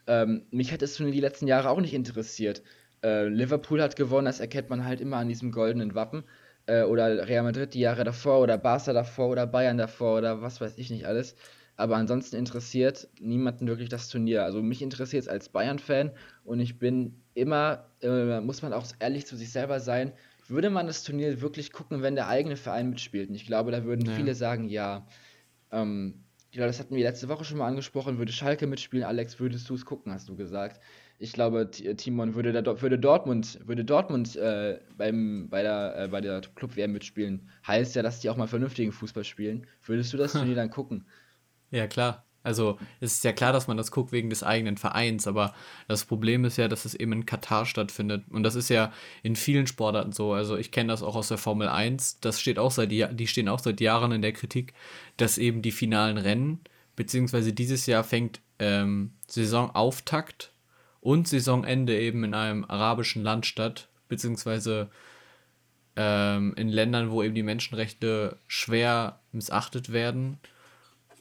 Ähm, 0.08 0.46
mich 0.52 0.72
hat 0.72 0.82
das 0.82 0.96
Turnier 0.96 1.14
die 1.14 1.20
letzten 1.20 1.48
Jahre 1.48 1.70
auch 1.70 1.80
nicht 1.82 1.94
interessiert. 1.94 2.64
Äh, 3.04 3.28
Liverpool 3.28 3.82
hat 3.82 3.96
gewonnen, 3.96 4.26
das 4.26 4.40
erkennt 4.40 4.70
man 4.70 4.86
halt 4.86 5.02
immer 5.02 5.18
an 5.18 5.28
diesem 5.28 5.52
goldenen 5.52 5.96
Wappen. 5.96 6.24
Äh, 6.66 6.84
oder 6.84 7.28
Real 7.28 7.44
Madrid 7.44 7.74
die 7.74 7.80
Jahre 7.80 8.04
davor 8.04 8.42
oder 8.42 8.58
Barca 8.58 8.94
davor 8.94 9.30
oder 9.30 9.48
Bayern 9.48 9.78
davor 9.78 10.18
oder 10.20 10.42
was 10.42 10.62
weiß 10.62 10.78
ich 10.78 10.90
nicht 10.90 11.06
alles. 11.06 11.36
Aber 11.76 11.96
ansonsten 11.96 12.36
interessiert 12.36 13.10
niemanden 13.20 13.68
wirklich 13.68 13.90
das 13.90 14.10
Turnier. 14.10 14.44
Also 14.44 14.62
mich 14.62 14.82
interessiert 14.82 15.24
es 15.24 15.30
als 15.30 15.50
Bayern-Fan 15.50 16.12
und 16.44 16.60
ich 16.60 16.78
bin 16.78 17.16
immer, 17.34 17.86
äh, 18.02 18.40
muss 18.42 18.62
man 18.62 18.74
auch 18.74 18.86
ehrlich 19.00 19.26
zu 19.26 19.36
sich 19.36 19.52
selber 19.52 19.80
sein, 19.80 20.14
würde 20.52 20.70
man 20.70 20.88
das 20.88 21.04
Turnier 21.04 21.42
wirklich 21.42 21.72
gucken, 21.72 22.02
wenn 22.02 22.16
der 22.16 22.28
eigene 22.28 22.56
Verein 22.56 22.90
mitspielt? 22.90 23.30
Und 23.30 23.36
ich 23.36 23.46
glaube, 23.46 23.72
da 23.72 23.84
würden 23.84 24.06
ja. 24.06 24.14
viele 24.14 24.36
sagen, 24.36 24.70
ja. 24.70 25.08
Ähm, 25.72 26.24
ich 26.52 26.58
glaube, 26.58 26.68
das 26.68 26.80
hatten 26.80 26.96
wir 26.96 27.04
letzte 27.04 27.30
Woche 27.30 27.46
schon 27.46 27.58
mal 27.58 27.68
angesprochen. 27.68 28.18
Würde 28.18 28.34
Schalke 28.34 28.68
mitspielen, 28.68 29.06
Alex, 29.06 29.40
würdest 29.40 29.70
du 29.70 29.74
es 29.74 29.86
gucken, 29.86 30.12
hast 30.12 30.28
du 30.28 30.36
gesagt. 30.36 30.82
Ich 31.18 31.34
glaube, 31.34 31.70
äh, 31.84 31.96
Timon 31.96 32.36
würde, 32.36 32.52
da, 32.52 32.82
würde 32.82 33.00
Dortmund, 33.00 33.60
würde 33.66 33.86
Dortmund 33.86 34.36
äh, 34.36 34.80
beim, 34.98 35.48
bei 35.50 35.62
der, 35.62 35.96
äh, 35.98 36.08
bei 36.10 36.20
der 36.20 36.42
Club-WM 36.42 36.92
mitspielen. 36.92 37.50
Heißt 37.66 37.96
ja, 37.96 38.04
dass 38.04 38.20
die 38.20 38.30
auch 38.30 38.38
mal 38.38 38.48
vernünftigen 38.48 38.92
Fußball 38.92 39.24
spielen. 39.24 39.66
Würdest 39.84 40.12
du 40.12 40.18
das 40.18 40.32
Turnier 40.34 40.56
dann 40.56 40.70
gucken? 40.70 41.06
Ja, 41.70 41.88
klar. 41.88 42.26
Also 42.44 42.80
es 43.00 43.14
ist 43.14 43.24
ja 43.24 43.34
klar, 43.34 43.54
dass 43.54 43.68
man 43.68 43.78
das 43.78 43.92
guckt 43.92 44.12
wegen 44.12 44.30
des 44.30 44.44
eigenen 44.44 44.78
Vereins, 44.78 45.28
aber 45.28 45.54
das 45.88 46.06
Problem 46.06 46.44
ist 46.46 46.58
ja, 46.58 46.68
dass 46.68 46.86
es 46.86 46.96
eben 46.96 47.14
in 47.14 47.26
Katar 47.26 47.66
stattfindet. 47.66 48.24
Und 48.30 48.44
das 48.44 48.56
ist 48.56 48.70
ja 48.70 48.92
in 49.22 49.36
vielen 49.36 49.68
Sportarten 49.68 50.12
so. 50.12 50.34
Also 50.34 50.58
ich 50.58 50.72
kenne 50.72 50.92
das 50.92 51.04
auch 51.04 51.16
aus 51.16 51.28
der 51.28 51.38
Formel 51.38 51.68
1. 51.68 52.20
Das 52.22 52.40
steht 52.40 52.58
auch 52.58 52.72
seit 52.72 52.92
die 52.92 53.28
stehen 53.28 53.48
auch 53.48 53.60
seit 53.60 53.80
Jahren 53.80 54.12
in 54.12 54.22
der 54.22 54.34
Kritik, 54.34 54.74
dass 55.18 55.38
eben 55.38 55.62
die 55.62 55.72
finalen 55.72 56.18
Rennen, 56.18 56.60
beziehungsweise 56.96 57.54
dieses 57.54 57.86
Jahr 57.86 58.04
fängt 58.04 58.42
ähm, 58.60 59.14
Saisonauftakt 59.28 60.52
und 61.00 61.28
Saisonende 61.28 62.00
eben 62.00 62.24
in 62.24 62.34
einem 62.34 62.66
arabischen 62.66 63.24
Land 63.24 63.46
statt, 63.46 63.88
beziehungsweise 64.08 64.90
ähm, 65.96 66.54
in 66.58 66.70
Ländern, 66.70 67.12
wo 67.12 67.22
eben 67.22 67.36
die 67.36 67.44
Menschenrechte 67.44 68.38
schwer 68.48 69.20
missachtet 69.32 69.94
werden 69.94 70.40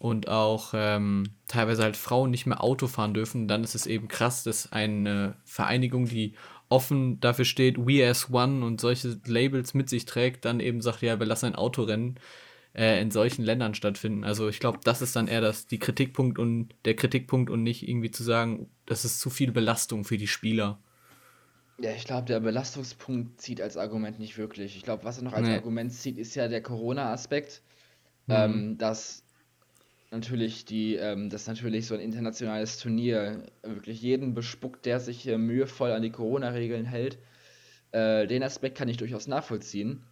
und 0.00 0.28
auch 0.28 0.72
ähm, 0.74 1.24
teilweise 1.46 1.82
halt 1.82 1.94
Frauen 1.94 2.30
nicht 2.30 2.46
mehr 2.46 2.64
Auto 2.64 2.86
fahren 2.86 3.12
dürfen, 3.12 3.48
dann 3.48 3.62
ist 3.62 3.74
es 3.74 3.86
eben 3.86 4.08
krass, 4.08 4.42
dass 4.42 4.72
eine 4.72 5.36
Vereinigung, 5.44 6.06
die 6.06 6.32
offen 6.70 7.20
dafür 7.20 7.44
steht, 7.44 7.76
We 7.76 8.08
as 8.08 8.32
One 8.32 8.64
und 8.64 8.80
solche 8.80 9.20
Labels 9.26 9.74
mit 9.74 9.90
sich 9.90 10.06
trägt, 10.06 10.46
dann 10.46 10.58
eben 10.58 10.80
sagt, 10.80 11.02
ja, 11.02 11.20
wir 11.20 11.26
lassen 11.26 11.46
ein 11.46 11.54
Autorennen 11.54 12.18
äh, 12.74 12.98
in 13.02 13.10
solchen 13.10 13.44
Ländern 13.44 13.74
stattfinden. 13.74 14.24
Also 14.24 14.48
ich 14.48 14.58
glaube, 14.58 14.78
das 14.82 15.02
ist 15.02 15.16
dann 15.16 15.28
eher 15.28 15.42
das, 15.42 15.66
die 15.66 15.78
Kritikpunkt 15.78 16.38
und 16.38 16.70
der 16.86 16.96
Kritikpunkt 16.96 17.50
und 17.50 17.62
nicht 17.62 17.86
irgendwie 17.86 18.10
zu 18.10 18.22
sagen, 18.22 18.70
das 18.86 19.04
ist 19.04 19.20
zu 19.20 19.28
viel 19.28 19.52
Belastung 19.52 20.04
für 20.04 20.16
die 20.16 20.28
Spieler. 20.28 20.78
Ja, 21.78 21.90
ich 21.90 22.04
glaube, 22.04 22.24
der 22.24 22.40
Belastungspunkt 22.40 23.38
zieht 23.38 23.60
als 23.60 23.76
Argument 23.76 24.18
nicht 24.18 24.38
wirklich. 24.38 24.76
Ich 24.78 24.82
glaube, 24.82 25.04
was 25.04 25.18
er 25.18 25.24
noch 25.24 25.34
als 25.34 25.46
nee. 25.46 25.56
Argument 25.56 25.92
zieht, 25.92 26.16
ist 26.16 26.34
ja 26.36 26.48
der 26.48 26.62
Corona-Aspekt, 26.62 27.60
mhm. 28.28 28.34
ähm, 28.34 28.78
dass 28.78 29.24
natürlich 30.10 30.64
die, 30.64 30.96
ähm, 30.96 31.30
dass 31.30 31.46
natürlich 31.46 31.86
so 31.86 31.94
ein 31.94 32.00
internationales 32.00 32.78
Turnier 32.78 33.44
wirklich 33.62 34.02
jeden 34.02 34.34
bespuckt, 34.34 34.86
der 34.86 35.00
sich 35.00 35.26
äh, 35.28 35.38
mühevoll 35.38 35.92
an 35.92 36.02
die 36.02 36.10
Corona-Regeln 36.10 36.84
hält. 36.84 37.18
Äh, 37.92 38.26
den 38.26 38.42
Aspekt 38.42 38.76
kann 38.76 38.88
ich 38.88 38.96
durchaus 38.96 39.26
nachvollziehen. 39.26 40.04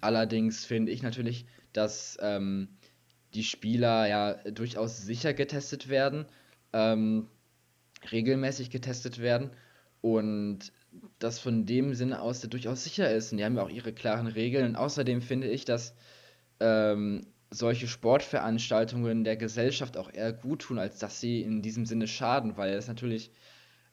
Allerdings 0.00 0.64
finde 0.64 0.92
ich 0.92 1.02
natürlich, 1.02 1.46
dass 1.72 2.18
ähm, 2.20 2.68
die 3.34 3.44
Spieler 3.44 4.08
ja 4.08 4.34
durchaus 4.50 5.02
sicher 5.02 5.34
getestet 5.34 5.88
werden, 5.88 6.26
ähm, 6.72 7.28
regelmäßig 8.10 8.70
getestet 8.70 9.18
werden 9.20 9.50
und 10.00 10.72
das 11.18 11.38
von 11.38 11.66
dem 11.66 11.94
Sinne 11.94 12.20
aus 12.20 12.40
durchaus 12.40 12.84
sicher 12.84 13.12
ist. 13.12 13.32
Und 13.32 13.38
die 13.38 13.44
haben 13.44 13.56
ja 13.56 13.62
auch 13.62 13.70
ihre 13.70 13.92
klaren 13.92 14.26
Regeln. 14.26 14.66
Und 14.66 14.76
außerdem 14.76 15.20
finde 15.20 15.48
ich, 15.48 15.64
dass 15.64 15.94
ähm, 16.58 17.26
solche 17.50 17.88
Sportveranstaltungen 17.88 19.24
der 19.24 19.36
Gesellschaft 19.36 19.96
auch 19.96 20.12
eher 20.12 20.32
gut 20.32 20.62
tun, 20.62 20.78
als 20.78 20.98
dass 20.98 21.20
sie 21.20 21.42
in 21.42 21.62
diesem 21.62 21.84
Sinne 21.84 22.06
schaden, 22.06 22.56
weil 22.56 22.72
es 22.74 22.86
natürlich 22.86 23.32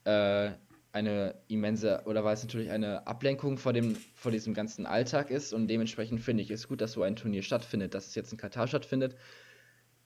äh, 0.03 0.51
eine 0.91 1.35
immense 1.47 2.03
oder 2.05 2.23
weil 2.23 2.35
es 2.35 2.43
natürlich 2.43 2.69
eine 2.71 3.05
Ablenkung 3.07 3.57
vor, 3.57 3.73
dem, 3.73 3.95
vor 4.15 4.31
diesem 4.31 4.53
ganzen 4.53 4.85
Alltag 4.85 5.31
ist 5.31 5.53
und 5.53 5.67
dementsprechend 5.67 6.21
finde 6.21 6.43
ich 6.43 6.51
es 6.51 6.67
gut, 6.67 6.81
dass 6.81 6.93
so 6.93 7.03
ein 7.03 7.15
Turnier 7.15 7.41
stattfindet, 7.43 7.93
dass 7.93 8.07
es 8.07 8.15
jetzt 8.15 8.31
in 8.31 8.37
Katar 8.37 8.67
stattfindet. 8.67 9.15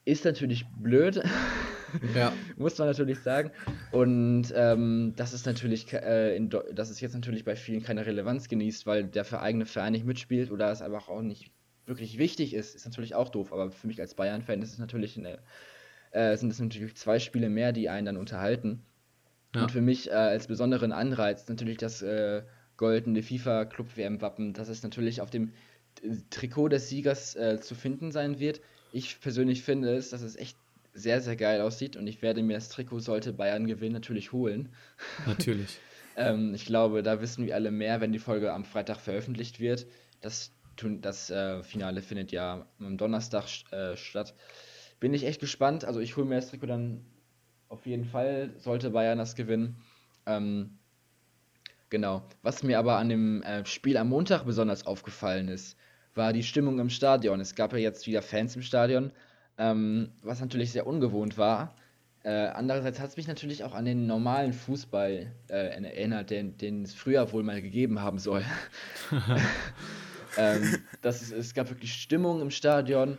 Ist 0.03 0.25
natürlich 0.25 0.65
blöd, 0.79 1.21
ja. 2.15 2.33
muss 2.57 2.77
man 2.79 2.87
natürlich 2.87 3.19
sagen. 3.19 3.51
Und 3.91 4.51
ähm, 4.55 5.13
das 5.15 5.33
ist 5.33 5.45
natürlich, 5.45 5.93
äh, 5.93 6.35
in, 6.35 6.49
dass 6.49 6.89
es 6.89 6.99
jetzt 7.01 7.13
natürlich 7.13 7.45
bei 7.45 7.55
vielen 7.55 7.83
keine 7.83 8.05
Relevanz 8.05 8.47
genießt, 8.47 8.87
weil 8.87 9.03
der 9.03 9.31
eigene 9.39 9.67
Verein 9.67 9.91
nicht 9.91 10.05
mitspielt 10.05 10.49
oder 10.49 10.71
es 10.71 10.81
einfach 10.81 11.07
auch 11.07 11.21
nicht 11.21 11.51
wirklich 11.91 12.17
wichtig 12.17 12.53
ist, 12.53 12.73
ist 12.73 12.85
natürlich 12.85 13.13
auch 13.13 13.29
doof, 13.29 13.51
aber 13.53 13.69
für 13.69 13.87
mich 13.87 13.99
als 13.99 14.15
Bayern-Fan 14.15 14.61
ist 14.61 14.71
es 14.71 14.79
natürlich 14.79 15.17
eine, 15.17 15.39
äh, 16.11 16.37
sind 16.37 16.51
es 16.51 16.59
natürlich 16.59 16.95
zwei 16.95 17.19
Spiele 17.19 17.49
mehr, 17.49 17.73
die 17.73 17.89
einen 17.89 18.05
dann 18.05 18.17
unterhalten. 18.17 18.81
Ja. 19.53 19.63
Und 19.63 19.71
für 19.71 19.81
mich 19.81 20.09
äh, 20.09 20.13
als 20.13 20.47
besonderen 20.47 20.93
Anreiz 20.93 21.47
natürlich 21.47 21.77
das 21.77 22.01
äh, 22.01 22.43
goldene 22.77 23.21
FIFA 23.21 23.65
Club 23.65 23.95
WM 23.97 24.21
Wappen, 24.21 24.53
dass 24.53 24.69
es 24.69 24.81
natürlich 24.81 25.21
auf 25.21 25.29
dem 25.29 25.51
Trikot 26.29 26.69
des 26.69 26.89
Siegers 26.89 27.35
äh, 27.35 27.59
zu 27.59 27.75
finden 27.75 28.11
sein 28.11 28.39
wird. 28.39 28.61
Ich 28.93 29.19
persönlich 29.19 29.61
finde 29.61 29.93
es, 29.93 30.09
dass 30.09 30.21
es 30.21 30.37
echt 30.37 30.57
sehr, 30.93 31.21
sehr 31.21 31.35
geil 31.35 31.61
aussieht 31.61 31.95
und 31.95 32.07
ich 32.07 32.21
werde 32.21 32.41
mir 32.43 32.53
das 32.53 32.69
Trikot, 32.69 32.99
sollte 32.99 33.33
Bayern 33.33 33.67
gewinnen, 33.67 33.93
natürlich 33.93 34.31
holen. 34.31 34.69
Natürlich. 35.25 35.79
ähm, 36.17 36.53
ich 36.53 36.65
glaube, 36.65 37.03
da 37.03 37.21
wissen 37.21 37.45
wir 37.45 37.55
alle 37.55 37.71
mehr, 37.71 38.01
wenn 38.01 38.11
die 38.11 38.19
Folge 38.19 38.51
am 38.51 38.65
Freitag 38.65 38.99
veröffentlicht 38.99 39.59
wird. 39.59 39.85
Das 40.21 40.51
das 41.01 41.29
äh, 41.29 41.63
Finale 41.63 42.01
findet 42.01 42.31
ja 42.31 42.65
am 42.79 42.97
Donnerstag 42.97 43.45
äh, 43.71 43.95
statt. 43.95 44.33
Bin 44.99 45.13
ich 45.13 45.25
echt 45.25 45.39
gespannt. 45.39 45.85
Also 45.85 45.99
ich 45.99 46.15
hole 46.17 46.25
mir 46.25 46.35
das 46.35 46.49
Trikot 46.49 46.67
dann 46.67 47.05
auf 47.69 47.85
jeden 47.85 48.05
Fall, 48.05 48.51
sollte 48.57 48.91
Bayern 48.91 49.17
das 49.17 49.35
gewinnen. 49.35 49.77
Ähm, 50.25 50.77
genau. 51.89 52.23
Was 52.41 52.63
mir 52.63 52.77
aber 52.77 52.97
an 52.97 53.09
dem 53.09 53.41
äh, 53.43 53.65
Spiel 53.65 53.97
am 53.97 54.09
Montag 54.09 54.45
besonders 54.45 54.85
aufgefallen 54.85 55.47
ist, 55.47 55.77
war 56.13 56.33
die 56.33 56.43
Stimmung 56.43 56.79
im 56.79 56.89
Stadion. 56.89 57.39
Es 57.39 57.55
gab 57.55 57.71
ja 57.73 57.79
jetzt 57.79 58.05
wieder 58.07 58.21
Fans 58.21 58.55
im 58.55 58.61
Stadion, 58.61 59.11
ähm, 59.57 60.11
was 60.21 60.41
natürlich 60.41 60.71
sehr 60.71 60.85
ungewohnt 60.85 61.37
war. 61.37 61.75
Äh, 62.23 62.47
andererseits 62.47 62.99
hat 62.99 63.09
es 63.09 63.17
mich 63.17 63.27
natürlich 63.27 63.63
auch 63.63 63.73
an 63.73 63.85
den 63.85 64.05
normalen 64.05 64.53
Fußball 64.53 65.31
äh, 65.47 65.53
erinnert, 65.53 66.29
den, 66.29 66.57
den 66.57 66.83
es 66.83 66.93
früher 66.93 67.31
wohl 67.31 67.41
mal 67.41 67.61
gegeben 67.61 68.01
haben 68.01 68.19
soll. 68.19 68.43
ähm, 70.37 70.77
das 71.01 71.21
ist, 71.21 71.31
es 71.31 71.53
gab 71.53 71.69
wirklich 71.69 71.93
Stimmung 71.93 72.41
im 72.41 72.51
Stadion. 72.51 73.17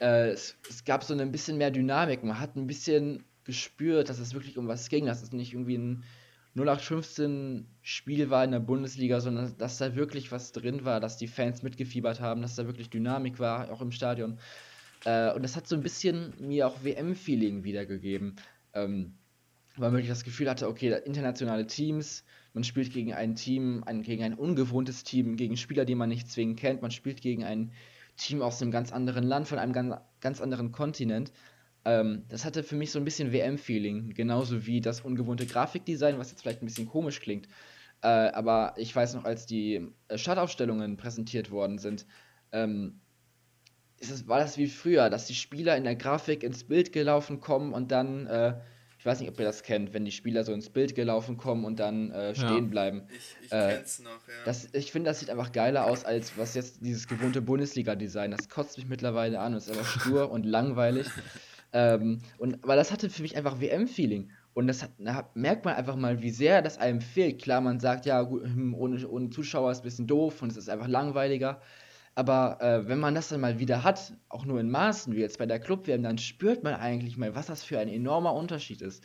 Äh, 0.00 0.30
es, 0.30 0.56
es, 0.68 0.84
gab 0.84 1.04
so 1.04 1.14
ein 1.14 1.32
bisschen 1.32 1.58
mehr 1.58 1.70
Dynamik. 1.70 2.22
Man 2.24 2.38
hat 2.38 2.56
ein 2.56 2.66
bisschen 2.66 3.24
gespürt, 3.44 4.08
dass 4.08 4.18
es 4.18 4.34
wirklich 4.34 4.58
um 4.58 4.68
was 4.68 4.88
ging, 4.88 5.06
dass 5.06 5.22
es 5.22 5.32
nicht 5.32 5.52
irgendwie 5.52 5.78
ein 5.78 6.04
0815 6.56 7.66
Spiel 7.82 8.30
war 8.30 8.44
in 8.44 8.52
der 8.52 8.60
Bundesliga, 8.60 9.20
sondern 9.20 9.56
dass 9.58 9.78
da 9.78 9.96
wirklich 9.96 10.30
was 10.30 10.52
drin 10.52 10.84
war, 10.84 11.00
dass 11.00 11.16
die 11.16 11.26
Fans 11.26 11.62
mitgefiebert 11.62 12.20
haben, 12.20 12.42
dass 12.42 12.54
da 12.54 12.66
wirklich 12.66 12.90
Dynamik 12.90 13.40
war, 13.40 13.70
auch 13.72 13.80
im 13.80 13.90
Stadion. 13.90 14.38
Äh, 15.04 15.32
und 15.32 15.42
das 15.42 15.56
hat 15.56 15.66
so 15.66 15.74
ein 15.74 15.82
bisschen 15.82 16.32
mir 16.38 16.68
auch 16.68 16.84
WM-Feeling 16.84 17.64
wiedergegeben. 17.64 18.36
Ähm, 18.72 19.14
weil 19.76 19.88
man 19.88 19.94
wirklich 19.94 20.10
das 20.10 20.24
Gefühl 20.24 20.48
hatte, 20.48 20.68
okay, 20.68 20.96
internationale 21.04 21.66
Teams, 21.66 22.24
man 22.54 22.64
spielt 22.64 22.92
gegen 22.92 23.12
ein 23.12 23.34
Team, 23.34 23.82
ein, 23.84 24.02
gegen 24.02 24.22
ein 24.22 24.34
ungewohntes 24.34 25.04
Team, 25.04 25.36
gegen 25.36 25.56
Spieler, 25.56 25.84
die 25.84 25.96
man 25.96 26.08
nicht 26.08 26.30
zwingend 26.30 26.58
kennt. 26.58 26.82
Man 26.82 26.92
spielt 26.92 27.20
gegen 27.20 27.44
ein 27.44 27.72
Team 28.16 28.42
aus 28.42 28.62
einem 28.62 28.70
ganz 28.70 28.92
anderen 28.92 29.24
Land, 29.24 29.48
von 29.48 29.58
einem 29.58 29.72
ganz, 29.72 29.96
ganz 30.20 30.40
anderen 30.40 30.70
Kontinent. 30.70 31.32
Ähm, 31.84 32.24
das 32.28 32.44
hatte 32.44 32.62
für 32.62 32.76
mich 32.76 32.92
so 32.92 32.98
ein 32.98 33.04
bisschen 33.04 33.32
WM-Feeling, 33.32 34.14
genauso 34.14 34.66
wie 34.66 34.80
das 34.80 35.00
ungewohnte 35.00 35.46
Grafikdesign, 35.46 36.18
was 36.18 36.30
jetzt 36.30 36.42
vielleicht 36.42 36.62
ein 36.62 36.66
bisschen 36.66 36.88
komisch 36.88 37.20
klingt. 37.20 37.48
Äh, 38.02 38.06
aber 38.06 38.74
ich 38.76 38.94
weiß 38.94 39.14
noch, 39.14 39.24
als 39.24 39.46
die 39.46 39.88
äh, 40.08 40.16
Startaufstellungen 40.16 40.96
präsentiert 40.96 41.50
worden 41.50 41.78
sind, 41.78 42.06
ähm, 42.52 43.00
ist 43.98 44.10
es, 44.10 44.28
war 44.28 44.38
das 44.38 44.58
wie 44.58 44.68
früher, 44.68 45.10
dass 45.10 45.26
die 45.26 45.34
Spieler 45.34 45.76
in 45.76 45.84
der 45.84 45.96
Grafik 45.96 46.42
ins 46.44 46.64
Bild 46.64 46.92
gelaufen 46.92 47.40
kommen 47.40 47.72
und 47.72 47.90
dann, 47.90 48.26
äh, 48.26 48.54
ich 49.04 49.06
weiß 49.06 49.20
nicht, 49.20 49.28
ob 49.28 49.38
ihr 49.38 49.44
das 49.44 49.62
kennt, 49.62 49.92
wenn 49.92 50.06
die 50.06 50.12
Spieler 50.12 50.44
so 50.44 50.54
ins 50.54 50.70
Bild 50.70 50.94
gelaufen 50.94 51.36
kommen 51.36 51.66
und 51.66 51.78
dann 51.78 52.10
äh, 52.10 52.34
stehen 52.34 52.48
ja. 52.48 52.60
bleiben. 52.70 53.02
Ich, 53.10 53.36
ich 53.44 53.52
äh, 53.52 53.74
kenn's 53.74 53.98
noch, 53.98 54.12
ja. 54.12 54.44
Das, 54.46 54.70
ich 54.72 54.92
finde, 54.92 55.10
das 55.10 55.20
sieht 55.20 55.28
einfach 55.28 55.52
geiler 55.52 55.84
aus, 55.84 56.06
als 56.06 56.38
was 56.38 56.54
jetzt 56.54 56.78
dieses 56.80 57.06
gewohnte 57.06 57.42
Bundesliga-Design. 57.42 58.30
Das 58.30 58.48
kotzt 58.48 58.78
mich 58.78 58.88
mittlerweile 58.88 59.40
an 59.40 59.52
und 59.52 59.58
ist 59.58 59.70
einfach 59.70 60.00
stur 60.00 60.30
und 60.32 60.46
langweilig. 60.46 61.06
Ähm, 61.74 62.20
und, 62.38 62.64
aber 62.64 62.76
das 62.76 62.92
hatte 62.92 63.10
für 63.10 63.20
mich 63.20 63.36
einfach 63.36 63.60
WM-Feeling. 63.60 64.30
Und 64.54 64.68
das 64.68 64.82
hat, 64.82 64.92
da 64.98 65.28
merkt 65.34 65.66
man 65.66 65.74
einfach 65.74 65.96
mal, 65.96 66.22
wie 66.22 66.30
sehr 66.30 66.62
das 66.62 66.78
einem 66.78 67.02
fehlt. 67.02 67.42
Klar, 67.42 67.60
man 67.60 67.80
sagt, 67.80 68.06
ja, 68.06 68.22
gut, 68.22 68.44
hm, 68.44 68.72
ohne, 68.74 69.06
ohne 69.06 69.28
Zuschauer 69.28 69.70
ist 69.70 69.80
ein 69.80 69.84
bisschen 69.84 70.06
doof 70.06 70.40
und 70.40 70.50
es 70.50 70.56
ist 70.56 70.70
einfach 70.70 70.88
langweiliger. 70.88 71.60
Aber 72.14 72.60
äh, 72.60 72.86
wenn 72.88 73.00
man 73.00 73.14
das 73.14 73.28
dann 73.28 73.40
mal 73.40 73.58
wieder 73.58 73.82
hat, 73.82 74.12
auch 74.28 74.44
nur 74.44 74.60
in 74.60 74.70
Maßen, 74.70 75.14
wie 75.14 75.20
jetzt 75.20 75.38
bei 75.38 75.46
der 75.46 75.58
Club-WM, 75.58 76.02
dann 76.02 76.18
spürt 76.18 76.62
man 76.62 76.74
eigentlich 76.74 77.16
mal, 77.16 77.34
was 77.34 77.46
das 77.46 77.64
für 77.64 77.78
ein 77.78 77.88
enormer 77.88 78.34
Unterschied 78.34 78.82
ist. 78.82 79.02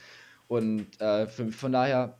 Und 0.48 1.00
äh, 1.02 1.28
für, 1.28 1.52
von 1.52 1.72
daher 1.72 2.20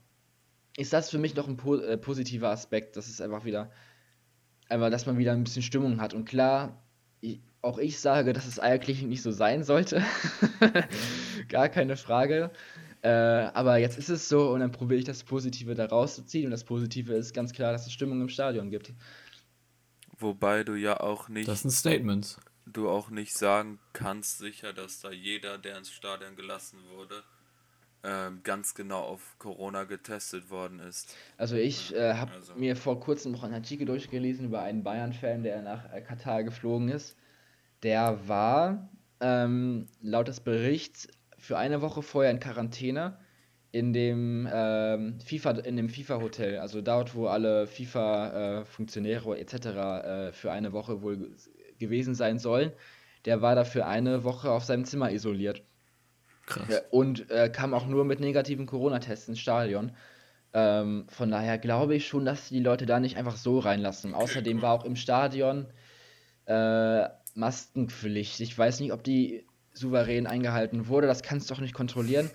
ist 0.78 0.94
das 0.94 1.10
für 1.10 1.20
mich 1.20 1.36
noch 1.36 1.48
ein 1.48 1.58
po 1.58 1.76
äh, 1.76 1.98
positiver 1.98 2.50
Aspekt. 2.50 2.96
Das 2.96 3.08
ist 3.08 3.22
einfach 3.22 3.46
wieder, 3.46 3.70
einfach, 4.68 4.90
dass 4.90 5.06
man 5.06 5.18
wieder 5.18 5.34
ein 5.34 5.44
bisschen 5.44 5.62
Stimmung 5.62 6.02
hat. 6.02 6.14
Und 6.16 6.26
klar, 6.26 6.82
ich, 7.22 7.40
auch 7.62 7.78
ich 7.78 8.00
sage, 8.00 8.34
dass 8.34 8.48
es 8.48 8.60
eigentlich 8.60 9.04
nicht 9.04 9.22
so 9.22 9.32
sein 9.32 9.64
sollte. 9.64 10.02
Gar 11.50 11.70
keine 11.70 11.98
Frage. 11.98 12.52
Äh, 13.02 13.10
aber 13.10 13.78
jetzt 13.78 13.98
ist 13.98 14.10
es 14.10 14.28
so 14.28 14.52
und 14.52 14.60
dann 14.60 14.72
probiere 14.72 15.00
ich 15.00 15.06
das 15.06 15.24
Positive 15.24 15.76
da 15.76 15.86
rauszuziehen. 15.86 16.46
Und 16.46 16.52
das 16.52 16.64
Positive 16.64 17.14
ist 17.14 17.34
ganz 17.34 17.54
klar, 17.54 17.72
dass 17.72 17.86
es 17.86 17.94
Stimmung 17.94 18.22
im 18.22 18.30
Stadion 18.30 18.70
gibt. 18.70 18.94
Wobei 20.20 20.64
du 20.64 20.76
ja 20.76 21.00
auch 21.00 21.30
nicht. 21.30 21.48
Das 21.48 21.62
sind 21.62 21.72
Statements. 21.72 22.40
Du 22.66 22.90
auch 22.90 23.10
nicht 23.10 23.34
sagen 23.34 23.80
kannst, 23.94 24.38
sicher, 24.38 24.74
dass 24.74 25.02
da 25.02 25.12
jeder, 25.12 25.58
der 25.58 25.78
ins 25.78 25.92
Stadion 25.92 26.36
gelassen 26.36 26.78
wurde, 26.90 27.24
äh, 28.04 28.30
ganz 28.44 28.76
genau 28.76 29.00
auf 29.00 29.36
Corona 29.40 29.86
getestet 29.86 30.50
worden 30.50 30.80
ist. 30.80 31.16
Also 31.38 31.56
ich 31.56 31.96
äh, 31.96 32.14
habe 32.14 32.32
also. 32.34 32.54
mir 32.56 32.76
vor 32.76 33.00
kurzem 33.00 33.32
noch 33.32 33.44
einen 33.44 33.56
Artikel 33.56 33.86
durchgelesen 33.86 34.46
über 34.46 34.62
einen 34.62 34.84
Bayern-Fan, 34.84 35.44
der 35.44 35.62
nach 35.62 35.92
äh, 35.92 36.02
Katar 36.02 36.44
geflogen 36.44 36.90
ist. 36.90 37.16
Der 37.82 38.28
war 38.28 38.90
ähm, 39.20 39.88
laut 40.02 40.28
des 40.28 40.42
Berichts 40.42 41.08
für 41.38 41.58
eine 41.58 41.82
Woche 41.82 42.02
vorher 42.02 42.32
in 42.32 42.40
Quarantäne 42.40 43.18
in 43.72 43.94
dem 43.94 44.48
ähm, 44.52 45.20
FIFA 45.20 45.52
in 45.52 45.78
dem 45.78 45.90
FIFA 45.90 46.22
Hotel, 46.22 46.58
also 46.58 46.82
dort, 46.82 47.14
wo 47.14 47.28
alle 47.28 47.68
FIFA 47.68 48.62
äh, 48.62 48.66
Funktionäre 48.66 49.38
etc. 49.38 49.54
Äh, 49.56 50.32
für 50.32 50.52
eine 50.52 50.74
Woche 50.74 51.02
wohl 51.02 51.36
gewesen 51.78 52.16
sein 52.16 52.40
sollen. 52.40 52.72
Der 53.26 53.42
war 53.42 53.56
da 53.56 53.64
für 53.64 53.86
eine 53.86 54.24
Woche 54.24 54.52
auf 54.52 54.64
seinem 54.64 54.86
Zimmer 54.86 55.12
isoliert. 55.12 55.64
Krass. 56.50 56.82
und 56.90 57.30
äh, 57.30 57.48
kam 57.50 57.76
auch 57.76 57.86
nur 57.86 58.06
mit 58.06 58.20
negativen 58.20 58.66
Corona-Tests 58.66 59.30
ins 59.30 59.40
Stadion. 59.40 59.92
Ähm, 60.52 61.06
von 61.08 61.30
daher 61.30 61.60
glaube 61.60 61.96
ich 61.96 62.08
schon, 62.08 62.26
dass 62.26 62.50
die 62.50 62.60
Leute 62.60 62.88
da 62.88 63.00
nicht 63.00 63.18
einfach 63.18 63.36
so 63.36 63.60
reinlassen. 63.60 64.16
Außerdem 64.16 64.62
war 64.64 64.74
auch 64.74 64.84
im 64.84 64.96
Stadion 64.96 65.68
äh, 66.46 67.08
Maskenpflicht. 67.36 68.40
Ich 68.40 68.58
weiß 68.58 68.80
nicht, 68.80 68.94
ob 68.94 69.04
die 69.04 69.46
souverän 69.74 70.26
eingehalten 70.26 70.88
wurde. 70.88 71.06
Das 71.06 71.22
kannst 71.22 71.50
du 71.50 71.54
auch 71.54 71.60
nicht 71.60 71.76
kontrollieren. 71.76 72.32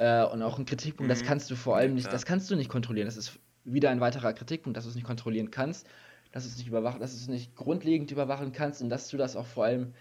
Äh, 0.00 0.24
und 0.24 0.42
auch 0.42 0.58
ein 0.58 0.64
Kritikpunkt, 0.64 1.08
mhm. 1.08 1.14
das 1.14 1.22
kannst 1.22 1.50
du 1.50 1.56
vor 1.56 1.76
allem 1.76 1.94
nicht, 1.94 2.10
das 2.10 2.24
kannst 2.24 2.50
du 2.50 2.56
nicht 2.56 2.70
kontrollieren. 2.70 3.06
Das 3.06 3.18
ist 3.18 3.38
wieder 3.64 3.90
ein 3.90 4.00
weiterer 4.00 4.32
Kritikpunkt, 4.32 4.74
dass 4.74 4.84
du 4.84 4.90
es 4.90 4.96
nicht 4.96 5.06
kontrollieren 5.06 5.50
kannst, 5.50 5.86
dass 6.32 6.44
du 6.44 6.48
es 6.48 6.56
nicht 6.56 6.68
überwachen, 6.68 7.00
dass 7.00 7.10
du 7.10 7.18
es 7.18 7.28
nicht 7.28 7.54
grundlegend 7.54 8.10
überwachen 8.10 8.52
kannst 8.52 8.80
und 8.80 8.88
dass 8.88 9.08
du 9.08 9.18
das 9.18 9.36
auch 9.36 9.44
vor 9.44 9.66
allem 9.66 9.92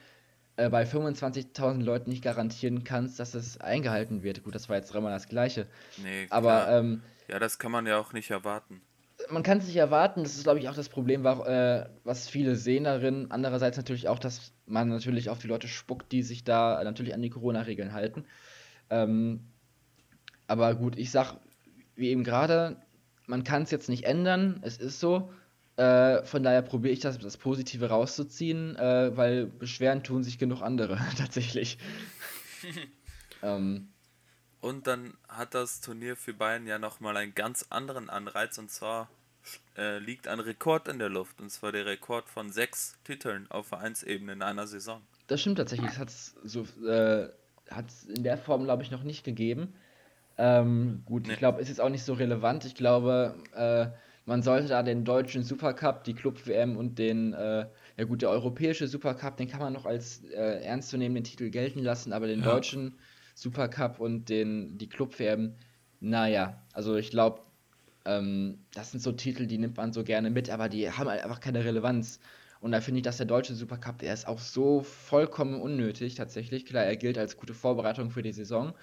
äh, 0.55 0.69
bei 0.69 0.83
25.000 0.83 1.83
Leuten 1.83 2.12
nicht 2.12 2.23
garantieren 2.23 2.85
kannst, 2.85 3.19
dass 3.19 3.33
es 3.33 3.59
eingehalten 3.59 4.23
wird. 4.23 4.41
Gut, 4.41 4.55
das 4.55 4.69
war 4.69 4.77
jetzt 4.77 4.93
dreimal 4.93 5.12
das 5.12 5.27
Gleiche. 5.27 5.67
Nee, 5.97 6.27
aber 6.29 6.69
ähm, 6.69 7.01
ja, 7.27 7.38
das 7.38 7.59
kann 7.59 7.73
man 7.73 7.85
ja 7.85 7.99
auch 7.99 8.13
nicht 8.13 8.31
erwarten 8.31 8.81
man 9.29 9.43
kann 9.43 9.57
es 9.57 9.67
nicht 9.67 9.75
erwarten, 9.75 10.23
das 10.23 10.35
ist, 10.35 10.43
glaube 10.43 10.59
ich, 10.59 10.69
auch 10.69 10.75
das 10.75 10.88
Problem, 10.88 11.25
äh, 11.25 11.85
was 12.05 12.29
viele 12.29 12.55
sehen 12.55 12.85
darin. 12.85 13.27
Andererseits 13.29 13.75
natürlich 13.75 14.07
auch, 14.07 14.17
dass 14.17 14.53
man 14.65 14.88
natürlich 14.88 15.29
auf 15.29 15.39
die 15.39 15.47
Leute 15.47 15.67
spuckt, 15.67 16.13
die 16.13 16.23
sich 16.23 16.45
da 16.45 16.81
natürlich 16.85 17.13
an 17.13 17.21
die 17.21 17.29
Corona-Regeln 17.29 17.91
halten. 17.91 18.23
Ähm, 18.89 19.41
aber 20.49 20.73
gut, 20.73 20.97
ich 20.97 21.12
sag, 21.12 21.35
wie 21.95 22.09
eben 22.09 22.23
gerade, 22.23 22.75
man 23.27 23.43
kann 23.43 23.62
es 23.62 23.71
jetzt 23.71 23.88
nicht 23.88 24.03
ändern, 24.05 24.59
es 24.63 24.77
ist 24.77 24.99
so. 24.99 25.31
Äh, 25.77 26.23
von 26.23 26.41
daher 26.41 26.63
probiere 26.63 26.91
ich 26.91 26.99
das, 26.99 27.19
das 27.19 27.38
Positive 27.38 27.88
rauszuziehen, 27.88 28.75
äh, 28.75 29.15
weil 29.15 29.45
Beschweren 29.45 30.03
tun 30.03 30.23
sich 30.23 30.39
genug 30.39 30.62
andere 30.63 30.99
tatsächlich. 31.17 31.77
ähm, 33.43 33.89
und 34.59 34.88
dann 34.88 35.13
hat 35.27 35.53
das 35.53 35.81
Turnier 35.81 36.15
für 36.15 36.33
Bayern 36.33 36.65
ja 36.65 36.79
nochmal 36.79 37.15
einen 37.15 37.35
ganz 37.35 37.67
anderen 37.69 38.09
Anreiz 38.09 38.57
und 38.57 38.71
zwar 38.71 39.07
äh, 39.77 39.99
liegt 39.99 40.27
ein 40.27 40.39
Rekord 40.39 40.88
in 40.88 40.97
der 40.97 41.09
Luft 41.09 41.39
und 41.39 41.51
zwar 41.51 41.71
der 41.71 41.85
Rekord 41.85 42.27
von 42.27 42.51
sechs 42.51 42.97
Titeln 43.03 43.49
auf 43.51 43.67
Vereinsebene 43.67 44.33
in 44.33 44.41
einer 44.41 44.65
Saison. 44.65 45.01
Das 45.27 45.41
stimmt 45.41 45.59
tatsächlich, 45.59 45.91
das 45.91 45.99
hat 45.99 46.09
es 46.09 46.35
so, 46.43 46.65
äh, 46.85 47.29
in 48.07 48.23
der 48.23 48.39
Form, 48.39 48.63
glaube 48.63 48.81
ich, 48.81 48.89
noch 48.89 49.03
nicht 49.03 49.23
gegeben. 49.23 49.75
Ähm, 50.41 51.04
gut, 51.06 51.28
nee. 51.28 51.34
ich 51.34 51.39
glaube, 51.39 51.62
es 51.62 51.69
ist 51.69 51.82
auch 51.82 51.89
nicht 51.89 52.06
so 52.06 52.13
relevant. 52.13 52.63
Ich 52.63 52.73
glaube, 52.73 53.36
äh, 53.54 53.88
man 54.25 54.41
sollte 54.41 54.69
da 54.69 54.84
den 54.84 55.04
deutschen 55.04 55.43
Supercup, 55.43 56.06
die 56.06 56.13
Club-WM 56.13 56.78
und 56.78 56.97
den, 56.97 57.34
äh, 57.34 57.65
ja 57.97 58.04
gut, 58.06 58.21
der 58.21 58.30
europäische 58.30 58.88
Supercup, 58.88 59.36
den 59.36 59.49
kann 59.49 59.60
man 59.60 59.73
noch 59.73 59.86
als 59.86 60.23
äh, 60.32 60.63
ernstzunehmenden 60.63 61.25
Titel 61.25 61.49
gelten 61.49 61.80
lassen, 61.80 62.13
aber 62.13 62.28
den 62.28 62.39
ja. 62.39 62.45
deutschen 62.45 62.97
Supercup 63.36 63.99
und 63.99 64.30
den, 64.30 64.78
die 64.78 64.88
Club-WM, 64.88 65.56
naja, 65.99 66.62
also 66.71 66.95
ich 66.95 67.12
glaube, 67.12 67.41
ähm, 68.06 68.60
das 68.73 68.91
sind 68.91 69.02
so 69.02 69.12
Titel, 69.12 69.45
die 69.45 69.58
nimmt 69.58 69.75
man 69.75 69.91
so 69.91 70.06
gerne 70.06 70.30
mit, 70.30 70.49
aber 70.49 70.69
die 70.69 70.89
haben 70.89 71.10
halt 71.10 71.21
einfach 71.21 71.41
keine 71.41 71.65
Relevanz. 71.65 72.21
Und 72.62 72.71
da 72.71 72.80
finde 72.80 72.99
ich, 72.99 73.04
dass 73.04 73.17
der 73.17 73.25
deutsche 73.25 73.56
Supercup, 73.56 73.97
der 73.97 74.13
ist 74.13 74.25
auch 74.25 74.39
so 74.39 74.84
vollkommen 74.84 75.62
unnötig 75.62 76.15
tatsächlich. 76.15 76.65
Klar, 76.65 76.86
er 76.86 76.95
gilt 76.95 77.17
als 77.17 77.36
gute 77.36 77.54
Vorbereitung 77.54 78.10
für 78.10 78.21
die 78.21 78.32
Saison 78.32 78.73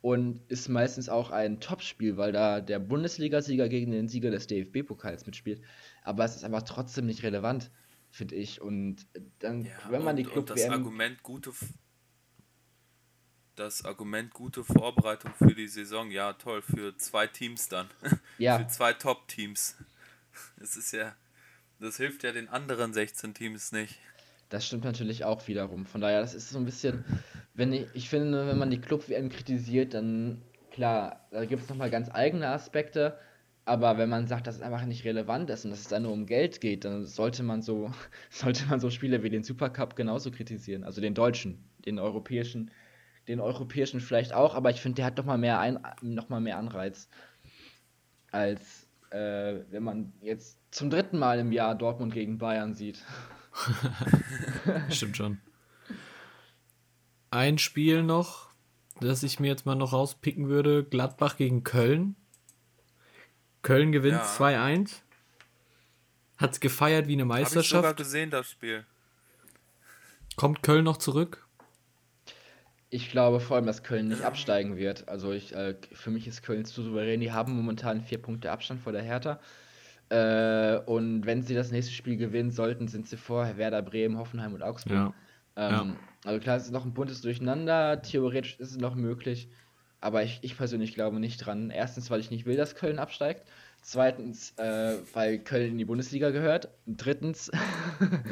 und 0.00 0.40
ist 0.48 0.68
meistens 0.68 1.08
auch 1.08 1.30
ein 1.30 1.60
Topspiel, 1.60 2.16
weil 2.16 2.32
da 2.32 2.60
der 2.60 2.78
Bundesligasieger 2.78 3.68
gegen 3.68 3.90
den 3.90 4.08
Sieger 4.08 4.30
des 4.30 4.46
DFB-Pokals 4.46 5.26
mitspielt. 5.26 5.60
Aber 6.04 6.24
es 6.24 6.36
ist 6.36 6.44
einfach 6.44 6.62
trotzdem 6.62 7.06
nicht 7.06 7.22
relevant, 7.22 7.70
finde 8.10 8.36
ich. 8.36 8.60
Und 8.60 9.06
dann, 9.40 9.64
ja, 9.64 9.72
wenn 9.90 10.02
man 10.02 10.10
und, 10.10 10.16
die 10.16 10.24
Club 10.24 10.36
und 10.38 10.50
das 10.50 10.68
Argument 10.68 11.22
gute 11.22 11.52
das 13.56 13.84
Argument 13.84 14.32
gute 14.32 14.62
Vorbereitung 14.62 15.32
für 15.34 15.52
die 15.52 15.66
Saison, 15.66 16.12
ja 16.12 16.32
toll, 16.34 16.62
für 16.62 16.96
zwei 16.96 17.26
Teams 17.26 17.68
dann. 17.68 17.88
Ja. 18.38 18.56
für 18.58 18.68
zwei 18.68 18.92
Top-Teams. 18.92 19.76
Das 20.58 20.76
ist 20.76 20.92
ja, 20.92 21.16
das 21.80 21.96
hilft 21.96 22.22
ja 22.22 22.30
den 22.30 22.48
anderen 22.48 22.94
16 22.94 23.34
Teams 23.34 23.72
nicht. 23.72 23.98
Das 24.48 24.66
stimmt 24.66 24.84
natürlich 24.84 25.24
auch 25.24 25.46
wiederum. 25.48 25.86
Von 25.86 26.00
daher, 26.00 26.20
das 26.20 26.34
ist 26.34 26.50
so 26.50 26.58
ein 26.58 26.64
bisschen, 26.64 27.04
wenn 27.54 27.72
ich, 27.72 27.86
ich 27.94 28.08
finde, 28.08 28.46
wenn 28.46 28.58
man 28.58 28.70
die 28.70 28.80
Club-WM 28.80 29.28
kritisiert, 29.28 29.94
dann 29.94 30.42
klar, 30.70 31.26
da 31.30 31.44
gibt 31.44 31.62
es 31.62 31.68
nochmal 31.68 31.90
ganz 31.90 32.10
eigene 32.12 32.48
Aspekte, 32.48 33.18
aber 33.64 33.98
wenn 33.98 34.08
man 34.08 34.26
sagt, 34.26 34.46
dass 34.46 34.56
es 34.56 34.62
einfach 34.62 34.84
nicht 34.86 35.04
relevant 35.04 35.50
ist 35.50 35.64
und 35.64 35.70
dass 35.70 35.80
es 35.80 35.88
da 35.88 36.00
nur 36.00 36.12
um 36.12 36.24
Geld 36.24 36.60
geht, 36.60 36.84
dann 36.84 37.04
sollte 37.04 37.42
man 37.42 37.60
so, 37.60 37.90
sollte 38.30 38.66
man 38.66 38.80
so 38.80 38.90
Spiele 38.90 39.22
wie 39.22 39.30
den 39.30 39.44
Supercup 39.44 39.96
genauso 39.96 40.30
kritisieren. 40.30 40.84
Also 40.84 41.00
den 41.00 41.14
deutschen, 41.14 41.64
den 41.84 41.98
europäischen 41.98 42.70
den 43.28 43.40
europäischen 43.40 44.00
vielleicht 44.00 44.32
auch, 44.32 44.54
aber 44.54 44.70
ich 44.70 44.80
finde, 44.80 44.96
der 44.96 45.04
hat 45.04 45.18
doch 45.18 45.24
mal 45.24 45.38
mehr, 45.38 45.60
ein, 45.60 45.78
noch 46.00 46.28
mal 46.30 46.40
mehr 46.40 46.56
Anreiz, 46.56 47.08
als 48.32 48.86
äh, 49.10 49.60
wenn 49.70 49.82
man 49.82 50.12
jetzt 50.20 50.58
zum 50.70 50.90
dritten 50.90 51.18
Mal 51.18 51.38
im 51.38 51.52
Jahr 51.52 51.74
Dortmund 51.74 52.12
gegen 52.12 52.38
Bayern 52.38 52.74
sieht. 52.74 53.04
Stimmt 54.90 55.16
schon. 55.16 55.40
Ein 57.30 57.58
Spiel 57.58 58.02
noch, 58.02 58.48
das 59.00 59.22
ich 59.22 59.40
mir 59.40 59.48
jetzt 59.48 59.66
mal 59.66 59.74
noch 59.74 59.92
rauspicken 59.92 60.48
würde: 60.48 60.84
Gladbach 60.84 61.36
gegen 61.36 61.64
Köln. 61.64 62.16
Köln 63.62 63.92
gewinnt 63.92 64.18
ja. 64.18 64.24
2-1. 64.24 65.00
Hat 66.38 66.52
es 66.52 66.60
gefeiert 66.60 67.08
wie 67.08 67.14
eine 67.14 67.24
Meisterschaft. 67.24 67.56
Hab 67.56 67.64
ich 67.64 67.70
sogar 67.70 67.94
gesehen, 67.94 68.30
das 68.30 68.48
Spiel. 68.48 68.86
Kommt 70.36 70.62
Köln 70.62 70.84
noch 70.84 70.98
zurück? 70.98 71.44
Ich 72.90 73.10
glaube 73.10 73.40
vor 73.40 73.56
allem, 73.56 73.66
dass 73.66 73.82
Köln 73.82 74.08
nicht 74.08 74.22
absteigen 74.22 74.76
wird. 74.76 75.08
Also 75.08 75.32
ich, 75.32 75.54
äh, 75.54 75.74
für 75.92 76.10
mich 76.10 76.26
ist 76.26 76.42
Köln 76.42 76.64
zu 76.64 76.82
souverän. 76.82 77.20
Die 77.20 77.32
haben 77.32 77.54
momentan 77.54 78.00
vier 78.00 78.22
Punkte 78.22 78.50
Abstand 78.50 78.80
vor 78.80 78.92
der 78.92 79.02
Hertha. 79.02 79.40
Äh, 80.10 80.78
und 80.86 81.26
wenn 81.26 81.42
sie 81.42 81.54
das 81.54 81.70
nächste 81.70 81.92
Spiel 81.92 82.16
gewinnen 82.16 82.50
sollten, 82.50 82.88
sind 82.88 83.08
sie 83.08 83.16
vor 83.16 83.56
Werder 83.56 83.82
Bremen, 83.82 84.18
Hoffenheim 84.18 84.54
und 84.54 84.62
Augsburg. 84.62 84.96
Ja. 84.96 85.14
Ähm, 85.56 85.70
ja. 85.70 85.96
Also 86.24 86.40
klar, 86.40 86.56
es 86.56 86.64
ist 86.64 86.72
noch 86.72 86.84
ein 86.84 86.94
buntes 86.94 87.20
Durcheinander. 87.20 88.00
Theoretisch 88.02 88.58
ist 88.58 88.70
es 88.70 88.78
noch 88.78 88.94
möglich. 88.94 89.48
Aber 90.00 90.22
ich, 90.22 90.38
ich 90.42 90.56
persönlich 90.56 90.94
glaube 90.94 91.18
nicht 91.20 91.38
dran. 91.38 91.70
Erstens, 91.70 92.10
weil 92.10 92.20
ich 92.20 92.30
nicht 92.30 92.46
will, 92.46 92.56
dass 92.56 92.76
Köln 92.76 92.98
absteigt. 92.98 93.46
Zweitens, 93.82 94.52
äh, 94.58 94.96
weil 95.12 95.38
Köln 95.40 95.72
in 95.72 95.78
die 95.78 95.84
Bundesliga 95.84 96.30
gehört. 96.30 96.70
Drittens, 96.86 97.50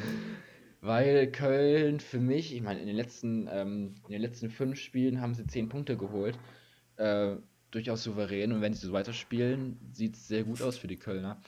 weil 0.80 1.30
Köln 1.30 2.00
für 2.00 2.20
mich, 2.20 2.54
ich 2.54 2.62
meine, 2.62 2.80
in 2.80 2.86
den 2.86 2.96
letzten, 2.96 3.48
ähm, 3.50 3.94
in 4.06 4.12
den 4.12 4.22
letzten 4.22 4.50
fünf 4.50 4.78
Spielen 4.78 5.20
haben 5.20 5.34
sie 5.34 5.46
zehn 5.46 5.68
Punkte 5.68 5.96
geholt. 5.96 6.38
Äh, 6.96 7.36
durchaus 7.76 8.02
souverän 8.02 8.52
und 8.52 8.62
wenn 8.62 8.72
sie 8.72 8.86
so 8.86 8.92
weiterspielen, 8.92 9.78
sieht 9.92 10.16
es 10.16 10.26
sehr 10.28 10.44
gut 10.44 10.62
aus 10.62 10.78
für 10.78 10.86
die 10.86 10.96
Kölner. 10.96 11.38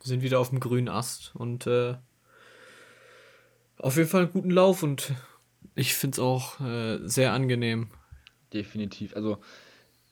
Sind 0.00 0.22
wieder 0.22 0.38
auf 0.38 0.50
dem 0.50 0.60
grünen 0.60 0.88
Ast 0.88 1.34
und 1.34 1.66
äh, 1.66 1.96
auf 3.78 3.96
jeden 3.96 4.08
Fall 4.08 4.22
einen 4.22 4.32
guten 4.32 4.50
Lauf 4.50 4.84
und 4.84 5.12
ich 5.74 5.94
finde 5.94 6.14
es 6.14 6.18
auch 6.20 6.60
äh, 6.60 6.98
sehr 7.02 7.32
angenehm. 7.32 7.90
Definitiv. 8.52 9.16
Also 9.16 9.38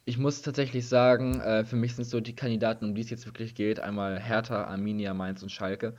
ich 0.04 0.18
muss 0.18 0.42
tatsächlich 0.42 0.88
sagen, 0.88 1.40
äh, 1.40 1.64
für 1.64 1.76
mich 1.76 1.94
sind 1.94 2.04
so 2.04 2.18
die 2.18 2.34
Kandidaten, 2.34 2.86
um 2.86 2.96
die 2.96 3.02
es 3.02 3.10
jetzt 3.10 3.26
wirklich 3.26 3.54
geht, 3.54 3.78
einmal 3.78 4.18
Hertha, 4.18 4.64
Arminia, 4.64 5.14
Mainz 5.14 5.40
und 5.44 5.52
Schalke. 5.52 5.94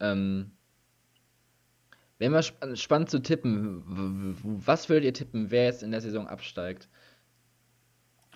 Ähm, 0.00 0.50
Wäre 2.18 2.32
mal 2.32 2.40
sp 2.42 2.74
spannend 2.74 3.10
zu 3.10 3.20
tippen. 3.20 4.34
Was 4.42 4.88
würdet 4.88 5.04
ihr 5.04 5.14
tippen, 5.14 5.52
wer 5.52 5.66
jetzt 5.66 5.84
in 5.84 5.92
der 5.92 6.00
Saison 6.00 6.26
absteigt? 6.26 6.88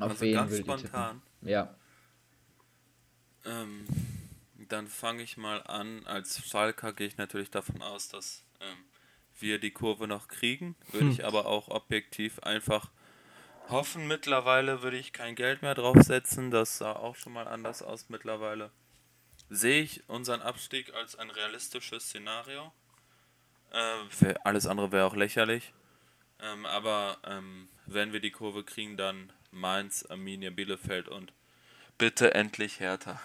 Auf 0.03 0.11
Also 0.11 0.23
wen 0.23 0.35
ganz 0.35 0.59
spontan. 0.59 1.23
Ja. 1.43 1.75
Ähm, 3.45 3.87
dann 4.69 4.87
fange 4.89 5.23
ich 5.23 5.37
mal 5.37 5.63
an. 5.63 6.07
Als 6.07 6.45
Schalker 6.47 6.93
gehe 6.93 7.07
ich 7.07 7.17
natürlich 7.17 7.51
davon 7.51 7.83
aus, 7.83 8.09
dass 8.09 8.45
ähm, 8.61 8.77
wir 9.39 9.59
die 9.59 9.71
Kurve 9.71 10.07
noch 10.07 10.29
kriegen. 10.29 10.77
Würde 10.93 11.07
Hm. 11.07 11.13
ich 11.13 11.25
aber 11.25 11.47
auch 11.47 11.69
objektiv 11.69 12.39
einfach 12.41 12.91
hoffen. 13.69 14.07
Mittlerweile 14.07 14.83
würde 14.83 14.99
ich 14.99 15.13
kein 15.13 15.35
Geld 15.35 15.63
mehr 15.63 15.75
draufsetzen. 15.75 16.51
Das 16.51 16.79
sah 16.79 16.93
auch 16.93 17.17
schon 17.17 17.33
mal 17.33 17.49
anders 17.49 17.83
aus 17.83 18.09
mittlerweile. 18.09 18.71
Sehe 19.49 19.83
ich 19.83 20.09
unseren 20.09 20.43
Abstieg 20.43 20.95
als 20.95 21.17
ein 21.17 21.31
realistisches 21.31 22.05
Szenario. 22.05 22.73
Äh, 23.73 24.35
alles 24.45 24.67
andere 24.67 24.93
wäre 24.93 25.07
auch 25.07 25.17
lächerlich. 25.17 25.73
Ähm, 26.41 26.67
aber 26.67 27.19
ähm, 27.25 27.69
wenn 27.87 28.13
wir 28.13 28.21
die 28.21 28.31
Kurve 28.31 28.65
kriegen, 28.65 28.97
dann 28.97 29.33
Mainz, 29.53 30.05
Arminia, 30.09 30.51
Bielefeld 30.51 31.09
und 31.09 31.33
bitte 31.99 32.35
endlich 32.35 32.81
Hertha. 32.81 33.21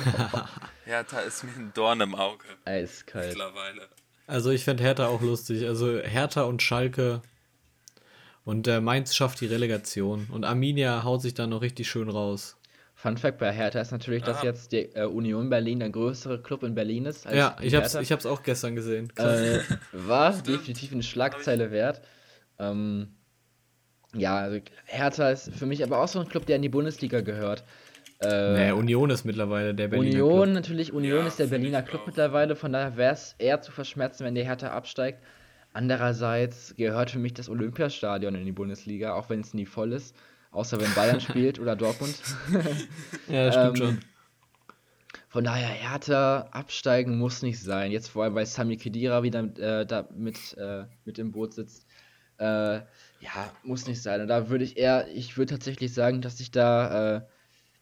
Hertha 0.84 1.20
ist 1.20 1.44
mir 1.44 1.50
ein 1.56 1.72
Dorn 1.74 2.00
im 2.00 2.14
Auge 2.14 2.44
Eiskalt. 2.64 3.28
mittlerweile. 3.28 3.88
Also 4.26 4.50
ich 4.50 4.64
fände 4.64 4.82
Hertha 4.82 5.06
auch 5.06 5.22
lustig. 5.22 5.66
Also 5.66 5.98
Hertha 5.98 6.42
und 6.42 6.62
Schalke 6.62 7.22
und 8.44 8.68
äh, 8.68 8.80
Mainz 8.80 9.14
schafft 9.16 9.40
die 9.40 9.46
Relegation 9.46 10.26
und 10.30 10.44
Arminia 10.44 11.04
haut 11.04 11.22
sich 11.22 11.34
dann 11.34 11.50
noch 11.50 11.62
richtig 11.62 11.88
schön 11.88 12.08
raus. 12.08 12.56
Fun 12.94 13.16
Fact 13.18 13.38
bei 13.38 13.52
Hertha 13.52 13.80
ist 13.80 13.90
natürlich, 13.92 14.22
dass 14.22 14.40
Ah. 14.40 14.44
jetzt 14.44 14.72
die 14.72 14.94
äh, 14.94 15.04
Union 15.04 15.48
Berlin 15.50 15.80
der 15.80 15.90
größere 15.90 16.42
Club 16.42 16.62
in 16.62 16.74
Berlin 16.74 17.04
ist. 17.06 17.26
als 17.26 17.36
ja, 17.36 17.56
ich 17.60 17.74
hab's, 17.74 17.94
ich 17.94 18.10
ja, 24.16 24.36
also 24.36 24.58
Hertha 24.86 25.30
ist 25.30 25.52
für 25.54 25.66
mich 25.66 25.82
aber 25.82 26.00
auch 26.02 26.08
so 26.08 26.20
ein 26.20 26.28
Club, 26.28 26.46
der 26.46 26.56
in 26.56 26.62
die 26.62 26.68
Bundesliga 26.68 27.20
gehört. 27.20 27.64
Äh, 28.20 28.52
nee, 28.54 28.70
Union 28.72 29.10
ist 29.10 29.24
mittlerweile 29.24 29.74
der 29.74 29.88
Berliner 29.88 30.24
Union, 30.24 30.42
Club. 30.44 30.54
natürlich, 30.54 30.92
Union 30.92 31.20
Ja, 31.20 31.26
ist 31.26 31.38
der 31.38 31.46
Berliner 31.48 31.82
Club 31.82 32.02
auch. 32.02 32.06
mittlerweile, 32.06 32.56
von 32.56 32.72
daher 32.72 32.96
wäre 32.96 33.12
es 33.12 33.34
eher 33.38 33.60
zu 33.60 33.72
verschmerzen, 33.72 34.24
wenn 34.24 34.34
die 34.34 34.44
Hertha 34.44 34.70
absteigt. 34.70 35.18
Andererseits 35.74 36.74
gehört 36.76 37.10
für 37.10 37.18
mich 37.18 37.34
das 37.34 37.50
Olympiastadion 37.50 38.34
in 38.34 38.46
die 38.46 38.52
Bundesliga, 38.52 39.12
auch 39.14 39.28
wenn 39.28 39.40
es 39.40 39.52
nie 39.52 39.66
voll 39.66 39.92
ist. 39.92 40.16
Außer 40.50 40.80
wenn 40.80 40.92
Bayern 40.94 41.20
spielt 41.20 41.58
oder 41.60 41.76
Dortmund. 41.76 42.14
Ja, 43.28 43.52
stimmt 43.52 43.68
Ähm, 43.68 43.76
schon. 43.76 43.98
Von 45.28 45.44
daher, 45.44 45.68
Hertha 45.68 46.48
absteigen 46.52 47.18
muss 47.18 47.42
nicht 47.42 47.60
sein. 47.60 47.92
Jetzt 47.92 48.08
vor 48.08 48.24
allem, 48.24 48.34
weil 48.34 48.46
Sami 48.46 48.76
Khedira 48.78 49.22
wieder 49.22 49.40
äh, 49.58 49.84
da 49.84 50.08
mit, 50.16 50.56
äh, 50.56 50.84
mit 51.04 51.18
im 51.18 51.32
Boot 51.32 51.52
sitzt. 51.52 51.85
Äh, 52.38 52.80
ja, 53.20 53.52
muss 53.62 53.86
nicht 53.86 54.02
sein. 54.02 54.20
Und 54.20 54.28
da 54.28 54.48
würde 54.48 54.64
ich 54.64 54.76
eher, 54.76 55.08
ich 55.08 55.36
würde 55.36 55.54
tatsächlich 55.54 55.92
sagen, 55.92 56.20
dass 56.20 56.38
sich 56.38 56.50
da 56.50 57.16
äh, 57.16 57.20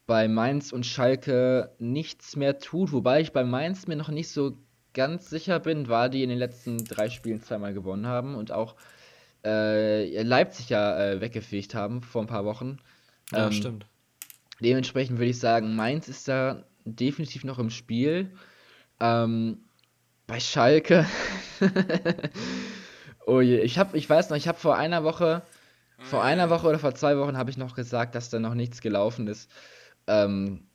bei 0.06 0.28
Mainz 0.28 0.72
und 0.72 0.86
Schalke 0.86 1.74
nichts 1.78 2.36
mehr 2.36 2.58
tut. 2.58 2.92
Wobei 2.92 3.20
ich 3.20 3.32
bei 3.32 3.44
Mainz 3.44 3.86
mir 3.86 3.96
noch 3.96 4.10
nicht 4.10 4.28
so 4.28 4.58
ganz 4.92 5.28
sicher 5.28 5.60
bin, 5.60 5.88
weil 5.88 6.10
die 6.10 6.22
in 6.22 6.28
den 6.28 6.38
letzten 6.38 6.84
drei 6.84 7.10
Spielen 7.10 7.40
zweimal 7.40 7.74
gewonnen 7.74 8.06
haben 8.06 8.34
und 8.34 8.52
auch 8.52 8.76
äh, 9.44 10.22
Leipzig 10.22 10.68
ja 10.70 10.98
äh, 10.98 11.20
weggefegt 11.20 11.74
haben 11.74 12.02
vor 12.02 12.22
ein 12.22 12.28
paar 12.28 12.44
Wochen. 12.44 12.78
Ja, 13.32 13.46
ähm, 13.46 13.52
stimmt. 13.52 13.86
Dementsprechend 14.60 15.18
würde 15.18 15.30
ich 15.30 15.38
sagen, 15.38 15.74
Mainz 15.74 16.08
ist 16.08 16.28
da 16.28 16.64
definitiv 16.84 17.44
noch 17.44 17.58
im 17.58 17.70
Spiel. 17.70 18.30
Ähm, 19.00 19.64
bei 20.26 20.40
Schalke. 20.40 21.06
oh 23.26 23.40
je, 23.40 23.60
ich 23.60 23.78
hab, 23.78 23.94
ich 23.94 24.08
weiß 24.08 24.30
noch, 24.30 24.36
ich 24.36 24.48
habe 24.48 24.58
vor 24.58 24.76
einer 24.76 25.04
Woche, 25.04 25.42
vor 25.98 26.22
einer 26.22 26.50
Woche 26.50 26.68
oder 26.68 26.78
vor 26.78 26.94
zwei 26.94 27.16
Wochen 27.18 27.36
habe 27.36 27.50
ich 27.50 27.56
noch 27.56 27.74
gesagt, 27.74 28.14
dass 28.14 28.30
da 28.30 28.38
noch 28.38 28.54
nichts 28.54 28.80
gelaufen 28.80 29.26
ist. 29.26 29.50
Ähm, 30.06 30.66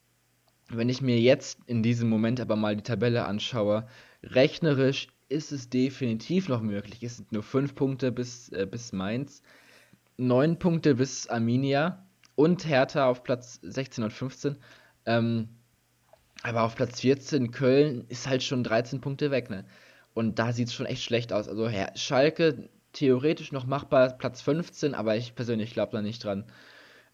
wenn 0.69 0.89
ich 0.89 1.01
mir 1.01 1.19
jetzt 1.19 1.59
in 1.65 1.83
diesem 1.83 2.09
Moment 2.09 2.39
aber 2.39 2.55
mal 2.55 2.75
die 2.75 2.83
Tabelle 2.83 3.25
anschaue, 3.25 3.87
rechnerisch 4.23 5.07
ist 5.27 5.51
es 5.51 5.69
definitiv 5.69 6.49
noch 6.49 6.61
möglich. 6.61 7.03
Es 7.03 7.17
sind 7.17 7.31
nur 7.31 7.43
fünf 7.43 7.75
Punkte 7.75 8.11
bis, 8.11 8.49
äh, 8.49 8.67
bis 8.69 8.91
Mainz, 8.91 9.41
neun 10.17 10.57
Punkte 10.59 10.95
bis 10.95 11.27
Arminia 11.27 12.05
und 12.35 12.67
Hertha 12.67 13.07
auf 13.07 13.23
Platz 13.23 13.59
16 13.61 14.03
und 14.03 14.13
15. 14.13 14.57
Ähm, 15.05 15.49
aber 16.43 16.63
auf 16.63 16.75
Platz 16.75 17.01
14 17.01 17.51
Köln 17.51 18.05
ist 18.07 18.27
halt 18.27 18.43
schon 18.43 18.63
13 18.63 19.01
Punkte 19.01 19.31
weg, 19.31 19.49
ne? 19.49 19.65
Und 20.13 20.39
da 20.39 20.53
sieht 20.53 20.67
es 20.67 20.73
schon 20.73 20.85
echt 20.85 21.03
schlecht 21.03 21.31
aus. 21.33 21.47
Also 21.47 21.67
Her 21.69 21.91
Schalke 21.95 22.69
theoretisch 22.93 23.51
noch 23.51 23.65
machbar, 23.65 24.09
Platz 24.17 24.41
15, 24.41 24.95
aber 24.95 25.15
ich 25.15 25.35
persönlich 25.35 25.73
glaube 25.73 25.91
da 25.93 26.01
nicht 26.01 26.23
dran. 26.23 26.45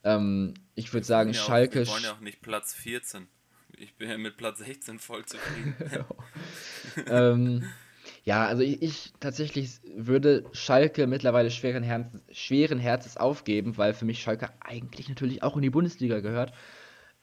Ähm, 0.03 0.53
ich 0.75 0.93
würde 0.93 1.05
sagen, 1.05 1.34
Ja, 1.34 1.41
auch- 1.41 1.45
Schalke. 1.45 1.79
Wir 1.79 1.88
wollen 1.88 2.03
ja 2.03 2.13
auch 2.13 2.19
nicht 2.21 2.41
Platz 2.41 2.73
14. 2.73 3.27
Ich 3.77 3.95
bin 3.95 4.10
ja 4.10 4.17
mit 4.17 4.38
Platz 4.38 4.60
16 4.60 4.99
voll 4.99 5.25
zufrieden. 5.25 5.75
ähm, 7.08 7.67
ja, 8.23 8.45
also 8.45 8.63
ich, 8.63 8.81
ich 8.81 9.13
tatsächlich 9.19 9.79
würde 9.95 10.45
Schalke 10.53 11.08
mittlerweile 11.08 11.51
schweren, 11.51 11.84
Herzens, 11.84 12.21
schweren 12.31 12.79
Herzens 12.79 13.17
aufgeben, 13.17 13.77
weil 13.77 13.93
für 13.93 14.05
mich 14.05 14.21
Schalke 14.21 14.49
eigentlich 14.62 15.10
natürlich 15.10 15.43
auch 15.43 15.55
in 15.55 15.62
die 15.63 15.69
Bundesliga 15.69 16.21
gehört. 16.21 16.53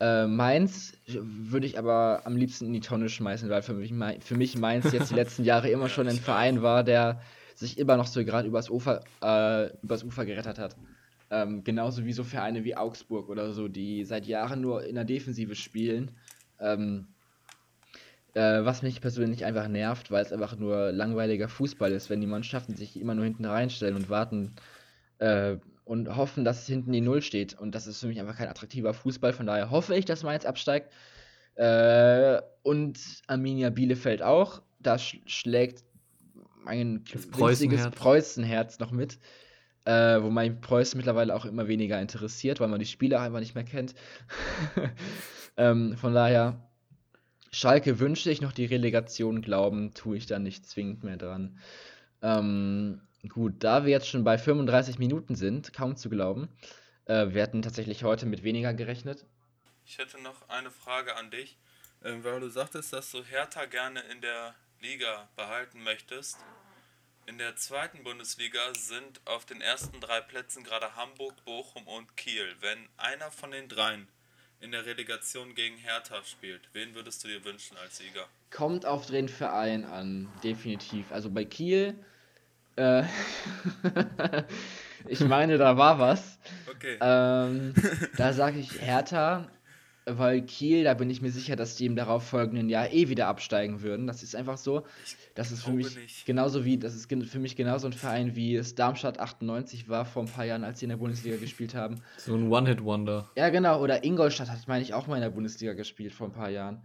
Äh, 0.03 0.27
Mainz 0.27 0.95
würde 1.07 1.65
ich 1.65 1.79
aber 1.79 2.23
am 2.25 2.37
liebsten 2.37 2.67
in 2.67 2.73
die 2.73 2.81
Tonne 2.81 3.09
schmeißen, 3.09 3.49
weil 3.49 3.63
für 3.63 3.75
mich, 3.75 3.95
für 4.19 4.35
mich 4.35 4.59
Mainz 4.59 4.91
jetzt 4.91 5.13
die 5.13 5.15
letzten 5.15 5.45
Jahre 5.45 5.71
immer 5.71 5.89
schon 5.89 6.09
ein 6.09 6.17
Verein 6.17 6.61
war, 6.61 6.83
der 6.83 7.21
sich 7.55 7.79
immer 7.79 7.97
noch 7.97 8.09
so 8.09 8.25
gerade 8.25 8.49
übers 8.49 8.69
Ufer, 8.69 9.05
äh, 9.23 9.71
übers 9.81 10.03
Ufer 10.03 10.27
gerettet 10.27 10.59
hat. 10.59 10.75
Ähm, 11.31 11.63
genauso 11.63 12.05
wie 12.05 12.13
so 12.13 12.25
Vereine 12.25 12.65
wie 12.65 12.77
Augsburg 12.77 13.29
oder 13.29 13.53
so, 13.53 13.69
die 13.69 14.05
seit 14.05 14.27
Jahren 14.27 14.61
nur 14.61 14.85
in 14.85 14.97
der 14.97 15.05
Defensive 15.05 15.55
spielen. 15.55 16.11
Ähm, 16.59 17.07
äh, 18.35 18.65
was 18.65 18.83
mich 18.83 19.01
persönlich 19.01 19.45
einfach 19.45 19.69
nervt, 19.69 20.11
weil 20.11 20.25
es 20.25 20.33
einfach 20.33 20.57
nur 20.57 20.91
langweiliger 20.91 21.49
Fußball 21.49 21.93
ist, 21.93 22.11
wenn 22.11 22.21
die 22.21 22.27
Mannschaften 22.27 22.75
sich 22.75 23.01
immer 23.01 23.15
nur 23.15 23.25
hinten 23.25 23.45
reinstellen 23.45 23.95
und 23.95 24.11
warten 24.11 24.57
äh, 25.19 25.59
und 25.93 26.17
hoffen, 26.17 26.43
dass 26.43 26.67
hinten 26.67 26.91
die 26.91 27.03
Null 27.03 27.21
steht. 27.21 27.53
Und 27.53 27.75
das 27.75 27.87
ist 27.87 28.01
für 28.01 28.07
mich 28.07 28.19
einfach 28.19 28.39
kein 28.39 28.49
attraktiver 28.49 28.95
Fußball. 28.95 29.35
Von 29.35 29.45
daher 29.45 29.71
hoffe 29.71 29.95
ich, 29.95 30.07
dass 30.07 30.23
Mainz 30.23 30.47
absteigt. 30.47 30.91
Äh, 31.55 32.41
und 32.63 32.99
Arminia 33.27 33.69
Bielefeld 33.69 34.23
auch. 34.23 34.63
Da 34.81 34.97
sch 34.97 35.21
schlägt 35.27 35.85
mein 36.65 37.01
winziges 37.01 37.27
Preußenherz. 37.31 37.95
Preußenherz 37.95 38.79
noch 38.79 38.91
mit. 38.91 39.19
Äh, 39.85 40.23
wo 40.23 40.31
mein 40.31 40.63
Preußen 40.63 40.97
mittlerweile 40.97 41.35
auch 41.35 41.45
immer 41.45 41.69
weniger 41.69 42.01
interessiert, 42.01 42.59
weil 42.61 42.69
man 42.69 42.79
die 42.79 42.87
Spieler 42.87 43.21
einfach 43.21 43.41
nicht 43.41 43.55
mehr 43.55 43.65
kennt. 43.65 43.95
ähm, 45.59 45.99
von 45.99 46.15
daher, 46.15 46.71
Schalke 47.51 48.01
wünsche 48.01 48.31
ich 48.31 48.41
noch 48.41 48.53
die 48.53 48.65
Relegation, 48.65 49.43
glauben, 49.43 49.93
tue 49.93 50.17
ich 50.17 50.25
da 50.25 50.39
nicht 50.39 50.67
zwingend 50.67 51.05
mehr 51.05 51.19
dran. 51.19 51.59
Ähm, 52.23 53.03
gut, 53.29 53.55
da 53.61 53.85
wir 53.85 53.91
jetzt 53.91 54.09
schon 54.09 54.25
bei 54.25 54.39
35 54.39 54.99
Minuten 54.99 55.35
sind, 55.35 55.73
kaum 55.73 55.97
zu 55.97 56.11
glauben. 56.11 56.49
Äh, 57.05 57.29
wir 57.31 57.43
hatten 57.43 57.63
tatsächlich 57.63 58.05
heute 58.05 58.27
mit 58.27 58.43
weniger 58.43 58.75
gerechnet. 58.75 59.25
Ich 59.85 59.99
hätte 59.99 60.21
noch 60.21 60.49
eine 60.49 60.71
Frage 60.71 61.17
an 61.17 61.31
dich, 61.31 61.59
ähm, 62.05 62.25
weil 62.25 62.41
du 62.41 62.49
sagtest, 62.49 62.93
dass 62.93 63.11
du 63.11 63.23
Hertha 63.25 63.65
gerne 63.67 64.01
in 64.13 64.21
der 64.21 64.55
Liga 64.81 65.29
behalten 65.37 65.83
möchtest. 65.83 66.39
In 67.27 67.39
der 67.39 67.55
zweiten 67.55 68.03
Bundesliga 68.03 68.61
sind 68.75 69.21
auf 69.27 69.45
den 69.45 69.61
ersten 69.61 70.01
drei 70.01 70.21
Plätzen 70.21 70.65
gerade 70.65 70.97
Hamburg, 70.97 71.35
Bochum 71.45 71.87
und 71.87 72.17
Kiel. 72.17 72.57
Wenn 72.61 72.89
einer 72.97 73.31
von 73.31 73.53
den 73.53 73.69
dreien 73.69 74.09
in 74.61 74.73
der 74.73 74.87
Relegation 74.87 75.55
gegen 75.55 75.77
Hertha 75.77 76.23
spielt, 76.25 76.69
wen 76.73 76.95
würdest 76.95 77.23
du 77.23 77.29
dir 77.29 77.45
wünschen 77.45 77.77
als 77.77 77.99
Sieger? 77.99 78.27
Kommt 78.51 78.87
auf 78.87 79.07
den 79.07 79.29
Verein 79.29 79.85
an, 79.85 80.29
definitiv. 80.43 81.13
Also 81.13 81.31
bei 81.31 81.45
Kiel, 81.45 81.95
äh, 82.77 83.03
ich 85.09 85.21
meine, 85.21 85.59
da 85.59 85.77
war 85.77 85.99
was. 85.99 86.39
Okay. 86.75 86.97
Ähm, 87.01 87.75
da 88.17 88.33
sage 88.33 88.59
ich 88.59 88.81
Hertha, 88.81 89.49
weil 90.05 90.43
Kiel, 90.43 90.85
da 90.85 90.95
bin 90.95 91.11
ich 91.11 91.23
mir 91.23 91.31
sicher, 91.31 91.55
dass 91.55 91.77
die 91.77 91.87
im 91.87 91.95
darauffolgenden 91.95 92.69
Jahr 92.69 92.93
eh 92.93 93.09
wieder 93.09 93.29
absteigen 93.29 93.83
würden. 93.83 94.07
Das 94.07 94.23
ist 94.23 94.35
einfach 94.35 94.59
so. 94.59 94.85
Das 95.35 95.53
ist 95.53 95.65
für 95.65 95.71
mich 95.71 95.97
nicht. 95.97 96.27
genauso 96.27 96.65
wie, 96.65 96.77
das 96.77 96.95
ist 96.95 97.09
für 97.09 97.39
mich 97.39 97.57
genauso 97.57 97.87
ein 97.87 97.93
Verein, 97.93 98.35
wie 98.35 98.57
es 98.57 98.75
Darmstadt 98.75 99.21
98 99.21 99.89
war 99.89 100.05
vor 100.05 100.25
ein 100.25 100.29
paar 100.29 100.45
Jahren, 100.45 100.65
als 100.65 100.81
sie 100.81 100.87
in 100.87 100.91
der 100.91 100.97
Bundesliga 100.97 101.37
gespielt 101.37 101.75
haben. 101.75 102.03
So 102.17 102.35
ein 102.35 102.51
One-Hit-Wonder. 102.51 103.31
Ja, 103.37 103.49
genau. 103.51 103.81
Oder 103.81 104.05
Ingolstadt 104.05 104.51
hat, 104.51 104.67
meine 104.67 104.83
ich, 104.83 104.93
auch 104.93 105.07
mal 105.07 105.17
in 105.17 105.23
der 105.23 105.31
Bundesliga 105.31 105.75
gespielt 105.75 106.13
vor 106.13 106.29
ein 106.29 106.33
paar 106.33 106.51
Jahren. 106.51 106.83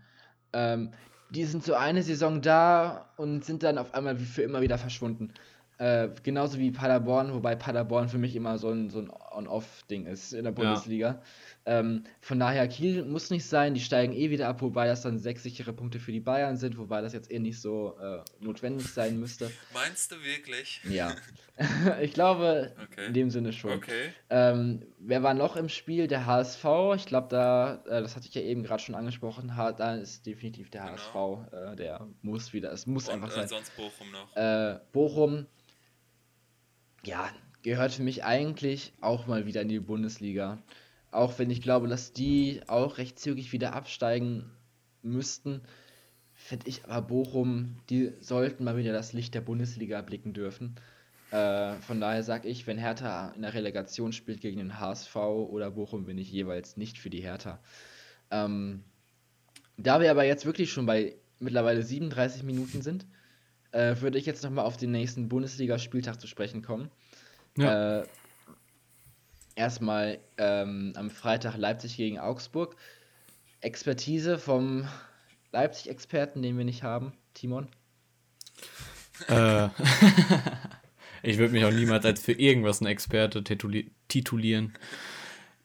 Ähm, 0.54 0.92
die 1.30 1.44
sind 1.44 1.64
so 1.64 1.74
eine 1.74 2.04
Saison 2.04 2.42
da 2.42 3.10
und 3.18 3.44
sind 3.44 3.64
dann 3.64 3.78
auf 3.78 3.94
einmal 3.94 4.20
wie 4.20 4.26
für 4.26 4.44
immer 4.44 4.62
wieder 4.62 4.78
verschwunden. 4.78 5.34
Äh, 5.80 6.10
genauso 6.24 6.58
wie 6.58 6.72
Paderborn, 6.72 7.34
wobei 7.34 7.56
Paderborn 7.56 8.10
für 8.10 8.18
mich 8.18 8.36
immer 8.36 8.58
so 8.58 8.70
ein, 8.72 8.90
so 8.90 9.00
ein 9.00 9.12
On-Off-Ding 9.32 10.08
ist 10.08 10.34
in 10.34 10.44
der 10.46 10.52
Bundesliga. 10.52 11.22
Ähm, 11.68 12.04
von 12.22 12.40
daher, 12.40 12.68
Kiel 12.68 13.04
muss 13.06 13.30
nicht 13.30 13.46
sein, 13.46 13.74
die 13.76 13.80
steigen 13.82 14.14
eh 14.14 14.30
wieder 14.32 14.48
ab, 14.48 14.62
wobei 14.62 14.88
das 14.88 15.02
dann 15.04 15.20
sechs 15.20 15.44
sichere 15.44 15.74
Punkte 15.74 16.00
für 16.00 16.12
die 16.12 16.20
Bayern 16.20 16.58
sind, 16.58 16.78
wobei 16.80 17.02
das 17.02 17.14
jetzt 17.14 17.30
eh 17.32 17.38
nicht 17.40 17.62
so 17.62 17.96
äh, 18.02 18.20
notwendig 18.44 18.88
sein 18.88 19.20
müsste. 19.20 19.52
Meinst 19.74 20.12
du 20.12 20.16
wirklich? 20.24 20.82
Ja. 20.90 21.14
ich 22.02 22.14
glaube, 22.14 22.72
Okay. 22.92 23.08
in 23.08 23.14
dem 23.14 23.30
Sinne 23.30 23.52
schon. 23.52 23.72
Okay. 23.74 24.14
Ähm, 24.30 24.82
wer 25.00 25.24
war 25.24 25.34
noch 25.34 25.56
im 25.58 25.70
Spiel? 25.70 26.08
Der 26.08 26.26
HSV. 26.26 26.66
Ich 26.96 27.06
glaube, 27.06 27.28
da, 27.30 27.84
äh, 27.86 28.02
das 28.02 28.16
hatte 28.16 28.28
ich 28.28 28.34
ja 28.36 28.42
eben 28.42 28.64
gerade 28.64 28.82
schon 28.82 28.96
angesprochen, 28.96 29.56
ha, 29.58 29.72
da 29.74 29.96
ist 29.96 30.26
definitiv 30.26 30.70
der 30.70 30.84
Genau. 30.84 30.94
HSV. 30.94 31.54
Äh, 31.74 31.76
der 31.76 32.08
muss 32.22 32.54
wieder, 32.54 32.72
es 32.72 32.86
muss 32.88 33.08
Und 33.08 33.16
einfach 33.16 33.30
äh, 33.30 33.40
sein. 33.40 33.48
sonst 33.48 33.76
Bochum 33.76 34.12
noch. 34.12 34.36
Äh, 34.36 34.80
Bochum, 34.92 35.46
ja, 37.08 37.30
gehört 37.64 37.94
für 37.94 38.04
mich 38.04 38.24
eigentlich 38.24 38.94
auch 39.02 39.28
mal 39.28 39.46
wieder 39.46 39.62
in 39.62 39.70
die 39.70 39.80
Bundesliga. 39.80 40.60
Auch 41.10 41.40
wenn 41.40 41.50
ich 41.50 41.62
glaube, 41.62 41.88
dass 41.88 42.12
die 42.12 42.62
auch 42.68 42.98
recht 42.98 43.18
zügig 43.18 43.54
wieder 43.54 43.74
absteigen 43.74 44.52
müssten, 45.02 45.62
finde 46.34 46.68
ich 46.68 46.86
aber 46.86 47.02
Bochum, 47.08 47.78
die 47.90 48.14
sollten 48.20 48.66
mal 48.66 48.78
wieder 48.78 48.94
das 48.94 49.14
Licht 49.14 49.34
der 49.34 49.42
Bundesliga 49.42 50.02
blicken 50.02 50.34
dürfen. 50.34 50.76
Äh, 51.32 51.76
von 51.76 52.00
daher 52.00 52.24
sage 52.24 52.48
ich, 52.48 52.68
wenn 52.68 52.78
Hertha 52.78 53.30
in 53.36 53.42
der 53.42 53.54
Relegation 53.54 54.12
spielt 54.14 54.42
gegen 54.42 54.58
den 54.58 54.80
HSV 54.80 55.16
oder 55.16 55.72
Bochum, 55.72 56.06
bin 56.06 56.18
ich 56.18 56.32
jeweils 56.32 56.78
nicht 56.78 57.00
für 57.00 57.10
die 57.10 57.22
Hertha. 57.22 57.60
Ähm, 58.32 58.84
da 59.78 60.02
wir 60.02 60.12
aber 60.12 60.26
jetzt 60.26 60.46
wirklich 60.46 60.72
schon 60.72 60.86
bei 60.86 61.16
mittlerweile 61.40 61.84
37 61.84 62.44
Minuten 62.44 62.82
sind, 62.82 63.06
äh, 63.78 64.02
würde 64.02 64.18
ich 64.18 64.26
jetzt 64.26 64.44
nochmal 64.44 64.66
auf 64.66 64.76
den 64.76 64.92
nächsten 64.92 65.30
Bundesligaspieltag 65.30 66.20
zu 66.20 66.26
sprechen 66.26 66.64
kommen. 66.64 66.90
Ja. 67.58 68.00
Äh, 68.00 68.08
erstmal 69.56 70.20
ähm, 70.38 70.94
am 70.96 71.12
Freitag 71.12 71.58
Leipzig 71.58 71.96
gegen 71.96 72.18
Augsburg. 72.18 72.76
Expertise 73.62 74.40
vom 74.40 74.88
Leipzig-Experten, 75.52 76.42
den 76.42 76.58
wir 76.58 76.66
nicht 76.66 76.82
haben, 76.82 77.14
Timon. 77.36 77.68
Äh, 79.28 79.68
ich 81.24 81.38
würde 81.38 81.54
mich 81.54 81.64
auch 81.64 81.72
niemals 81.72 82.06
als 82.06 82.22
für 82.22 82.34
irgendwas 82.34 82.82
ein 82.82 82.88
Experte 82.88 83.44
tituli 83.44 83.92
titulieren. 84.08 84.74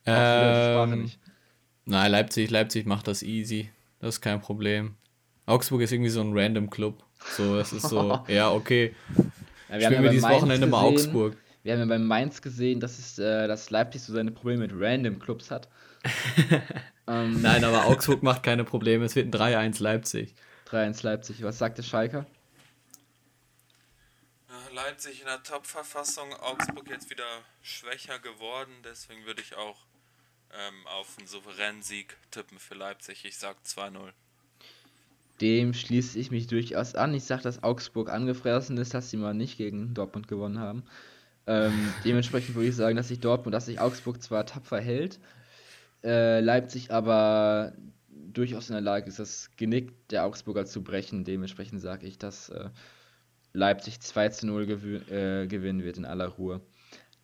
Ähm, 0.04 1.10
nein, 1.86 2.10
Leipzig, 2.10 2.50
Leipzig 2.50 2.86
macht 2.86 3.08
das 3.08 3.22
easy. 3.22 3.70
Das 4.00 4.16
ist 4.16 4.20
kein 4.20 4.40
Problem. 4.40 4.96
Augsburg 5.46 5.80
ist 5.82 5.92
irgendwie 5.92 6.10
so 6.10 6.20
ein 6.20 6.36
random 6.36 6.68
Club. 6.68 7.04
So, 7.36 7.58
es 7.58 7.72
ist 7.72 7.88
so, 7.88 8.24
ja, 8.28 8.50
okay. 8.50 8.94
Ja, 9.68 9.80
Spielen 9.80 9.90
wir 9.90 10.02
bei 10.02 10.08
dieses 10.08 10.22
Mainz 10.22 10.36
Wochenende 10.42 10.66
mal 10.66 10.90
gesehen- 10.92 11.06
Augsburg. 11.06 11.36
Wir 11.62 11.72
haben 11.74 11.80
ja 11.80 11.86
bei 11.86 11.98
Mainz 11.98 12.42
gesehen, 12.42 12.80
dass, 12.80 12.98
es, 12.98 13.18
äh, 13.18 13.46
dass 13.46 13.70
Leipzig 13.70 14.02
so 14.02 14.12
seine 14.12 14.32
Probleme 14.32 14.66
mit 14.66 14.72
random 14.74 15.18
Clubs 15.20 15.50
hat. 15.50 15.68
ähm, 17.06 17.40
Nein, 17.40 17.62
aber 17.62 17.86
Augsburg 17.86 18.22
macht 18.24 18.42
keine 18.42 18.64
Probleme. 18.64 19.04
Es 19.04 19.14
wird 19.14 19.32
ein 19.32 19.72
3-1 19.72 19.80
Leipzig. 19.82 20.34
3-1 20.68 21.04
Leipzig. 21.04 21.42
Was 21.42 21.58
sagte 21.58 21.82
Schalke? 21.84 22.26
Äh, 24.48 24.74
Leipzig 24.74 25.20
in 25.20 25.26
der 25.26 25.42
Top-Verfassung, 25.42 26.32
Augsburg 26.34 26.88
jetzt 26.90 27.10
wieder 27.10 27.24
schwächer 27.62 28.18
geworden, 28.18 28.72
deswegen 28.84 29.24
würde 29.24 29.40
ich 29.42 29.54
auch 29.56 29.78
ähm, 30.52 30.86
auf 30.86 31.16
einen 31.18 31.26
souveränen 31.28 31.82
Sieg 31.82 32.16
tippen 32.30 32.58
für 32.58 32.74
Leipzig. 32.74 33.24
Ich 33.24 33.38
sag 33.38 33.56
2-0. 33.64 34.12
Dem 35.42 35.74
schließe 35.74 36.18
ich 36.18 36.30
mich 36.30 36.46
durchaus 36.46 36.94
an. 36.94 37.12
Ich 37.14 37.24
sage, 37.24 37.42
dass 37.42 37.62
Augsburg 37.62 38.10
angefressen 38.10 38.78
ist, 38.78 38.94
dass 38.94 39.10
sie 39.10 39.16
mal 39.18 39.34
nicht 39.34 39.58
gegen 39.58 39.92
Dortmund 39.92 40.28
gewonnen 40.28 40.58
haben. 40.58 40.84
Ähm, 41.46 41.72
dementsprechend 42.04 42.54
würde 42.54 42.68
ich 42.68 42.76
sagen, 42.76 42.96
dass 42.96 43.08
sich 43.08 43.20
Dortmund, 43.20 43.54
dass 43.54 43.66
sich 43.66 43.80
Augsburg 43.80 44.22
zwar 44.22 44.46
tapfer 44.46 44.80
hält, 44.80 45.18
äh, 46.04 46.40
Leipzig 46.40 46.90
aber 46.92 47.72
durchaus 48.32 48.70
in 48.70 48.74
der 48.74 48.82
Lage 48.82 49.08
ist, 49.08 49.18
das 49.18 49.50
Genick 49.56 50.08
der 50.08 50.24
Augsburger 50.24 50.64
zu 50.64 50.82
brechen. 50.82 51.24
Dementsprechend 51.24 51.80
sage 51.80 52.06
ich, 52.06 52.18
dass 52.18 52.48
äh, 52.48 52.70
Leipzig 53.52 54.00
2 54.00 54.28
zu 54.30 54.46
0 54.46 54.64
gewü- 54.64 55.10
äh, 55.10 55.46
gewinnen 55.46 55.82
wird 55.82 55.98
in 55.98 56.04
aller 56.04 56.28
Ruhe. 56.28 56.60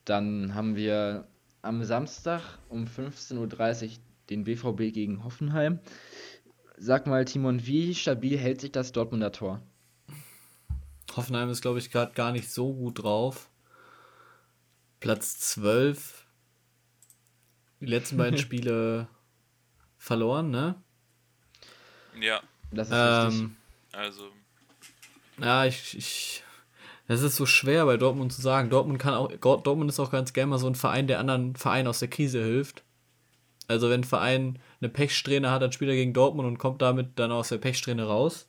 Dann 0.04 0.54
haben 0.54 0.76
wir 0.76 1.26
am 1.62 1.84
Samstag 1.84 2.42
um 2.68 2.84
15.30 2.84 3.84
Uhr 3.86 3.90
den 4.30 4.44
BVB 4.44 4.92
gegen 4.92 5.24
Hoffenheim. 5.24 5.78
Sag 6.80 7.06
mal, 7.06 7.24
Timon, 7.24 7.66
wie 7.66 7.94
stabil 7.94 8.38
hält 8.38 8.60
sich 8.60 8.72
das 8.72 8.92
Dortmunder 8.92 9.32
Tor? 9.32 9.60
Hoffenheim 11.16 11.50
ist, 11.50 11.62
glaube 11.62 11.78
ich, 11.78 11.90
gerade 11.90 12.12
gar 12.14 12.32
nicht 12.32 12.50
so 12.50 12.72
gut 12.72 13.02
drauf. 13.02 13.48
Platz 15.00 15.38
12. 15.40 16.24
Die 17.80 17.86
letzten 17.86 18.16
beiden 18.16 18.38
Spiele 18.38 19.08
verloren, 19.96 20.50
ne? 20.50 20.76
Ja, 22.20 22.40
Das 22.70 22.88
ist 22.88 22.94
richtig. 22.94 23.40
Ähm, 23.40 23.56
also 23.92 24.28
ja, 25.40 25.64
ich, 25.64 25.96
ich. 25.96 26.44
Das 27.06 27.22
ist 27.22 27.36
so 27.36 27.46
schwer 27.46 27.86
bei 27.86 27.96
Dortmund 27.96 28.32
zu 28.32 28.42
sagen. 28.42 28.70
Dortmund 28.70 28.98
kann 28.98 29.14
auch. 29.14 29.32
Dortmund 29.32 29.90
ist 29.90 30.00
auch 30.00 30.10
ganz 30.10 30.32
gerne 30.32 30.50
mal 30.50 30.58
so 30.58 30.66
ein 30.66 30.74
Verein, 30.74 31.06
der 31.06 31.20
anderen 31.20 31.56
Vereinen 31.56 31.88
aus 31.88 32.00
der 32.00 32.08
Krise 32.08 32.42
hilft. 32.42 32.82
Also 33.68 33.90
wenn 33.90 34.00
ein 34.00 34.04
Verein 34.04 34.58
eine 34.80 34.88
Pechsträhne 34.88 35.50
hat, 35.50 35.62
dann 35.62 35.72
spielt 35.72 35.90
er 35.90 35.96
gegen 35.96 36.14
Dortmund 36.14 36.48
und 36.48 36.58
kommt 36.58 36.82
damit 36.82 37.18
dann 37.18 37.30
aus 37.30 37.50
der 37.50 37.58
Pechsträhne 37.58 38.04
raus. 38.04 38.48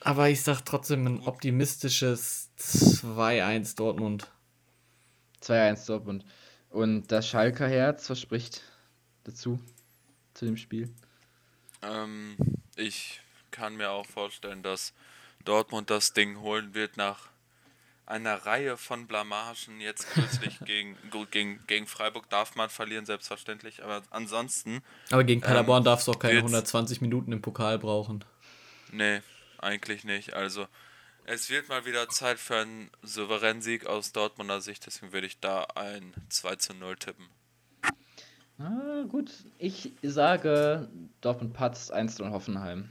Aber 0.00 0.28
ich 0.28 0.42
sag 0.42 0.62
trotzdem 0.62 1.06
ein 1.06 1.20
optimistisches 1.20 2.50
2-1 2.58 3.76
Dortmund. 3.76 4.30
2-1 5.42 5.86
Dortmund. 5.86 6.24
Und 6.68 7.10
das 7.10 7.28
Schalker 7.28 7.68
Herz 7.68 8.06
verspricht 8.06 8.62
dazu, 9.22 9.60
zu 10.34 10.44
dem 10.44 10.56
Spiel. 10.56 10.92
ähm, 11.82 12.36
ich 12.76 13.20
kann 13.52 13.76
mir 13.76 13.92
auch 13.92 14.06
vorstellen, 14.06 14.62
dass 14.62 14.92
Dortmund 15.44 15.88
das 15.88 16.12
Ding 16.12 16.40
holen 16.40 16.74
wird 16.74 16.96
nach 16.96 17.28
einer 18.06 18.34
Reihe 18.46 18.76
von 18.76 19.06
Blamagen. 19.06 19.80
Jetzt 19.80 20.10
kürzlich 20.10 20.58
gegen, 20.66 20.96
gut, 21.10 21.30
gegen, 21.30 21.60
gegen 21.66 21.86
Freiburg 21.86 22.28
darf 22.30 22.54
man 22.54 22.68
verlieren, 22.70 23.06
selbstverständlich, 23.06 23.82
aber 23.82 24.02
ansonsten, 24.10 24.82
Aber 25.10 25.24
gegen 25.24 25.40
Paderborn 25.40 25.80
Ähm, 25.80 25.84
darfst 25.84 26.06
du 26.06 26.12
auch 26.12 26.18
keine 26.18 26.34
wird's- 26.34 26.44
120 26.52 27.00
Minuten 27.00 27.32
im 27.32 27.40
Pokal 27.42 27.78
brauchen. 27.78 28.24
nee, 28.92 29.20
eigentlich 29.58 30.04
nicht. 30.04 30.34
Also 30.34 30.66
es 31.24 31.48
wird 31.48 31.70
mal 31.70 31.86
wieder 31.86 32.08
Zeit 32.10 32.38
für 32.38 32.56
einen 32.56 32.90
souveränen 33.02 33.62
Sieg 33.62 33.86
aus 33.86 34.12
Dortmunder 34.12 34.60
Sicht, 34.60 34.84
deswegen 34.84 35.12
würde 35.14 35.26
ich 35.26 35.40
da 35.40 35.62
ein 35.74 36.12
2 36.28 36.56
zu 36.56 36.74
0 36.74 36.96
tippen. 36.96 37.26
Ah, 38.58 39.02
gut. 39.08 39.30
Ich 39.58 39.92
sage, 40.02 40.88
Dortmund 41.22 41.54
patzt 41.54 41.90
1 41.92 42.20
und 42.20 42.30
Hoffenheim. 42.30 42.88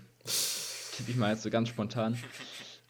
Tippe 0.98 1.12
ich 1.12 1.16
mal 1.16 1.32
jetzt 1.32 1.44
so 1.44 1.50
ganz 1.50 1.70
spontan. 1.70 2.22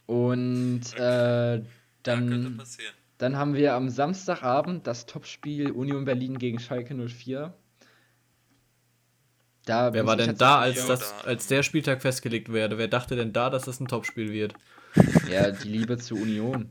Und 0.07 0.81
äh, 0.97 1.61
dann, 2.03 2.57
passieren. 2.57 2.93
dann 3.17 3.37
haben 3.37 3.53
wir 3.55 3.73
am 3.73 3.89
Samstagabend 3.89 4.87
das 4.87 5.05
Topspiel 5.05 5.71
Union 5.71 6.05
Berlin 6.05 6.37
gegen 6.39 6.59
Schalke 6.59 6.93
04. 6.95 7.53
Da 9.65 9.93
Wer 9.93 10.05
war 10.05 10.17
denn 10.17 10.37
da, 10.37 10.59
als, 10.59 10.75
Ja, 10.75 10.87
das, 10.87 10.99
da- 10.99 11.21
als 11.21 11.47
der 11.47 11.63
Spieltag 11.63 12.01
festgelegt 12.01 12.51
werde? 12.51 12.77
Wer 12.77 12.87
dachte 12.89 13.15
denn 13.15 13.31
da, 13.33 13.49
dass 13.49 13.63
das 13.65 13.79
ein 13.79 13.87
Topspiel 13.87 14.31
wird? 14.31 14.55
Ja, 15.25 15.51
die 15.51 15.67
Liebe 15.69 15.97
zur 15.97 16.19
Union. 16.19 16.69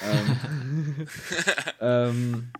ähm, 0.00 1.06
ähm, 1.80 2.50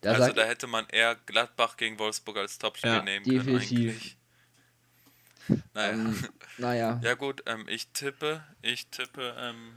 da 0.00 0.12
also 0.12 0.32
da 0.32 0.42
hätte 0.44 0.66
man 0.66 0.86
eher 0.88 1.14
Gladbach 1.26 1.76
gegen 1.76 1.98
Wolfsburg 1.98 2.36
als 2.36 2.58
Topspiel 2.58 2.90
Ja, 2.90 3.02
nehmen 3.02 3.24
definitiv. 3.24 3.44
können 3.44 3.56
eigentlich. 3.56 4.16
Naja. 5.74 5.92
ähm, 5.94 6.24
naja, 6.56 7.00
Ja 7.02 7.14
gut, 7.14 7.42
ähm, 7.46 7.66
ich 7.68 7.88
tippe, 7.92 8.44
ich 8.62 8.88
tippe, 8.88 9.34
ähm, 9.38 9.74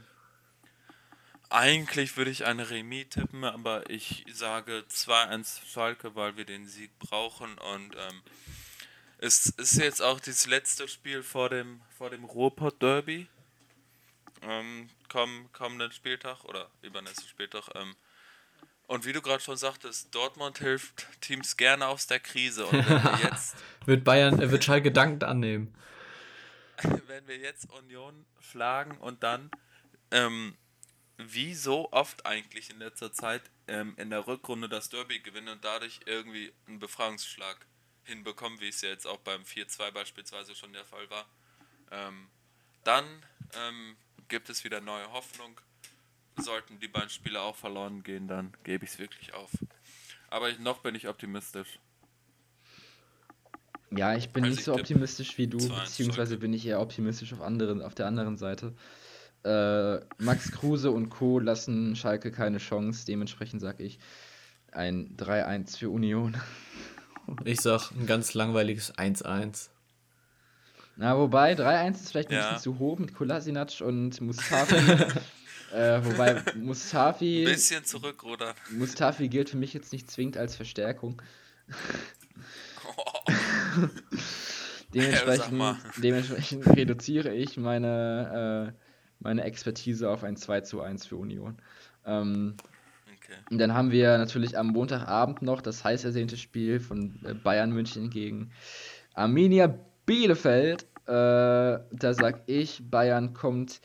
eigentlich 1.50 2.16
würde 2.16 2.30
ich 2.30 2.44
eine 2.44 2.70
Remis 2.70 3.08
tippen, 3.10 3.44
aber 3.44 3.88
ich 3.90 4.24
sage 4.32 4.84
2-1 4.90 5.66
Schalke, 5.66 6.14
weil 6.14 6.36
wir 6.36 6.44
den 6.44 6.66
Sieg 6.66 6.90
brauchen 6.98 7.56
und 7.58 7.94
ähm, 7.96 8.22
es 9.18 9.46
ist 9.46 9.76
jetzt 9.76 10.02
auch 10.02 10.20
das 10.20 10.46
letzte 10.46 10.88
Spiel 10.88 11.22
vor 11.22 11.48
dem, 11.48 11.80
vor 11.96 12.10
dem 12.10 12.24
Ruhrpott 12.24 12.82
Derby. 12.82 13.26
Ähm, 14.42 14.90
komm, 15.08 15.48
kommenden 15.52 15.90
Spieltag 15.92 16.44
oder 16.44 16.68
übernächsten 16.82 17.26
Spieltag. 17.28 17.68
Ähm, 17.74 17.96
Und 18.86 19.06
wie 19.06 19.12
du 19.12 19.22
gerade 19.22 19.42
schon 19.42 19.56
sagtest, 19.56 20.14
Dortmund 20.14 20.58
hilft 20.58 21.06
Teams 21.22 21.56
gerne 21.56 21.86
aus 21.86 22.06
der 22.06 22.20
Krise. 22.20 22.66
Und 22.66 22.84
jetzt, 23.22 23.56
wird 23.86 24.04
Bayern, 24.04 24.40
äh, 24.40 24.50
wird 24.50 24.64
Schalke 24.64 24.92
dankend 24.92 25.24
annehmen. 25.24 25.74
wenn 27.06 27.26
wir 27.26 27.38
jetzt 27.38 27.70
Union 27.70 28.26
schlagen 28.40 28.98
und 28.98 29.22
dann, 29.22 29.50
ähm, 30.10 30.54
wie 31.18 31.54
so 31.54 31.90
oft 31.92 32.26
eigentlich 32.26 32.70
in 32.70 32.78
letzter 32.78 33.12
Zeit, 33.12 33.42
ähm, 33.68 33.94
in 33.96 34.10
der 34.10 34.26
Rückrunde 34.26 34.68
das 34.68 34.88
Derby 34.88 35.20
gewinnen 35.20 35.48
und 35.48 35.64
dadurch 35.64 36.00
irgendwie 36.06 36.52
einen 36.66 36.78
Befreiungsschlag 36.78 37.66
hinbekommen, 38.04 38.60
wie 38.60 38.68
es 38.68 38.82
ja 38.82 38.90
jetzt 38.90 39.06
auch 39.06 39.18
beim 39.18 39.42
4-2 39.42 39.90
beispielsweise 39.92 40.54
schon 40.54 40.72
der 40.72 40.84
Fall 40.84 41.08
war, 41.10 41.26
ähm, 41.90 42.28
dann 42.84 43.04
ähm, 43.54 43.96
gibt 44.28 44.48
es 44.48 44.64
wieder 44.64 44.80
neue 44.80 45.10
Hoffnung. 45.12 45.60
Sollten 46.38 46.78
die 46.80 46.88
beiden 46.88 47.08
Spiele 47.08 47.40
auch 47.40 47.56
verloren 47.56 48.02
gehen, 48.02 48.28
dann 48.28 48.54
gebe 48.62 48.84
ich 48.84 48.92
es 48.92 48.98
wirklich 48.98 49.32
auf. 49.32 49.50
Aber 50.28 50.50
ich, 50.50 50.58
noch 50.58 50.78
bin 50.78 50.94
ich 50.94 51.08
optimistisch. 51.08 51.78
Ja, 53.90 54.14
ich 54.14 54.30
bin 54.30 54.44
Also 54.44 54.50
nicht 54.50 54.60
ich 54.60 54.64
so 54.66 54.74
optimistisch 54.74 55.38
wie 55.38 55.46
du, 55.46 55.58
2-1 55.58 55.80
beziehungsweise 55.80 56.36
bin 56.36 56.52
ich 56.52 56.66
eher 56.66 56.80
optimistisch 56.80 57.32
auf, 57.32 57.40
anderen, 57.40 57.80
auf 57.80 57.94
der 57.94 58.06
anderen 58.06 58.36
Seite. 58.36 58.74
Äh, 59.46 60.00
Max 60.18 60.50
Kruse 60.50 60.90
und 60.90 61.08
Co. 61.08 61.38
lassen 61.38 61.94
Schalke 61.94 62.32
keine 62.32 62.58
Chance, 62.58 63.06
dementsprechend 63.06 63.62
sage 63.62 63.84
ich 63.84 64.00
ein 64.72 65.16
3-1 65.16 65.78
für 65.78 65.90
Union. 65.90 66.36
Ich 67.44 67.60
sag 67.60 67.90
ein 67.90 68.06
ganz 68.06 68.34
langweiliges 68.34 68.94
1-1. 68.94 69.70
Na, 70.94 71.18
wobei 71.18 71.54
3-1 71.54 71.90
ist 71.94 72.10
vielleicht 72.12 72.28
ein 72.30 72.34
Ja. 72.34 72.52
bisschen 72.52 72.74
zu 72.74 72.78
hoch 72.78 73.00
mit 73.00 73.14
Kolasinac 73.14 73.80
und 73.80 74.20
Mustafi. 74.20 74.76
äh, 75.74 76.04
wobei 76.04 76.36
Ein 76.46 76.64
Mustafi, 76.64 77.42
bisschen 77.44 77.84
zurückrudern. 77.84 78.54
Mustafi 78.70 79.28
gilt 79.28 79.50
für 79.50 79.56
mich 79.56 79.74
jetzt 79.74 79.92
nicht 79.92 80.08
zwingend 80.08 80.36
als 80.36 80.54
Verstärkung. 80.54 81.20
Dementsprechend, 84.94 85.52
mal. 85.52 85.76
dementsprechend 85.96 86.64
reduziere 86.68 87.34
ich 87.34 87.56
meine, 87.56 88.72
äh, 88.72 88.85
meine 89.20 89.44
Expertise 89.44 90.10
auf 90.10 90.24
ein 90.24 90.36
2 90.36 90.62
zu 90.62 90.80
1 90.80 91.06
für 91.06 91.16
Union. 91.16 91.56
Ähm, 92.04 92.56
Okay. 93.26 93.38
und 93.50 93.58
dann 93.58 93.74
haben 93.74 93.90
wir 93.90 94.18
natürlich 94.18 94.56
am 94.56 94.68
Montagabend 94.68 95.42
noch 95.42 95.60
das 95.60 95.82
heiß 95.82 96.04
ersehnte 96.04 96.36
Spiel 96.36 96.78
von 96.78 97.18
äh, 97.24 97.34
Bayern 97.34 97.72
München 97.72 98.08
gegen 98.08 98.52
Arminia 99.14 99.78
Bielefeld. 100.06 100.84
Äh, 101.06 101.08
da 101.08 102.14
sag 102.14 102.42
ich, 102.46 102.88
Bayern 102.88 103.34
kommt 103.34 103.80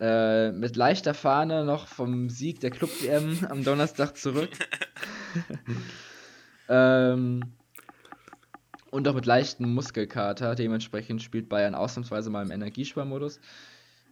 äh, 0.00 0.50
mit 0.52 0.76
leichter 0.76 1.14
Fahne 1.14 1.64
noch 1.64 1.86
vom 1.86 2.28
Sieg 2.28 2.60
der 2.60 2.70
Club-WM 2.70 3.46
am 3.48 3.64
Donnerstag 3.64 4.16
zurück. 4.18 4.50
ähm, 6.68 7.54
und 8.90 9.08
auch 9.08 9.14
mit 9.14 9.24
leichtem 9.24 9.72
Muskelkater. 9.72 10.54
Dementsprechend 10.54 11.22
spielt 11.22 11.48
Bayern 11.48 11.74
ausnahmsweise 11.74 12.28
mal 12.28 12.44
im 12.44 12.50
Energiesparmodus. 12.50 13.40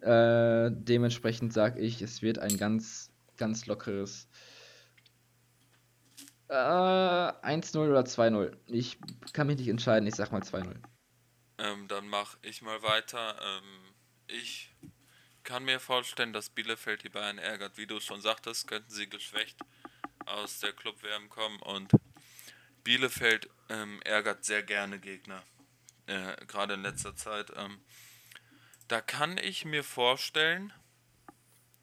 Äh, 0.01 0.71
dementsprechend 0.73 1.53
sage 1.53 1.81
ich, 1.81 2.01
es 2.01 2.23
wird 2.23 2.39
ein 2.39 2.57
ganz, 2.57 3.11
ganz 3.37 3.67
lockeres 3.67 4.29
äh, 6.49 6.53
1-0 6.53 7.77
oder 7.79 8.01
2-0. 8.01 8.57
Ich 8.67 8.99
kann 9.33 9.47
mich 9.47 9.59
nicht 9.59 9.69
entscheiden, 9.69 10.07
ich 10.09 10.17
sag 10.17 10.33
mal 10.33 10.43
2-0. 10.43 10.75
Ähm, 11.59 11.89
dann 11.89 12.09
mache 12.09 12.39
ich 12.43 12.63
mal 12.63 12.83
weiter. 12.83 13.37
Ähm, 13.41 13.95
ich 14.27 14.75
kann 15.45 15.65
mir 15.65 15.81
vorstellen, 15.81 16.33
dass 16.33 16.49
Bielefeld 16.51 17.05
die 17.05 17.09
Bayern 17.09 17.39
ärgert. 17.39 17.77
Wie 17.77 17.87
du 17.87 18.01
schon 18.01 18.21
sagtest, 18.21 18.67
könnten 18.67 18.91
sie 18.91 19.09
geschwächt 19.09 19.59
aus 20.27 20.61
der 20.61 20.73
Club-WM 20.73 21.29
kommen 21.29 21.61
und 21.61 21.93
Bielefeld 22.85 23.49
ähm, 23.69 24.01
ärgert 24.03 24.45
sehr 24.45 24.63
gerne 24.63 24.99
Gegner. 24.99 25.43
Äh, 26.07 26.45
Gerade 26.47 26.75
in 26.75 26.83
letzter 26.83 27.15
Zeit. 27.15 27.53
Ähm, 27.57 27.79
da 28.91 29.01
kann 29.01 29.39
ich 29.39 29.65
mir 29.65 29.85
vorstellen, 29.85 30.73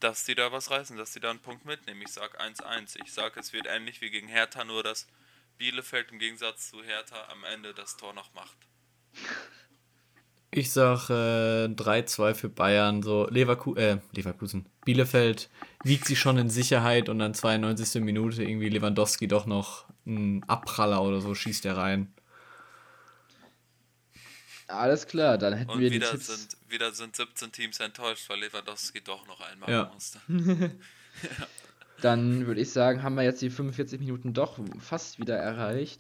dass 0.02 0.26
die 0.26 0.36
da 0.36 0.52
was 0.52 0.70
reißen, 0.72 0.98
dass 0.98 1.14
sie 1.14 1.22
da 1.22 1.30
einen 1.30 1.40
Punkt 1.40 1.66
mitnehmen. 1.66 2.02
Ich 2.02 2.12
sag 2.12 2.40
1-1. 2.42 2.98
Ich 3.04 3.14
sag, 3.14 3.38
es 3.38 3.54
wird 3.54 3.66
ähnlich 3.66 4.02
wie 4.02 4.10
gegen 4.10 4.28
Hertha, 4.28 4.66
nur 4.66 4.84
dass 4.84 5.08
Bielefeld 5.58 6.12
im 6.12 6.20
Gegensatz 6.20 6.70
zu 6.70 6.84
Hertha 6.84 7.16
am 7.32 7.46
Ende 7.46 7.74
das 7.74 7.96
Tor 7.96 8.14
noch 8.14 8.34
macht. 8.34 8.58
Ich 10.52 10.72
sag 10.72 11.10
äh, 11.10 11.68
3-2 11.68 12.36
für 12.36 12.50
Bayern. 12.50 13.02
So 13.02 13.28
Leverku 13.30 13.76
äh, 13.76 14.00
Leverkusen. 14.12 14.68
Bielefeld 14.84 15.50
wiegt 15.84 16.06
sich 16.06 16.20
schon 16.20 16.38
in 16.38 16.50
Sicherheit 16.50 17.08
und 17.08 17.20
dann 17.20 17.34
92. 17.34 18.02
Minute 18.02 18.44
irgendwie 18.44 18.70
Lewandowski 18.70 19.30
doch 19.30 19.46
noch 19.46 19.86
einen 20.06 20.44
Abpraller 20.44 21.02
oder 21.02 21.22
so 21.22 21.34
schießt 21.34 21.66
er 21.66 21.78
rein. 21.78 22.14
Alles 24.68 25.08
klar, 25.08 25.38
dann 25.38 25.54
hätten 25.54 25.72
Und 25.72 25.80
wir 25.80 25.90
die 25.90 25.96
wieder 25.96 26.12
Tipps. 26.12 26.28
sind, 26.28 26.58
wieder 26.70 26.92
sind 26.92 27.16
17 27.16 27.52
Teams 27.52 27.80
enttäuscht, 27.80 28.30
weil 28.30 28.40
Lewandowski 28.42 29.02
doch 29.02 29.26
noch 29.28 29.40
einmal 29.42 29.70
Ja. 29.72 29.92
musste. 29.94 30.20
Dann 32.02 32.46
würde 32.46 32.62
ich 32.62 32.72
sagen, 32.72 33.02
haben 33.02 33.16
wir 33.16 33.24
jetzt 33.24 33.42
die 33.42 33.50
45 33.50 34.00
Minuten 34.00 34.34
doch 34.34 34.60
fast 34.80 35.20
wieder 35.20 35.36
erreicht. 35.38 36.00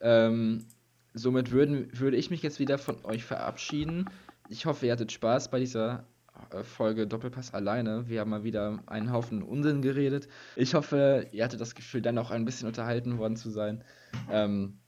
Ähm, 0.00 0.66
somit 1.14 1.50
würden, 1.50 1.88
würde 1.98 2.16
ich 2.18 2.30
mich 2.30 2.42
jetzt 2.42 2.58
wieder 2.58 2.76
von 2.78 3.02
euch 3.04 3.24
verabschieden. 3.24 4.10
Ich 4.50 4.66
hoffe, 4.66 4.86
ihr 4.86 4.92
hattet 4.92 5.12
Spaß 5.12 5.50
bei 5.50 5.58
dieser 5.60 6.04
äh, 6.52 6.62
Folge 6.62 7.06
Doppelpass 7.06 7.54
alleine. 7.54 8.06
Wir 8.08 8.20
haben 8.20 8.30
mal 8.30 8.44
wieder 8.44 8.80
einen 8.86 9.12
Haufen 9.12 9.42
Unsinn 9.42 9.80
geredet. 9.80 10.28
Ich 10.56 10.74
hoffe, 10.74 11.26
ihr 11.32 11.44
hattet 11.44 11.60
das 11.60 11.74
Gefühl, 11.74 12.02
dann 12.02 12.18
auch 12.18 12.30
ein 12.32 12.44
bisschen 12.44 12.68
unterhalten 12.68 13.16
worden 13.16 13.36
zu 13.36 13.48
sein. 13.50 13.82
Ähm, 14.30 14.79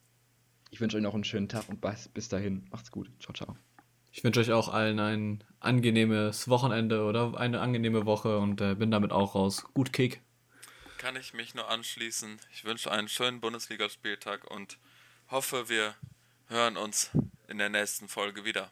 ich 0.73 0.81
wünsche 0.81 0.97
euch 0.97 1.03
noch 1.03 1.15
einen 1.15 1.23
schönen 1.23 1.51
Tag 1.51 1.69
und 1.69 1.83
bis, 1.83 2.09
bis 2.09 2.29
dahin. 2.31 2.67
Macht's 2.71 2.91
gut. 2.91 3.11
Ciao, 3.21 3.35
ciao. 3.35 3.57
Ich 4.11 4.25
wünsche 4.25 4.41
euch 4.41 4.53
auch 4.53 4.69
allen 4.69 4.99
ein 4.99 5.45
angenehmes 5.61 6.49
Wochenende 6.49 7.05
oder 7.05 7.39
eine 7.39 7.61
angenehme 7.61 8.07
Woche 8.07 8.39
und 8.39 8.61
äh, 8.63 8.75
bin 8.75 8.91
damit 8.91 9.13
auch 9.13 9.35
raus. 9.35 9.65
Gut 9.75 9.93
Kick. 9.93 10.23
Kann 10.97 11.15
ich 11.17 11.35
mich 11.35 11.55
nur 11.55 11.69
anschließen. 11.69 12.39
Ich 12.53 12.65
wünsche 12.65 12.91
einen 12.91 13.09
schönen 13.09 13.41
Bundesligaspieltag 13.41 14.51
und 14.51 14.79
hoffe, 15.31 15.69
wir 15.69 15.95
hören 16.49 16.79
uns 16.79 17.11
in 17.49 17.59
der 17.59 17.69
nächsten 17.69 18.09
Folge 18.09 18.47
wieder. 18.47 18.71